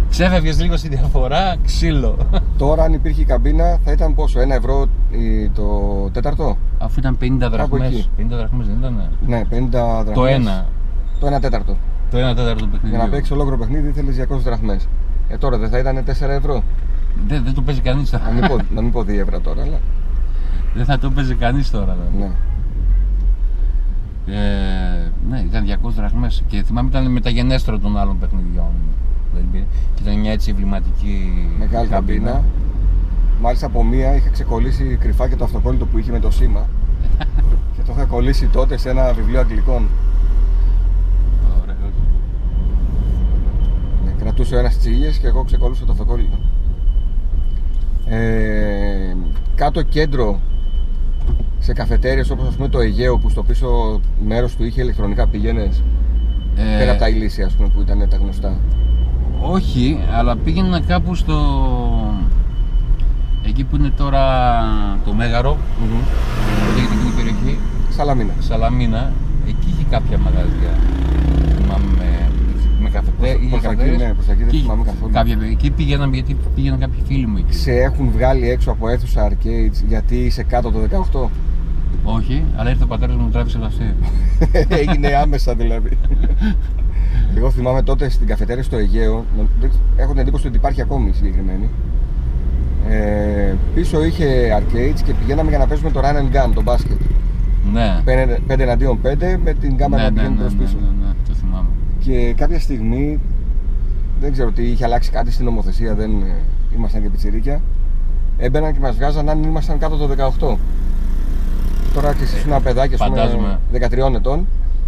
Ξέφευγες 0.09 0.61
λίγο 0.61 0.77
στη 0.77 0.87
διαφορά, 0.87 1.55
ξύλο. 1.65 2.17
Τώρα, 2.57 2.83
αν 2.83 2.93
υπήρχε 2.93 3.21
η 3.21 3.25
καμπίνα, 3.25 3.77
θα 3.83 3.91
ήταν 3.91 4.15
πόσο, 4.15 4.39
ένα 4.39 4.55
ευρώ 4.55 4.85
η- 5.11 5.49
το 5.49 5.65
τέταρτο; 6.11 6.57
Αφού 6.77 6.99
ήταν 6.99 7.17
50 7.21 7.49
δραχμές. 7.49 7.87
εκεί. 7.87 8.09
50 8.17 8.35
δραχμές 8.37 8.67
δεν 8.67 8.75
ήταν. 8.79 9.09
Ναι, 9.27 9.41
50 9.49 10.03
δραχμές. 10.03 10.13
Το 10.15 10.25
ένα. 10.25 10.65
Το 11.19 11.27
ένα 11.27 11.39
τέταρτο. 11.39 11.77
Το 12.11 12.17
ένα 12.17 12.35
τέταρτο 12.35 12.63
του 12.63 12.69
παιχνιδιού. 12.69 12.95
Για 12.97 13.05
να 13.05 13.11
παίξεις 13.11 13.31
ολόκληρο 13.31 13.57
παιχνίδι 13.57 13.87
ήθελε 13.87 14.11
200 14.11 14.37
δραχμές. 14.43 14.87
Ε, 15.27 15.37
τώρα 15.37 15.57
δεν 15.57 15.69
θα 15.69 15.77
ήταν 15.77 16.03
4 16.05 16.29
ευρώ. 16.29 16.63
Δεν, 17.27 17.43
δεν 17.43 17.53
το 17.53 17.61
παίζει 17.61 17.81
κανείς 17.81 18.09
τώρα. 18.09 18.23
να, 18.23 18.31
μην 18.31 18.47
πω, 18.47 18.55
να 18.75 18.81
μην 18.81 18.91
πω 18.91 18.99
2 19.01 19.07
ευρώ 19.19 19.39
τώρα, 19.39 19.61
αλλά. 19.61 19.79
Δεν 20.75 20.85
θα 20.85 20.97
το 20.99 21.09
παίζει 21.11 21.35
κανείς 21.35 21.71
τώρα. 21.71 21.95
δηλαδή. 22.11 22.17
Ναι. 22.17 22.31
Ε, 24.35 25.11
ναι, 25.29 25.39
ήταν 25.39 25.65
200 25.65 25.89
δραχμές 25.95 26.43
και 26.47 26.63
θυμάμαι 26.63 26.89
ήταν 26.89 27.11
μεταγενέστερο 27.11 27.79
των 27.79 27.97
άλλων 27.97 28.19
παιχνιδιών. 28.19 28.71
Δεν 29.37 29.45
υπήρχε. 29.47 29.67
Και 29.95 30.01
ήταν 30.03 30.19
μια 30.19 30.31
έτσι 30.31 30.49
εμβληματική 30.49 31.47
Μεγάλη 31.59 31.87
καμπίνα. 31.87 32.43
Μάλιστα 33.41 33.65
από 33.65 33.83
μία 33.83 34.15
είχα 34.15 34.29
ξεκολλήσει 34.29 34.97
κρυφά 34.99 35.27
και 35.27 35.35
το 35.35 35.43
αυτοκόλλητο 35.43 35.85
που 35.85 35.97
είχε 35.97 36.11
με 36.11 36.19
το 36.19 36.31
σήμα. 36.31 36.67
και 37.75 37.81
το 37.85 37.91
είχα 37.95 38.05
κολλήσει 38.05 38.47
τότε 38.47 38.77
σε 38.77 38.89
ένα 38.89 39.13
βιβλίο 39.13 39.39
αγγλικών. 39.39 39.87
Ωραία. 41.61 41.75
Ναι, 44.05 44.11
κρατούσε 44.19 44.55
ο 44.55 44.59
ένας 44.59 44.75
τις 44.75 44.85
ήλιες 44.85 45.17
και 45.17 45.27
εγώ 45.27 45.43
ξεκολλούσα 45.43 45.85
το 45.85 45.91
αυτοκόλλητο. 45.91 46.37
Ε, 48.09 49.15
κάτω 49.55 49.81
κέντρο 49.81 50.39
σε 51.59 51.73
καφετέριες 51.73 52.29
όπως 52.29 52.47
ας 52.47 52.55
πούμε 52.55 52.67
το 52.67 52.79
Αιγαίο 52.79 53.17
που 53.17 53.29
στο 53.29 53.43
πίσω 53.43 54.01
μέρος 54.25 54.55
του 54.55 54.63
είχε 54.63 54.81
ηλεκτρονικά 54.81 55.27
πήγαινες 55.27 55.83
Ε, 56.55 56.77
πέρα 56.77 56.91
από 56.91 56.99
τα 56.99 57.09
ηλίσια 57.09 57.45
ας 57.45 57.53
πούμε 57.53 57.69
που 57.69 57.81
ήταν 57.81 58.09
τα 58.09 58.17
γνωστά 58.17 58.57
Όχι, 59.41 59.99
αλλά 60.13 60.35
πήγαινα 60.35 60.79
κάπου 60.79 61.15
στο. 61.15 61.35
εκεί 63.47 63.63
που 63.63 63.75
είναι 63.75 63.91
τώρα 63.97 64.21
το 65.05 65.13
Μέγαρο, 65.13 65.57
που 65.79 65.85
λέγεται 66.75 66.93
εκείνη 66.93 67.09
η 67.09 67.15
περιοχή, 67.15 67.59
Σαλαμίνα 67.89 68.33
Σαλαμίνα, 68.39 69.11
εκεί 69.47 69.67
είχε 69.69 69.85
κάποια 69.89 70.17
μαγαζιά. 70.17 70.73
Θυμάμαι 71.55 71.85
με, 71.97 72.29
με 72.81 72.89
καφετέ, 72.89 73.11
Προς- 73.19 73.41
είχε 73.41 73.49
προς 73.49 73.61
τα 73.61 73.67
εκεί, 73.71 73.77
καφετέρες 73.77 74.07
ναι, 74.07 74.13
προς 74.13 74.25
τα 74.25 74.31
εκεί 74.31 74.41
δεν 74.43 74.51
και 74.51 74.57
θυμάμαι 74.57 74.83
καθόλου. 74.83 75.11
Κάποια, 75.13 75.37
εκεί 75.51 75.69
πήγαιναν, 75.71 76.13
γιατί 76.13 76.37
πήγαιναν 76.55 76.79
κάποιοι 76.79 77.01
φίλοι 77.07 77.25
μου 77.27 77.37
εκεί. 77.37 77.57
σε 77.57 77.71
έχουν 77.71 78.09
βγάλει 78.11 78.49
έξω 78.49 78.71
από 78.71 78.87
αίθουσα 78.87 79.29
arcades 79.31 79.83
γιατί 79.87 80.15
είσαι 80.15 80.43
κάτω 80.43 80.71
το 80.71 80.79
18 81.23 81.29
Όχι, 82.03 82.43
αλλά 82.55 82.69
ήρθε 82.69 82.83
ο 82.83 82.87
πατέρας 82.87 83.15
μου 83.15 83.21
μου 83.23 83.29
τράβηξε 83.29 83.57
λαστί. 83.57 83.93
Έγινε 84.81 85.07
άμεσα 85.07 85.55
δηλαδή. 85.55 85.89
Εγώ 87.37 87.51
θυμάμαι 87.51 87.81
τότε 87.81 88.09
στην 88.09 88.27
καφετέρια 88.27 88.63
στο 88.63 88.77
Αιγαίο, 88.77 89.25
νο- 89.37 89.47
δεν- 89.59 89.71
έχω 89.97 90.11
την 90.11 90.21
εντύπωση 90.21 90.47
ότι 90.47 90.55
υπάρχει 90.57 90.81
ακόμη 90.81 91.11
συγκεκριμένη. 91.13 91.69
Ε, 92.89 93.53
πίσω 93.75 94.03
είχε 94.03 94.25
arcades 94.59 94.99
και 95.05 95.13
πηγαίναμε 95.13 95.49
για 95.49 95.57
να 95.57 95.67
παίζουμε 95.67 95.91
το 95.91 95.99
run 96.03 96.15
and 96.15 96.35
gun, 96.45 96.51
το 96.53 96.61
μπάσκετ. 96.61 96.99
ναι. 97.73 98.01
5 98.47 98.59
εναντίον 98.59 98.99
5 99.03 99.37
με 99.43 99.53
την 99.53 99.77
κάμερα 99.77 100.03
ναι, 100.03 100.09
να 100.09 100.11
ναι, 100.11 100.17
πηγαίνει 100.19 100.35
ναι, 100.35 100.41
προς 100.41 100.53
ναι, 100.53 100.59
πίσω. 100.63 100.77
ναι, 100.81 101.05
ναι, 101.05 101.13
το 101.27 101.33
θυμάμαι. 101.33 101.67
Και 101.99 102.33
κάποια 102.37 102.59
στιγμή, 102.59 103.19
δεν 104.21 104.31
ξέρω 104.31 104.51
τι, 104.51 104.63
είχε 104.63 104.83
αλλάξει 104.83 105.11
κάτι 105.11 105.31
στην 105.31 105.45
νομοθεσία, 105.45 105.93
δεν 105.95 106.11
ε, 106.11 106.35
ήμασταν 106.75 107.01
και 107.01 107.09
πιτσιρίκια. 107.09 107.61
Έμπαιναν 108.37 108.73
και 108.73 108.79
μας 108.79 108.95
βγάζαν 108.95 109.29
αν 109.29 109.43
ήμασταν 109.43 109.77
κάτω 109.77 109.95
το 109.95 110.07
18. 110.07 110.57
Τώρα 111.93 112.13
και 112.13 112.23
εσύ 112.23 112.35
ένα 112.45 112.59
παιδάκι, 112.61 112.93
ας 112.93 112.99
πούμε, 112.99 113.17
φαντάζομαι. 113.17 113.59
13 113.73 114.15
ετών, 114.15 114.47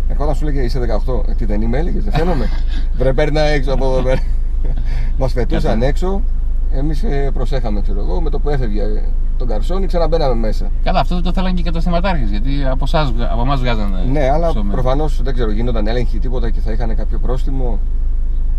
ερχόταν 0.10 0.36
σου 0.36 0.46
λέγε 0.46 0.62
είσαι 0.62 0.80
18. 1.06 1.30
Ε, 1.30 1.34
τι 1.34 1.46
δεν 1.46 1.62
είμαι, 1.62 1.78
έλεγε, 1.78 2.00
δεν 2.00 2.14
φαίνομαι. 2.14 2.50
Βρε, 2.98 3.14
παίρνα 3.14 3.42
έξω 3.42 3.74
από 3.74 3.86
εδώ 3.86 4.02
πέρα. 4.08 4.22
Μας 5.20 5.34
πετούσαν 5.34 5.74
Κατά- 5.74 5.86
έξω, 5.86 6.22
εμείς 6.74 7.04
ε, 7.04 7.30
προσέχαμε, 7.34 7.82
ξέρω 7.82 8.00
εγώ, 8.00 8.22
με 8.22 8.30
το 8.30 8.40
που 8.40 8.50
έφευγε 8.50 8.82
ε, 8.82 9.04
τον 9.38 9.48
καρσόνι, 9.48 9.86
ξαναμπαίναμε 9.86 10.34
μέσα. 10.36 10.72
Καλά, 10.84 11.00
αυτό 11.00 11.16
δεν 11.16 11.24
το 11.24 11.32
θέλαν 11.34 11.54
και 11.54 11.62
οι 11.62 11.64
καταστηματάρχες 11.64 12.30
γιατί 12.30 12.50
από, 12.72 12.84
εσάς, 12.84 13.12
βγα- 13.12 13.32
από 13.32 13.42
εμάς 13.42 13.60
βγάζανε. 13.60 14.04
Ναι, 14.12 14.30
αλλά 14.30 14.50
ψωμί. 14.50 14.72
προφανώς 14.72 15.22
δεν 15.24 15.34
ξέρω, 15.34 15.52
γίνονταν 15.52 15.88
έλεγχοι 15.88 16.20
τίποτα 16.20 16.50
και 16.50 16.60
θα 16.60 16.72
είχαν 16.72 16.96
κάποιο 16.96 17.20
πρόστιμο. 17.20 17.80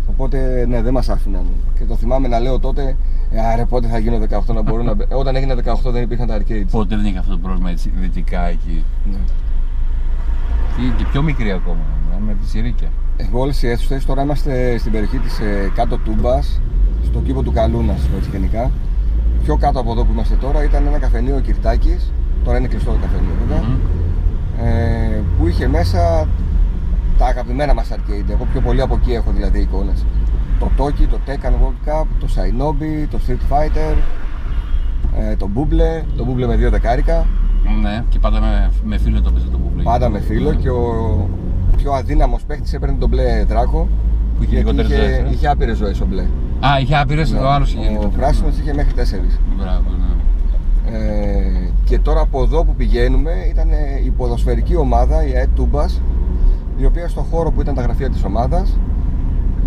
Οπότε 0.09 0.65
ναι, 0.69 0.81
δεν 0.81 0.93
μας 0.93 1.09
άφηναν. 1.09 1.45
Και 1.79 1.85
το 1.85 1.95
θυμάμαι 1.95 2.27
να 2.27 2.39
λέω 2.39 2.59
τότε, 2.59 2.95
«Ε, 3.31 3.39
Άρε, 3.45 3.65
πότε 3.65 3.87
θα 3.87 3.97
γίνω 3.97 4.17
18 4.29 4.53
να 4.53 4.61
μπορώ 4.61 4.83
να. 4.83 4.93
μπαι-» 4.93 5.13
Όταν 5.13 5.35
έγινα 5.35 5.55
18 5.55 5.91
δεν 5.91 6.01
υπήρχαν 6.03 6.27
τα 6.27 6.37
arcades. 6.37 6.65
Ποτέ 6.71 6.95
δεν 6.95 7.05
είχε 7.05 7.17
αυτό 7.17 7.31
το 7.31 7.37
πρόβλημα 7.37 7.69
έτσι, 7.69 7.91
δυτικά 7.99 8.41
εκεί; 8.47 8.83
Ναι. 9.11 9.17
Και, 10.75 10.81
και 10.97 11.05
πιο 11.11 11.21
μικρή 11.21 11.51
ακόμα, 11.51 11.85
ε, 12.13 12.19
με 12.25 12.33
πιτσιρίκια. 12.33 12.87
Εγώ 13.17 13.39
όλες 13.39 13.63
οι 13.63 13.67
αίθουσες 13.67 14.05
τώρα 14.05 14.21
είμαστε 14.23 14.77
στην 14.77 14.91
περιοχή 14.91 15.17
της 15.17 15.39
κάτω 15.75 15.97
Τούμπας, 15.97 16.61
στο 17.03 17.19
κήπο 17.19 17.43
του 17.43 17.51
Καλούνας, 17.51 18.09
έτσι 18.17 18.29
γενικά. 18.29 18.71
Πιο 19.43 19.57
κάτω 19.57 19.79
από 19.79 19.91
εδώ 19.91 20.03
που 20.03 20.11
είμαστε 20.11 20.35
τώρα 20.35 20.63
ήταν 20.63 20.87
ένα 20.87 20.97
καφενείο 20.97 21.39
Κυρτάκης. 21.39 22.11
Τώρα 22.43 22.57
είναι 22.57 22.67
κλειστό 22.67 22.91
το 22.91 22.97
καφενείο 23.01 23.31
βέβαια. 23.39 23.63
Μμμ. 23.63 23.77
ε, 24.65 25.21
που 25.37 25.47
είχε 25.47 25.67
μέσα 25.67 26.27
τα 27.17 27.25
αγαπημένα 27.25 27.73
μας 27.73 27.89
arcade. 27.91 28.29
Εγώ 28.29 28.47
πιο 28.51 28.61
πολύ 28.61 28.81
από 28.81 28.95
εκεί 29.01 29.13
έχω 29.13 29.31
δηλαδή 29.31 29.59
εικόνες. 29.59 30.05
Το 30.59 30.69
Toki, 30.77 31.07
το 31.09 31.19
Tekken 31.27 31.49
World 31.49 31.89
Cup, 31.89 32.05
το 32.19 32.27
Shinobi, 32.35 33.07
το 33.11 33.19
Street 33.27 33.53
Fighter, 33.53 33.95
ε, 35.19 35.35
το 35.35 35.49
Bubble, 35.55 36.03
το 36.17 36.25
Bubble 36.29 36.47
με 36.47 36.55
δύο 36.55 36.69
δεκάρικα, 36.69 37.25
Ναι, 37.81 38.03
και 38.09 38.19
πάντα 38.19 38.39
με, 38.39 38.71
με 38.83 38.97
φίλο 38.97 39.21
το 39.21 39.31
παίζει 39.31 39.47
το 39.47 39.57
μπουμπλέ. 39.57 39.83
πάντα 39.83 40.09
με 40.09 40.19
φίλο 40.19 40.53
και 40.53 40.69
ο 40.69 41.29
πιο 41.77 41.91
αδύναμος 41.91 42.43
παίχτης 42.43 42.73
έπαιρνε 42.73 42.95
τον 42.99 43.09
μπλε 43.09 43.45
τράκο 43.47 43.87
Που 44.37 44.43
είχε 44.43 44.55
γιατί 44.55 44.71
λιγότερες 44.71 44.91
είχε, 44.91 45.07
ζωές, 45.07 45.17
ε; 45.17 45.29
είχε 45.33 45.47
άπειρες 45.47 45.77
ζωές 45.77 46.01
ο 46.01 46.05
μπλε. 46.05 46.21
Α, 46.59 46.79
είχε 46.81 46.95
άπειρες, 46.97 47.31
ο 47.31 47.49
άλλος 47.49 47.69
είχε. 47.73 47.79
Ναι. 47.79 47.87
ο 47.87 47.89
λιγότερες. 47.89 48.15
πράσινος 48.17 48.57
είχε 48.57 48.73
μέχρι 48.73 48.93
τέσσερις. 48.93 49.39
Μπράβο, 49.57 49.83
ναι. 49.99 50.97
Ε, 50.97 51.69
και 51.83 51.99
τώρα 51.99 52.21
από 52.21 52.43
εδώ 52.43 52.63
που 52.63 52.75
πηγαίνουμε 52.75 53.31
ήταν 53.49 53.67
η 54.05 54.09
ποδοσφαιρική 54.09 54.75
ομάδα, 54.75 55.27
η 55.27 55.35
ΑΕΤ 55.35 55.49
Τούμπας, 55.55 56.01
η 56.77 56.85
οποία 56.85 57.07
στο 57.07 57.21
χώρο 57.21 57.51
που 57.51 57.61
ήταν 57.61 57.75
τα 57.75 57.81
γραφεία 57.81 58.09
της 58.09 58.23
ομάδας, 58.23 58.77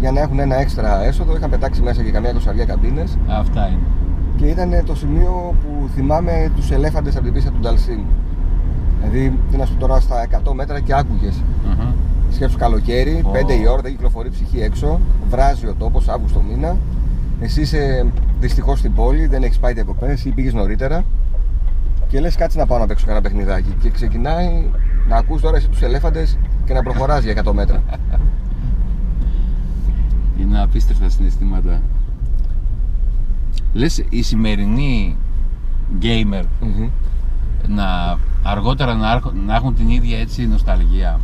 για 0.01 0.11
να 0.13 0.21
έχουν 0.21 0.39
ένα 0.39 0.57
έξτρα 0.61 1.05
έσοδο, 1.05 1.37
είχαν 1.37 1.51
πετάξει 1.51 1.83
μέσα 1.83 2.03
και 2.03 2.11
καμιά 2.11 2.31
εικοσαριά 2.31 2.65
καμπίνες 2.65 3.19
Αυτά 3.29 3.67
είναι. 3.67 3.79
και 4.37 4.47
ήταν 4.47 4.83
το 4.87 4.95
σημείο 4.95 5.55
που 5.63 5.74
θυμάμαι 5.89 6.51
τους 6.57 6.71
ελέφαντες 6.71 7.15
από 7.15 7.25
την 7.25 7.33
πίστα 7.33 7.51
του 7.51 7.59
Νταλσίν. 7.61 8.01
Δηλαδή, 9.01 9.39
τι 9.51 9.57
να 9.57 9.67
σου 9.67 9.73
πω 9.73 9.81
τώρα 9.81 10.01
στα 10.01 10.27
100 10.45 10.53
μέτρα 10.55 10.81
και 10.81 10.95
άκουγες. 10.95 11.43
Μμμ. 11.65 11.93
Σκέψου 12.31 12.59
καλοκαίρι, 12.59 13.23
Ω. 13.25 13.31
5 13.31 13.55
η 13.63 13.67
ώρα, 13.69 13.83
δεν 13.83 13.91
κυκλοφορεί 13.91 14.31
ψυχή 14.31 14.61
έξω, 14.61 15.01
βράζει 15.29 15.67
ο 15.67 15.75
τόπος, 15.79 16.09
Αύγουστο 16.09 16.43
μήνα. 16.49 16.77
Εσύ 17.41 17.61
είσαι 17.61 18.07
δυστυχώς 18.41 18.79
στην 18.79 18.95
πόλη, 18.95 19.27
δεν 19.27 19.43
έχεις 19.43 19.59
πάει 19.59 19.73
διακοπές 19.73 20.25
ή 20.25 20.31
πήγες 20.31 20.53
νωρίτερα 20.53 21.05
και 22.09 22.21
λες 22.21 22.37
κάτσε 22.37 22.59
να 22.59 22.67
πάω 22.67 22.79
να 22.79 22.87
παίξω 22.87 23.07
κανένα 23.07 23.25
παιχνιδάκι. 23.25 23.75
Και 23.83 23.91
ξεκινάει 23.91 24.71
να 25.09 25.17
ακούς 25.17 25.41
τώρα 25.41 25.57
εσύ 25.57 25.69
τους 25.69 25.83
ελέφαντες 25.83 26.39
και 26.65 26.73
να 26.73 26.83
προχωράς 26.83 27.25
για 27.25 27.33
100 27.45 27.53
μέτρα. 27.53 27.83
Είναι 30.41 30.63
απίστευτα 30.63 31.09
συναισθήματα. 31.09 31.83
Λες 33.73 34.05
οι 34.09 34.23
σημερινοί 34.23 35.17
gamer 36.03 36.43
Μμμ. 36.61 36.89
να 37.69 38.19
αργότερα 38.43 38.95
να, 38.95 39.09
άρχο- 39.11 39.33
να 39.47 39.55
έχουν 39.55 39.75
την 39.75 39.89
ίδια 39.89 40.19
έτσι 40.19 40.47
νοσταλγία. 40.47 41.21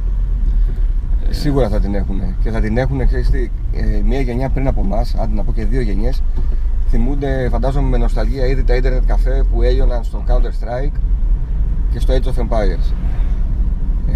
Σίγουρα 1.30 1.68
θα 1.68 1.80
την 1.80 1.94
έχουν. 1.94 2.20
Και 2.42 2.50
θα 2.50 2.60
την 2.60 2.76
έχουν, 2.76 3.06
ξέρεις 3.06 3.30
τι, 3.30 3.50
ε, 3.72 4.00
μία 4.04 4.20
γενιά 4.20 4.48
πριν 4.48 4.66
από 4.66 4.80
εμάς, 4.84 5.14
άντε 5.14 5.34
να 5.34 5.42
πω 5.42 5.52
και 5.52 5.64
δύο 5.64 5.80
γενιές, 5.80 6.22
θυμούνται, 6.88 7.48
φαντάζομαι 7.50 7.88
με 7.88 7.96
νοσταλγία 7.96 8.46
ήδη 8.46 8.64
τα 8.64 8.74
internet 8.76 9.02
καφέ 9.06 9.44
που 9.52 9.62
έλειωναν 9.62 10.04
στο 10.04 10.24
Counter 10.28 10.46
Strike 10.64 10.92
και 11.92 11.98
στο 11.98 12.14
Age 12.14 12.26
of 12.26 12.42
Empires. 12.42 12.92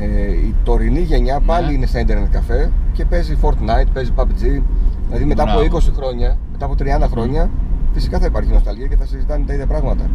Ε, 0.00 0.32
η 0.32 0.54
τωρινή 0.64 1.00
γενιά 1.00 1.40
πάλι 1.40 1.66
Ναι. 1.66 1.72
είναι 1.72 1.86
στα 1.86 2.00
internet 2.06 2.28
καφέ 2.30 2.70
και 2.92 3.04
παίζει 3.04 3.36
Fortnite, 3.42 3.86
παίζει 3.92 4.10
PUBG. 4.16 4.62
Δηλαδή 5.06 5.24
μετά 5.24 5.42
από 5.42 5.52
Μπράβο. 5.52 5.76
20 5.78 5.92
χρόνια, 5.96 6.36
μετά 6.52 6.64
από 6.64 6.74
30 6.78 7.08
χρόνια, 7.10 7.50
φυσικά 7.94 8.18
θα 8.18 8.26
υπάρχει 8.26 8.50
νοσταλγία 8.50 8.86
και 8.86 8.96
θα 8.96 9.06
συζητάνε 9.06 9.44
τα 9.44 9.52
ίδια 9.52 9.66
πράγματα. 9.66 10.10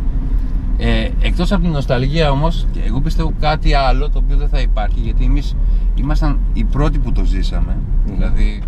Ε, 0.77 1.09
εκτός 1.21 1.51
από 1.51 1.61
την 1.61 1.71
νοσταλγία 1.71 2.31
όμως, 2.31 2.67
και 2.71 2.79
εγώ 2.85 3.01
πιστεύω 3.01 3.33
κάτι 3.39 3.73
άλλο 3.73 4.09
το 4.09 4.19
οποίο 4.23 4.37
δεν 4.37 4.49
θα 4.49 4.59
υπάρχει 4.59 4.99
γιατί 4.99 5.23
εμείς 5.23 5.55
ήμασταν 5.95 6.39
οι 6.53 6.63
πρώτοι 6.63 6.99
που 6.99 7.11
το 7.11 7.23
ζήσαμε. 7.23 7.77
Μμμ. 8.07 8.15
Δηλαδή 8.15 8.61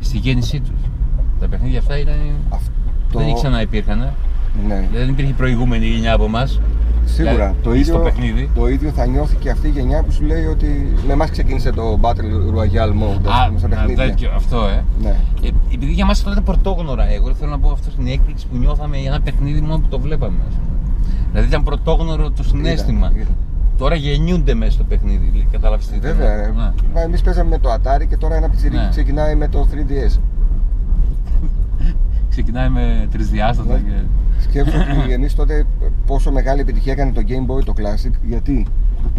στη 0.00 0.18
γέννησή 0.18 0.60
τους. 0.60 0.80
Τα 1.40 1.48
παιχνίδια 1.48 1.78
αυτά 1.78 1.98
ήταν, 1.98 2.14
Αυτό... 2.48 3.18
δεν 3.18 3.28
ήξερα 3.28 3.50
να 3.50 3.60
υπήρχαν. 3.60 3.98
Ναι. 3.98 4.86
Δηλαδή 4.90 4.96
δεν 4.96 5.08
υπήρχε 5.08 5.32
προηγούμενη 5.32 5.86
γενιά 5.86 6.12
από 6.14 6.24
εμάς. 6.24 6.60
Σίγουρα. 7.08 7.32
Δηλαδή, 7.34 7.54
το, 7.62 7.74
ή 7.74 7.84
στο 7.84 7.92
ίδιο, 7.92 8.04
παιχνίδι. 8.04 8.50
το 8.54 8.68
ίδιο 8.68 8.90
θα 8.90 9.06
νιώθει 9.06 9.36
και 9.36 9.50
αυτή 9.50 9.66
η 9.66 9.70
γενιά 9.70 10.02
που 10.02 10.12
σου 10.12 10.24
λέει 10.24 10.44
ότι 10.44 10.92
με 11.06 11.12
εμάς 11.12 11.30
ξεκίνησε 11.30 11.70
το 11.70 11.98
Battle 12.02 12.56
Royale 12.56 12.92
mode 13.02 13.20
ας 13.26 13.40
Α, 13.40 13.46
πούμε, 13.46 13.58
στα 13.58 13.66
α, 13.66 13.70
παιχνίδια. 13.70 14.04
τέτοιο, 14.04 14.30
αυτό, 14.36 14.66
ε. 14.68 14.84
Ναι. 15.02 15.14
Ε, 15.42 15.48
επειδή 15.74 15.92
για 15.92 16.06
μας 16.06 16.18
αυτό 16.18 16.30
ήταν 16.30 16.44
πρωτόγνωρα, 16.44 17.10
εγώ 17.12 17.34
θέλω 17.34 17.50
να 17.50 17.58
πω 17.58 17.70
αυτό 17.70 17.90
στην 17.90 18.06
έκπληξη 18.06 18.46
που 18.46 18.56
νιώθαμε 18.56 18.96
για 18.96 19.10
ένα 19.10 19.20
παιχνίδι 19.20 19.60
μόνο 19.60 19.78
που 19.78 19.88
το 19.88 19.98
βλέπαμε. 20.00 20.36
ας 20.48 20.54
πούμε. 20.54 20.76
Δηλαδή 21.30 21.48
ήταν 21.48 21.62
πρωτόγνωρο 21.62 22.30
το 22.30 22.42
συνέστημα. 22.42 23.10
Είδα, 23.12 23.20
είδα. 23.20 23.30
Τώρα 23.78 23.94
γεννιούνται 23.94 24.54
μέσα 24.54 24.70
στο 24.72 24.84
παιχνίδι. 24.84 25.46
Κατάλαβες 25.52 25.86
τι 25.86 25.98
θέλω 25.98 26.14
να 26.14 26.24
Βέβαια. 26.24 26.46
πω. 26.52 26.60
Ναι. 26.60 26.72
Μα 26.94 27.00
εμείς 27.00 27.20
παίζαμε 27.22 27.48
με 27.48 27.58
το 27.58 27.72
Atari 27.72 28.06
και 28.08 28.16
τώρα 28.16 28.34
ένα 28.34 28.48
πιτσιρίκι 28.48 28.76
Ναι. 28.82 28.88
ξεκινάει 28.90 29.34
με 29.34 29.48
το 29.48 29.66
3DS. 29.72 30.18
Ξεκινάει 32.30 32.68
με 32.68 33.08
τρισδιάστατα 33.10 33.72
Ναι. 33.74 33.78
και. 33.80 33.92
Σκέψου 34.40 34.78
ότι 35.02 35.12
εμεί 35.12 35.30
τότε 35.30 35.66
πόσο 36.06 36.32
μεγάλη 36.32 36.60
επιτυχία 36.60 36.92
έκανε 36.92 37.12
το 37.12 37.22
Game 37.28 37.50
Boy 37.50 37.64
το 37.64 37.72
Classic. 37.76 38.10
Γιατί 38.22 38.66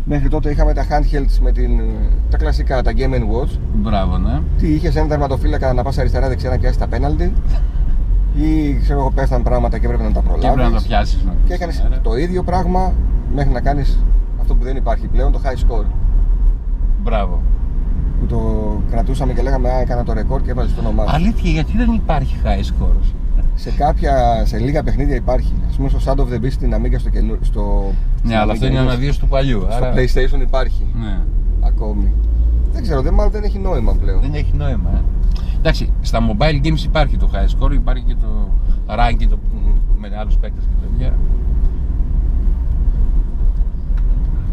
μέχρι 0.05 0.29
τότε 0.29 0.49
είχαμε 0.51 0.73
τα 0.73 0.85
handhelds 0.89 1.37
με 1.41 1.51
την, 1.51 1.81
τα 2.29 2.37
κλασικά, 2.37 2.81
τα 2.81 2.91
Game 2.95 3.43
Watch. 3.43 3.57
Μπράβο, 3.75 4.17
ναι. 4.17 4.39
Τι 4.57 4.73
είχες 4.73 4.95
ένα 4.95 5.07
τερματοφύλακα 5.07 5.73
να 5.73 5.83
πας 5.83 5.97
αριστερά-δεξιά 5.97 6.49
να 6.49 6.57
πιάσεις 6.57 6.77
τα 6.77 6.87
πέναλτι. 6.87 7.33
Ή 8.35 8.73
ξέρω 8.81 8.99
εγώ, 8.99 9.11
πέφταν 9.11 9.43
πράγματα 9.43 9.77
και 9.77 9.85
έπρεπε 9.85 10.03
να 10.03 10.11
τα 10.11 10.19
Και 10.19 10.27
προλάβει. 10.27 10.53
πρέπει 10.55 10.71
να 10.71 10.77
το 10.77 10.83
πιάσεις. 10.87 11.25
Και 11.47 11.53
έκανες 11.53 11.83
το 12.01 12.15
ίδιο 12.17 12.43
πράγμα 12.43 12.93
μέχρι 13.35 13.51
να 13.51 13.61
κάνεις 13.61 13.99
αυτό 14.41 14.55
που 14.55 14.63
δεν 14.63 14.75
υπάρχει 14.75 15.07
πλέον, 15.07 15.31
το 15.31 15.41
high 15.43 15.71
score. 15.71 15.85
Μπράβο. 17.03 17.41
Που 18.19 18.25
το 18.25 18.41
κρατούσαμε 18.91 19.33
και 19.33 19.41
λέγαμε 19.41 19.69
Α, 19.69 19.79
έκανα 19.79 20.03
το 20.03 20.13
ρεκόρ 20.13 20.41
και 20.41 20.51
έβαζες 20.51 20.73
το 20.73 20.79
όνομά 20.79 21.03
σου. 21.07 21.15
Αλήθεια, 21.15 21.51
γιατί 21.51 21.77
δεν 21.77 21.91
υπάρχει 21.93 22.35
high 22.43 22.63
score; 22.63 23.13
Σε 23.59 23.71
κάποια, 23.71 24.43
σε 24.45 24.57
λίγα 24.57 24.83
παιχνίδια 24.83 25.15
υπάρχει. 25.15 25.53
Α 25.73 25.75
πούμε 25.75 25.89
στο 25.89 25.99
Sound 26.05 26.17
of 26.19 26.33
the 26.33 26.45
Beast 26.45 26.51
στην 26.51 26.73
Amiga 26.75 26.95
στο, 26.99 27.09
καινού, 27.09 27.37
στο 27.41 27.91
Ναι, 28.23 28.37
αλλά 28.37 28.51
αυτό 28.51 28.65
είναι 28.65 28.75
στο- 28.75 28.85
αναδύωση 28.85 29.19
του 29.19 29.27
παλιού. 29.27 29.59
Στο 29.69 29.85
άρα- 29.85 29.93
PlayStation 29.95 30.41
υπάρχει 30.41 30.85
Ναι. 31.01 31.17
ακόμη. 31.61 32.13
Δεν 32.73 32.81
ξέρω, 32.81 33.01
δεν, 33.01 33.13
μάλλον 33.13 33.31
δεν 33.31 33.43
έχει 33.43 33.59
νόημα 33.59 33.93
πλέον. 33.93 34.21
Δεν 34.21 34.33
έχει 34.33 34.51
νόημα. 34.57 34.89
Ε. 34.93 35.01
Εντάξει, 35.57 35.91
στα 36.01 36.19
mobile 36.29 36.65
games 36.65 36.83
υπάρχει 36.83 37.17
το 37.17 37.29
high 37.33 37.65
score, 37.65 37.73
υπάρχει 37.73 38.03
και 38.03 38.15
το 38.21 38.27
ranking 38.87 39.25
το... 39.29 39.37
Μμμ. 39.53 39.99
με 39.99 40.11
άλλους 40.19 40.35
παίκτες 40.35 40.63
και 40.63 40.85
τέτοια. 40.87 41.13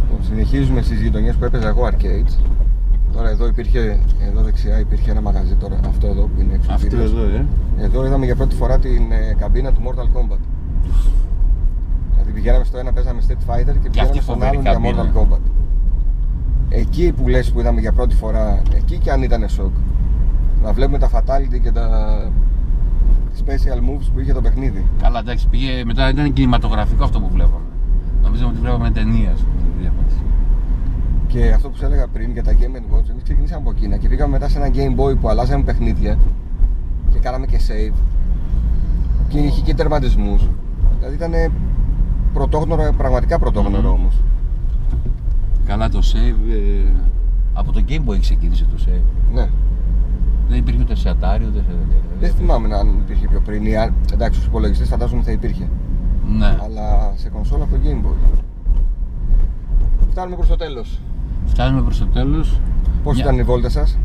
Λοιπόν, 0.03 0.25
Συνεχίζουμε 0.25 0.83
στις 0.83 1.01
γειτονιές 1.01 1.35
που 1.37 1.45
έπαιζα 1.45 1.69
εγώ 1.69 1.89
arcades. 1.93 2.35
Τώρα 3.15 3.29
εδώ 3.29 3.47
υπήρχε, 3.47 3.99
εδώ 4.29 4.43
δεξιά 4.43 4.79
υπήρχε 4.79 5.11
ένα 5.11 5.21
μαγαζί 5.21 5.55
τώρα, 5.55 5.79
αυτό 5.87 6.07
εδώ 6.07 6.23
που 6.23 6.41
είναι 6.41 6.55
έξω. 6.55 6.73
Αυτό 6.73 6.89
βίντεος. 6.89 7.11
εδώ, 7.11 7.23
ε. 7.23 7.47
Εδώ 7.79 8.07
είδαμε 8.07 8.25
για 8.25 8.37
πρώτη 8.37 8.55
φορά 8.55 8.79
την 8.79 9.13
ε, 9.13 9.35
καμπίνα 9.39 9.73
του 9.73 9.81
Mortal 9.85 10.19
Kombat. 10.19 10.39
Δηλαδή 12.13 12.33
πηγαίναμε 12.33 12.65
στο 12.65 12.79
ένα 12.79 12.93
παίζαμε 12.93 13.21
Street 13.29 13.51
Fighter 13.51 13.75
και 13.83 13.89
πηγαίναμε 13.91 14.11
αυτή 14.11 14.23
στον 14.23 14.35
φοβερή 14.35 14.51
άλλον 14.51 14.63
για 14.63 14.73
καμπίνα. 14.73 15.13
Mortal 15.13 15.19
Kombat. 15.19 15.41
Εκεί 16.69 17.13
που 17.13 17.29
λες 17.29 17.51
που 17.51 17.61
είδαμε 17.61 17.81
για 17.81 17.93
πρώτη 17.93 18.15
φορά, 18.15 18.63
εκεί 18.75 18.99
και 18.99 19.11
αν 19.11 19.23
ήταν 19.23 19.49
σοκ. 19.49 19.73
Να 20.63 20.73
βλέπουμε 20.73 20.99
τα 20.99 21.11
fatality 21.11 21.61
και 21.63 21.71
τα 21.71 21.89
special 23.45 23.79
moves 23.79 24.09
που 24.15 24.21
είχε 24.21 24.33
το 24.33 24.41
παιχνίδι. 24.41 24.87
Καλά, 25.03 25.19
εντάξει, 25.19 25.49
πήγε, 25.49 25.85
μετά 25.85 26.09
ήταν 26.09 26.33
κινηματογραφικό 26.33 27.05
αυτό 27.05 27.21
που 27.21 27.29
βλέπαμε. 27.33 27.65
Νομίζαμε 28.23 28.51
ότι 28.51 28.61
βλέπαμε 28.61 28.91
ταινία. 28.91 29.31
ας 29.31 29.41
πούμε, 29.41 29.55
τη 29.57 29.64
διαφορά. 29.64 29.64
Και 31.35 31.53
αυτό 31.53 31.69
που 31.69 31.77
σου 31.77 31.85
έλεγα 31.85 32.07
πριν 32.09 32.31
για 32.33 32.43
τα 32.43 32.53
Game 32.53 32.95
Watch, 32.95 33.09
εμείς 33.11 33.23
ξεκινήσαμε 33.23 33.61
από 33.61 33.73
Κίνα 33.73 33.97
και 33.97 34.09
πήγαμε 34.09 34.33
μετά 34.33 34.49
σε 34.49 34.59
ένα 34.59 34.69
Game 34.75 35.01
Boy 35.01 35.19
που 35.21 35.29
αλλάζαμε 35.29 35.65
παιχνίδια 35.65 36.19
και 37.13 37.19
κάναμε 37.19 37.47
και 37.47 37.61
save. 37.69 37.95
Και 39.29 39.39
είχε 39.39 39.61
και 39.61 39.75
τερματισμούς. 39.75 40.49
Δηλαδή 40.99 41.15
ήταν 41.15 41.53
πρωτόγνωρο, 42.33 42.93
πραγματικά 42.97 43.39
πρωτόγνωρο 43.39 43.89
Μμμ. 43.89 44.01
όμως. 44.01 44.15
Καλά, 45.67 45.89
το 45.89 45.99
save. 46.03 46.51
ε, 46.53 46.91
από 47.53 47.73
το 47.73 47.85
Game 47.89 48.05
Boy 48.09 48.19
ξεκίνησε 48.21 48.65
το 48.65 48.83
save. 48.87 49.35
Ναι. 49.35 49.49
Δεν 50.49 50.59
υπήρχε 50.59 50.81
ούτε 50.81 50.95
σε 50.95 51.11
Atari 51.11 51.43
ούτε 51.49 51.59
σε. 51.59 51.75
Δεν 52.21 52.31
θυμάμαι 52.31 52.69
να 52.69 52.77
αν 52.77 52.89
υπήρχε 53.05 53.27
πιο 53.29 53.41
πριν. 53.41 53.67
Ή, 53.67 53.77
αν- 53.77 53.95
εντάξει, 54.13 54.35
στους 54.39 54.49
υπολογιστές 54.49 54.89
φαντάζομαι 54.89 55.23
θα 55.23 55.31
υπήρχε. 55.31 55.69
Ναι. 56.39 56.57
Αλλά 56.65 57.13
σε 57.17 57.29
κονσόλα 57.29 57.65
από 57.65 57.75
το 57.75 57.81
Game 57.85 58.07
Boy. 58.07 58.39
Φτάνουμε 60.11 60.37
προς 60.37 60.49
το 60.49 60.57
τέλος. 60.57 61.01
Φτάνουμε 61.47 61.83
προς 61.83 61.99
το 61.99 62.07
τέλος. 62.07 62.61
Πώς 63.03 63.15
Μια- 63.15 63.25
ήταν 63.25 63.39
οι 63.39 63.43
βόλτες 63.43 63.73
σας, 63.73 63.99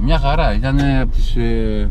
Μια 0.00 0.18
χαρά. 0.18 0.54
Ήταν 0.54 0.78
από 1.00 1.12
τις 1.12 1.36
ε, 1.36 1.90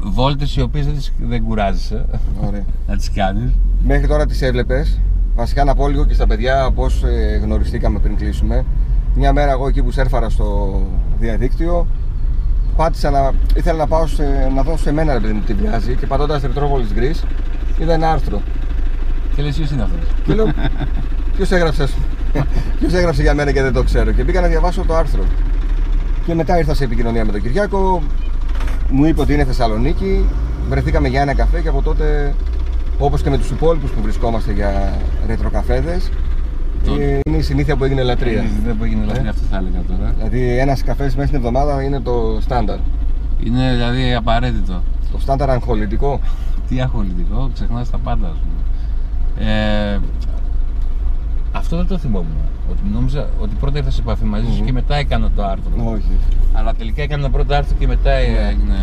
βόλτες 0.00 0.56
οι 0.56 0.60
οποίες 0.60 0.86
δεν, 0.86 0.94
τις- 0.94 1.12
δεν 1.20 1.42
κουράζεσαι 1.44 2.04
Ωραία. 2.46 2.64
να 2.88 2.96
τις 2.96 3.10
κάνεις. 3.10 3.50
Μέχρι 3.84 4.06
τώρα 4.06 4.26
τις 4.26 4.42
έβλεπες. 4.42 5.00
Βασικά 5.34 5.64
να 5.64 5.74
πω 5.74 5.88
λίγο 5.88 6.04
και 6.04 6.14
στα 6.14 6.26
παιδιά 6.26 6.70
πώς 6.74 7.02
γνωριστήκαμε 7.42 7.98
πριν 7.98 8.16
κλείσουμε. 8.16 8.64
Μια 9.14 9.32
μέρα 9.32 9.50
εγώ 9.50 9.68
εκεί 9.68 9.82
που 9.82 9.90
σέρφαρα 9.90 10.28
στο 10.30 10.80
διαδίκτυο, 11.20 11.86
πάτησα 12.76 13.10
να. 13.10 13.30
ήθελα 13.56 13.78
να 13.78 13.86
πάω 13.86 14.06
σε, 14.06 14.50
να 14.54 14.62
δω 14.62 14.76
σε 14.76 14.92
μένα 14.92 15.12
ρε 15.12 15.20
παιδί 15.20 15.32
μου 15.32 15.40
τι 15.40 15.54
βγάζει 15.54 15.94
και 15.94 16.06
πατώντας 16.06 16.42
Retropolis 16.42 16.98
Greece 16.98 17.24
είδα 17.80 17.92
ένα 17.92 18.10
άρθρο. 18.10 18.40
Και 19.36 19.42
λες 19.42 19.56
ποιος 19.56 19.70
είναι 19.70 19.82
αυτός; 19.82 19.98
Και 20.26 20.34
λέω, 20.34 20.46
ποιος 21.36 21.50
έγραψες, 21.50 21.94
ποιος 22.78 22.92
έγραψε 22.92 23.22
για 23.22 23.34
μένα 23.34 23.52
και 23.52 23.62
δεν 23.62 23.72
το 23.72 23.82
ξέρω. 23.82 24.12
Και 24.12 24.22
μπήκα 24.24 24.40
να 24.40 24.46
διαβάσω 24.46 24.84
το 24.86 24.94
άρθρο. 24.96 25.22
Και 26.26 26.34
μετά 26.34 26.58
ήρθα 26.58 26.74
σε 26.74 26.84
επικοινωνία 26.84 27.24
με 27.24 27.32
τον 27.32 27.42
Κυριάκο, 27.42 28.02
μου 28.90 29.04
είπε 29.04 29.20
ότι 29.20 29.32
είναι 29.34 29.44
Θεσσαλονίκη, 29.44 30.24
βρεθήκαμε 30.68 31.08
για 31.08 31.20
ένα 31.20 31.34
καφέ 31.34 31.60
και 31.60 31.68
από 31.68 31.82
τότε, 31.82 32.34
όπως 32.98 33.22
και 33.22 33.30
με 33.30 33.38
τους 33.38 33.50
υπόλοιπους 33.50 33.90
που 33.90 34.02
βρισκόμαστε 34.02 34.52
για 34.52 34.92
ρετροκαφέδες, 35.26 36.10
Το- 36.84 36.94
ε, 37.00 37.20
είναι 37.28 37.36
η 37.36 37.42
συνήθεια 37.42 37.76
που 37.76 37.84
έγινε 37.84 38.02
λατρεία. 38.02 38.44
Δεν 38.64 38.76
που 38.78 38.84
έγινε 38.84 39.04
λατρεία, 39.04 39.26
Ε. 39.26 39.28
αυτό 39.28 39.42
θα 39.50 39.56
έλεγα 39.56 39.78
τώρα. 39.88 40.14
Δηλαδή 40.16 40.58
ένας 40.58 40.82
καφές 40.82 41.14
μέσα 41.14 41.26
στην 41.26 41.38
εβδομάδα 41.38 41.82
είναι 41.82 42.00
το 42.00 42.38
στάνταρ. 42.40 42.78
Είναι 43.44 43.72
δηλαδή 43.72 44.14
απαραίτητο. 44.14 44.82
Το 45.12 45.18
στάνταρ 45.20 45.50
αγχολητικό. 45.50 46.20
Τι 46.68 46.80
αγχολητικό, 46.80 47.50
ξεχνάς 47.54 47.90
τα 47.90 47.98
πάντα, 47.98 48.26
ας 48.26 48.36
πούμε. 48.38 49.50
Ε, 49.50 49.98
αυτό 51.58 51.76
δεν 51.76 51.86
το 51.86 51.98
θυμόμουν. 51.98 52.36
Ότι 52.70 52.80
νόμιζα 52.92 53.28
ότι 53.40 53.54
πρώτα 53.60 53.78
ήρθα 53.78 53.90
σε 53.90 54.00
επαφή 54.00 54.24
μαζί 54.24 54.46
σου 54.52 54.58
Μμμ. 54.58 54.64
και 54.66 54.72
μετά 54.72 54.96
έκανα 54.96 55.30
το 55.36 55.44
άρθρο. 55.44 55.72
Όχι. 55.92 56.18
Αλλά 56.52 56.74
τελικά 56.74 57.02
έκανα 57.02 57.30
πρώτα 57.30 57.56
άρθρο 57.56 57.76
και 57.78 57.86
μετά 57.86 58.10
Ναι. 58.10 58.16
έγινε. 58.48 58.80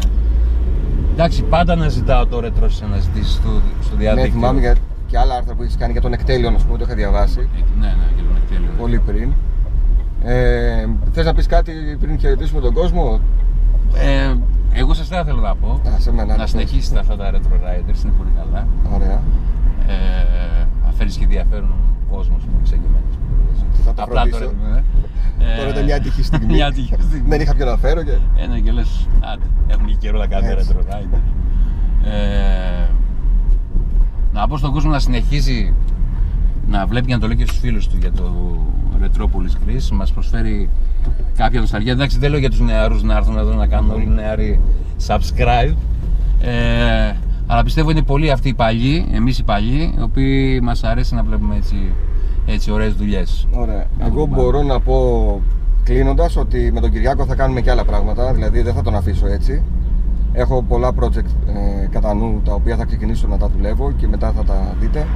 Εντάξει, 1.13 1.43
πάντα 1.43 1.73
αναζητάω 1.73 2.25
το 2.25 2.39
ρετρό 2.39 2.69
στις 2.69 2.81
αναζητήσεις 2.81 3.33
στο, 3.33 3.49
στο 3.81 3.93
Ναι, 3.95 3.99
διαδίκτυο. 4.01 4.31
θυμάμαι 4.33 4.59
για, 4.59 4.75
και 5.07 5.17
άλλα 5.17 5.35
άρθρα 5.35 5.53
που 5.55 5.61
έχεις 5.63 5.75
κάνει 5.77 5.91
για 5.91 6.01
τον 6.01 6.13
εκτέλειο, 6.13 6.49
να 6.51 6.57
σου 6.59 6.65
πούμε, 6.65 6.77
το 6.77 6.83
είχα 6.87 6.95
διαβάσει 6.95 7.39
Ε, 7.39 7.59
Ναι, 7.79 7.85
ναι, 7.87 7.93
και 8.15 8.21
τον 8.21 8.35
εκτέλειο. 8.43 8.69
πολύ 8.77 8.99
πριν. 8.99 9.33
Ε, 10.23 10.85
θες 11.13 11.25
να 11.25 11.33
πεις 11.33 11.45
κάτι 11.47 11.71
πριν 11.99 12.19
χαιρετήσουμε 12.19 12.61
τον 12.61 12.73
κόσμο; 12.73 13.19
Ε, 13.95 14.33
εγώ 14.73 14.93
σε 14.93 15.01
αυτά 15.01 15.23
θέλω 15.23 15.41
να 15.41 15.55
πω. 15.55 15.67
Α, 15.95 15.99
σε 15.99 16.11
μένα, 16.11 16.33
να 16.35 16.41
ναι. 16.41 16.47
συνεχίσετε 16.47 16.99
αυτά 16.99 17.15
τα 17.15 17.31
retro 17.31 17.53
riders, 17.53 18.03
είναι 18.03 18.13
πολύ 18.17 18.29
καλά. 18.37 18.67
Ωραία. 18.95 19.21
Ε, 19.87 19.93
αφαίρεις 20.95 21.17
και 21.17 21.23
ενδιαφέρον 21.23 21.73
κόσμος 22.11 22.41
που 22.43 22.49
είναι 22.51 22.63
ξεκινημένος. 22.63 23.13
Θα 23.85 23.93
το 23.93 24.01
Απλά 24.03 24.21
φροντίσω. 24.21 24.39
τώρα. 24.39 24.53
ναι. 24.73 24.83
Ε, 25.53 25.57
Τώρα 25.57 25.69
ήταν 25.69 25.83
μια 25.83 25.99
τυχή 25.99 26.23
στιγμή. 26.23 26.53
μια 26.53 26.71
τυχή 26.71 26.95
στιγμή. 27.01 27.27
Δεν 27.29 27.41
είχα 27.41 27.55
ποιον 27.55 27.67
να 27.67 27.77
φέρω 27.77 28.03
και... 28.03 28.17
Ένα 28.37 28.59
και 28.59 28.71
λες, 28.71 29.07
άντε, 29.33 29.45
έχουμε 29.67 29.87
και 29.89 29.95
καιρό 29.99 30.17
να 30.17 30.27
κάνουμε 30.27 30.51
Έτσι. 30.51 30.75
retro 30.77 30.93
rider. 30.93 31.19
Ε, 32.07 32.87
να 34.33 34.47
πω 34.47 34.57
στον 34.57 34.71
κόσμο 34.71 34.91
να 34.91 34.99
συνεχίζει 34.99 35.73
να 36.67 36.85
βλέπει 36.85 37.05
και 37.07 37.13
να 37.13 37.19
το 37.19 37.27
λέει 37.27 37.35
και 37.35 37.45
στους 37.45 37.57
φίλους 37.59 37.87
του 37.87 37.97
για 37.99 38.11
το 38.11 38.57
Retropolis 39.01 39.67
Greece. 39.69 39.89
Μας 39.93 40.11
προσφέρει 40.11 40.69
κάποια 41.35 41.59
νοσταλγία. 41.59 41.91
Εντάξει, 41.91 42.19
δεν 42.19 42.29
λέω 42.29 42.39
για 42.39 42.49
τους 42.49 42.59
νεαρούς 42.59 43.03
να 43.03 43.15
έρθουν 43.15 43.37
εδώ 43.37 43.53
να 43.53 43.67
κάνουν 43.67 43.91
όλοι 43.91 44.03
οι 44.03 44.07
νεαροί 44.07 44.59
subscribe. 45.07 45.73
Ε, 46.41 47.13
αλλά 47.47 47.63
πιστεύω 47.63 47.89
είναι 47.91 48.01
πολλοί 48.01 48.31
αυτοί 48.31 48.49
οι 48.49 48.53
παλιοί, 48.53 49.05
εμείς 49.13 49.39
οι 49.39 49.43
παλιοί, 49.43 49.93
οι 49.97 50.01
οποίοι 50.01 50.59
μας 50.63 50.83
αρέσει 50.83 51.15
να 51.15 51.23
βλέπουμε 51.23 51.55
έτσι, 51.55 51.75
έτσι 52.45 52.71
ωραίες 52.71 52.93
δουλειές. 52.93 53.47
Ωραία. 53.51 53.85
Να 53.99 54.05
Εγώ 54.05 54.19
το 54.19 54.27
πάμε. 54.27 54.41
μπορώ 54.41 54.61
να 54.63 54.79
πω 54.79 55.41
κλείνοντας 55.83 56.35
ότι 56.35 56.71
με 56.73 56.79
τον 56.79 56.91
Κυριάκο 56.91 57.25
θα 57.25 57.35
κάνουμε 57.35 57.61
και 57.61 57.71
άλλα 57.71 57.85
πράγματα, 57.85 58.33
δηλαδή 58.33 58.61
δεν 58.61 58.73
θα 58.73 58.81
τον 58.81 58.95
αφήσω 58.95 59.27
έτσι. 59.27 59.63
Έχω 60.33 60.61
πολλά 60.67 60.91
project 60.99 61.29
ε, 61.83 61.87
κατά 61.91 62.13
νου 62.13 62.41
τα 62.45 62.53
οποία 62.53 62.75
θα 62.75 62.85
ξεκινήσω 62.85 63.27
να 63.27 63.37
τα 63.37 63.49
δουλεύω 63.55 63.91
και 63.91 64.07
μετά 64.07 64.31
θα 64.31 64.43
τα 64.43 64.75
δείτε. 64.79 65.07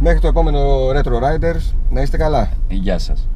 Μέχρι 0.00 0.20
το 0.20 0.26
επόμενο 0.26 0.58
Retro 0.88 1.12
Riders, 1.22 1.72
να 1.90 2.00
είστε 2.00 2.16
καλά. 2.16 2.48
Γεια 2.68 2.98
σας. 2.98 3.28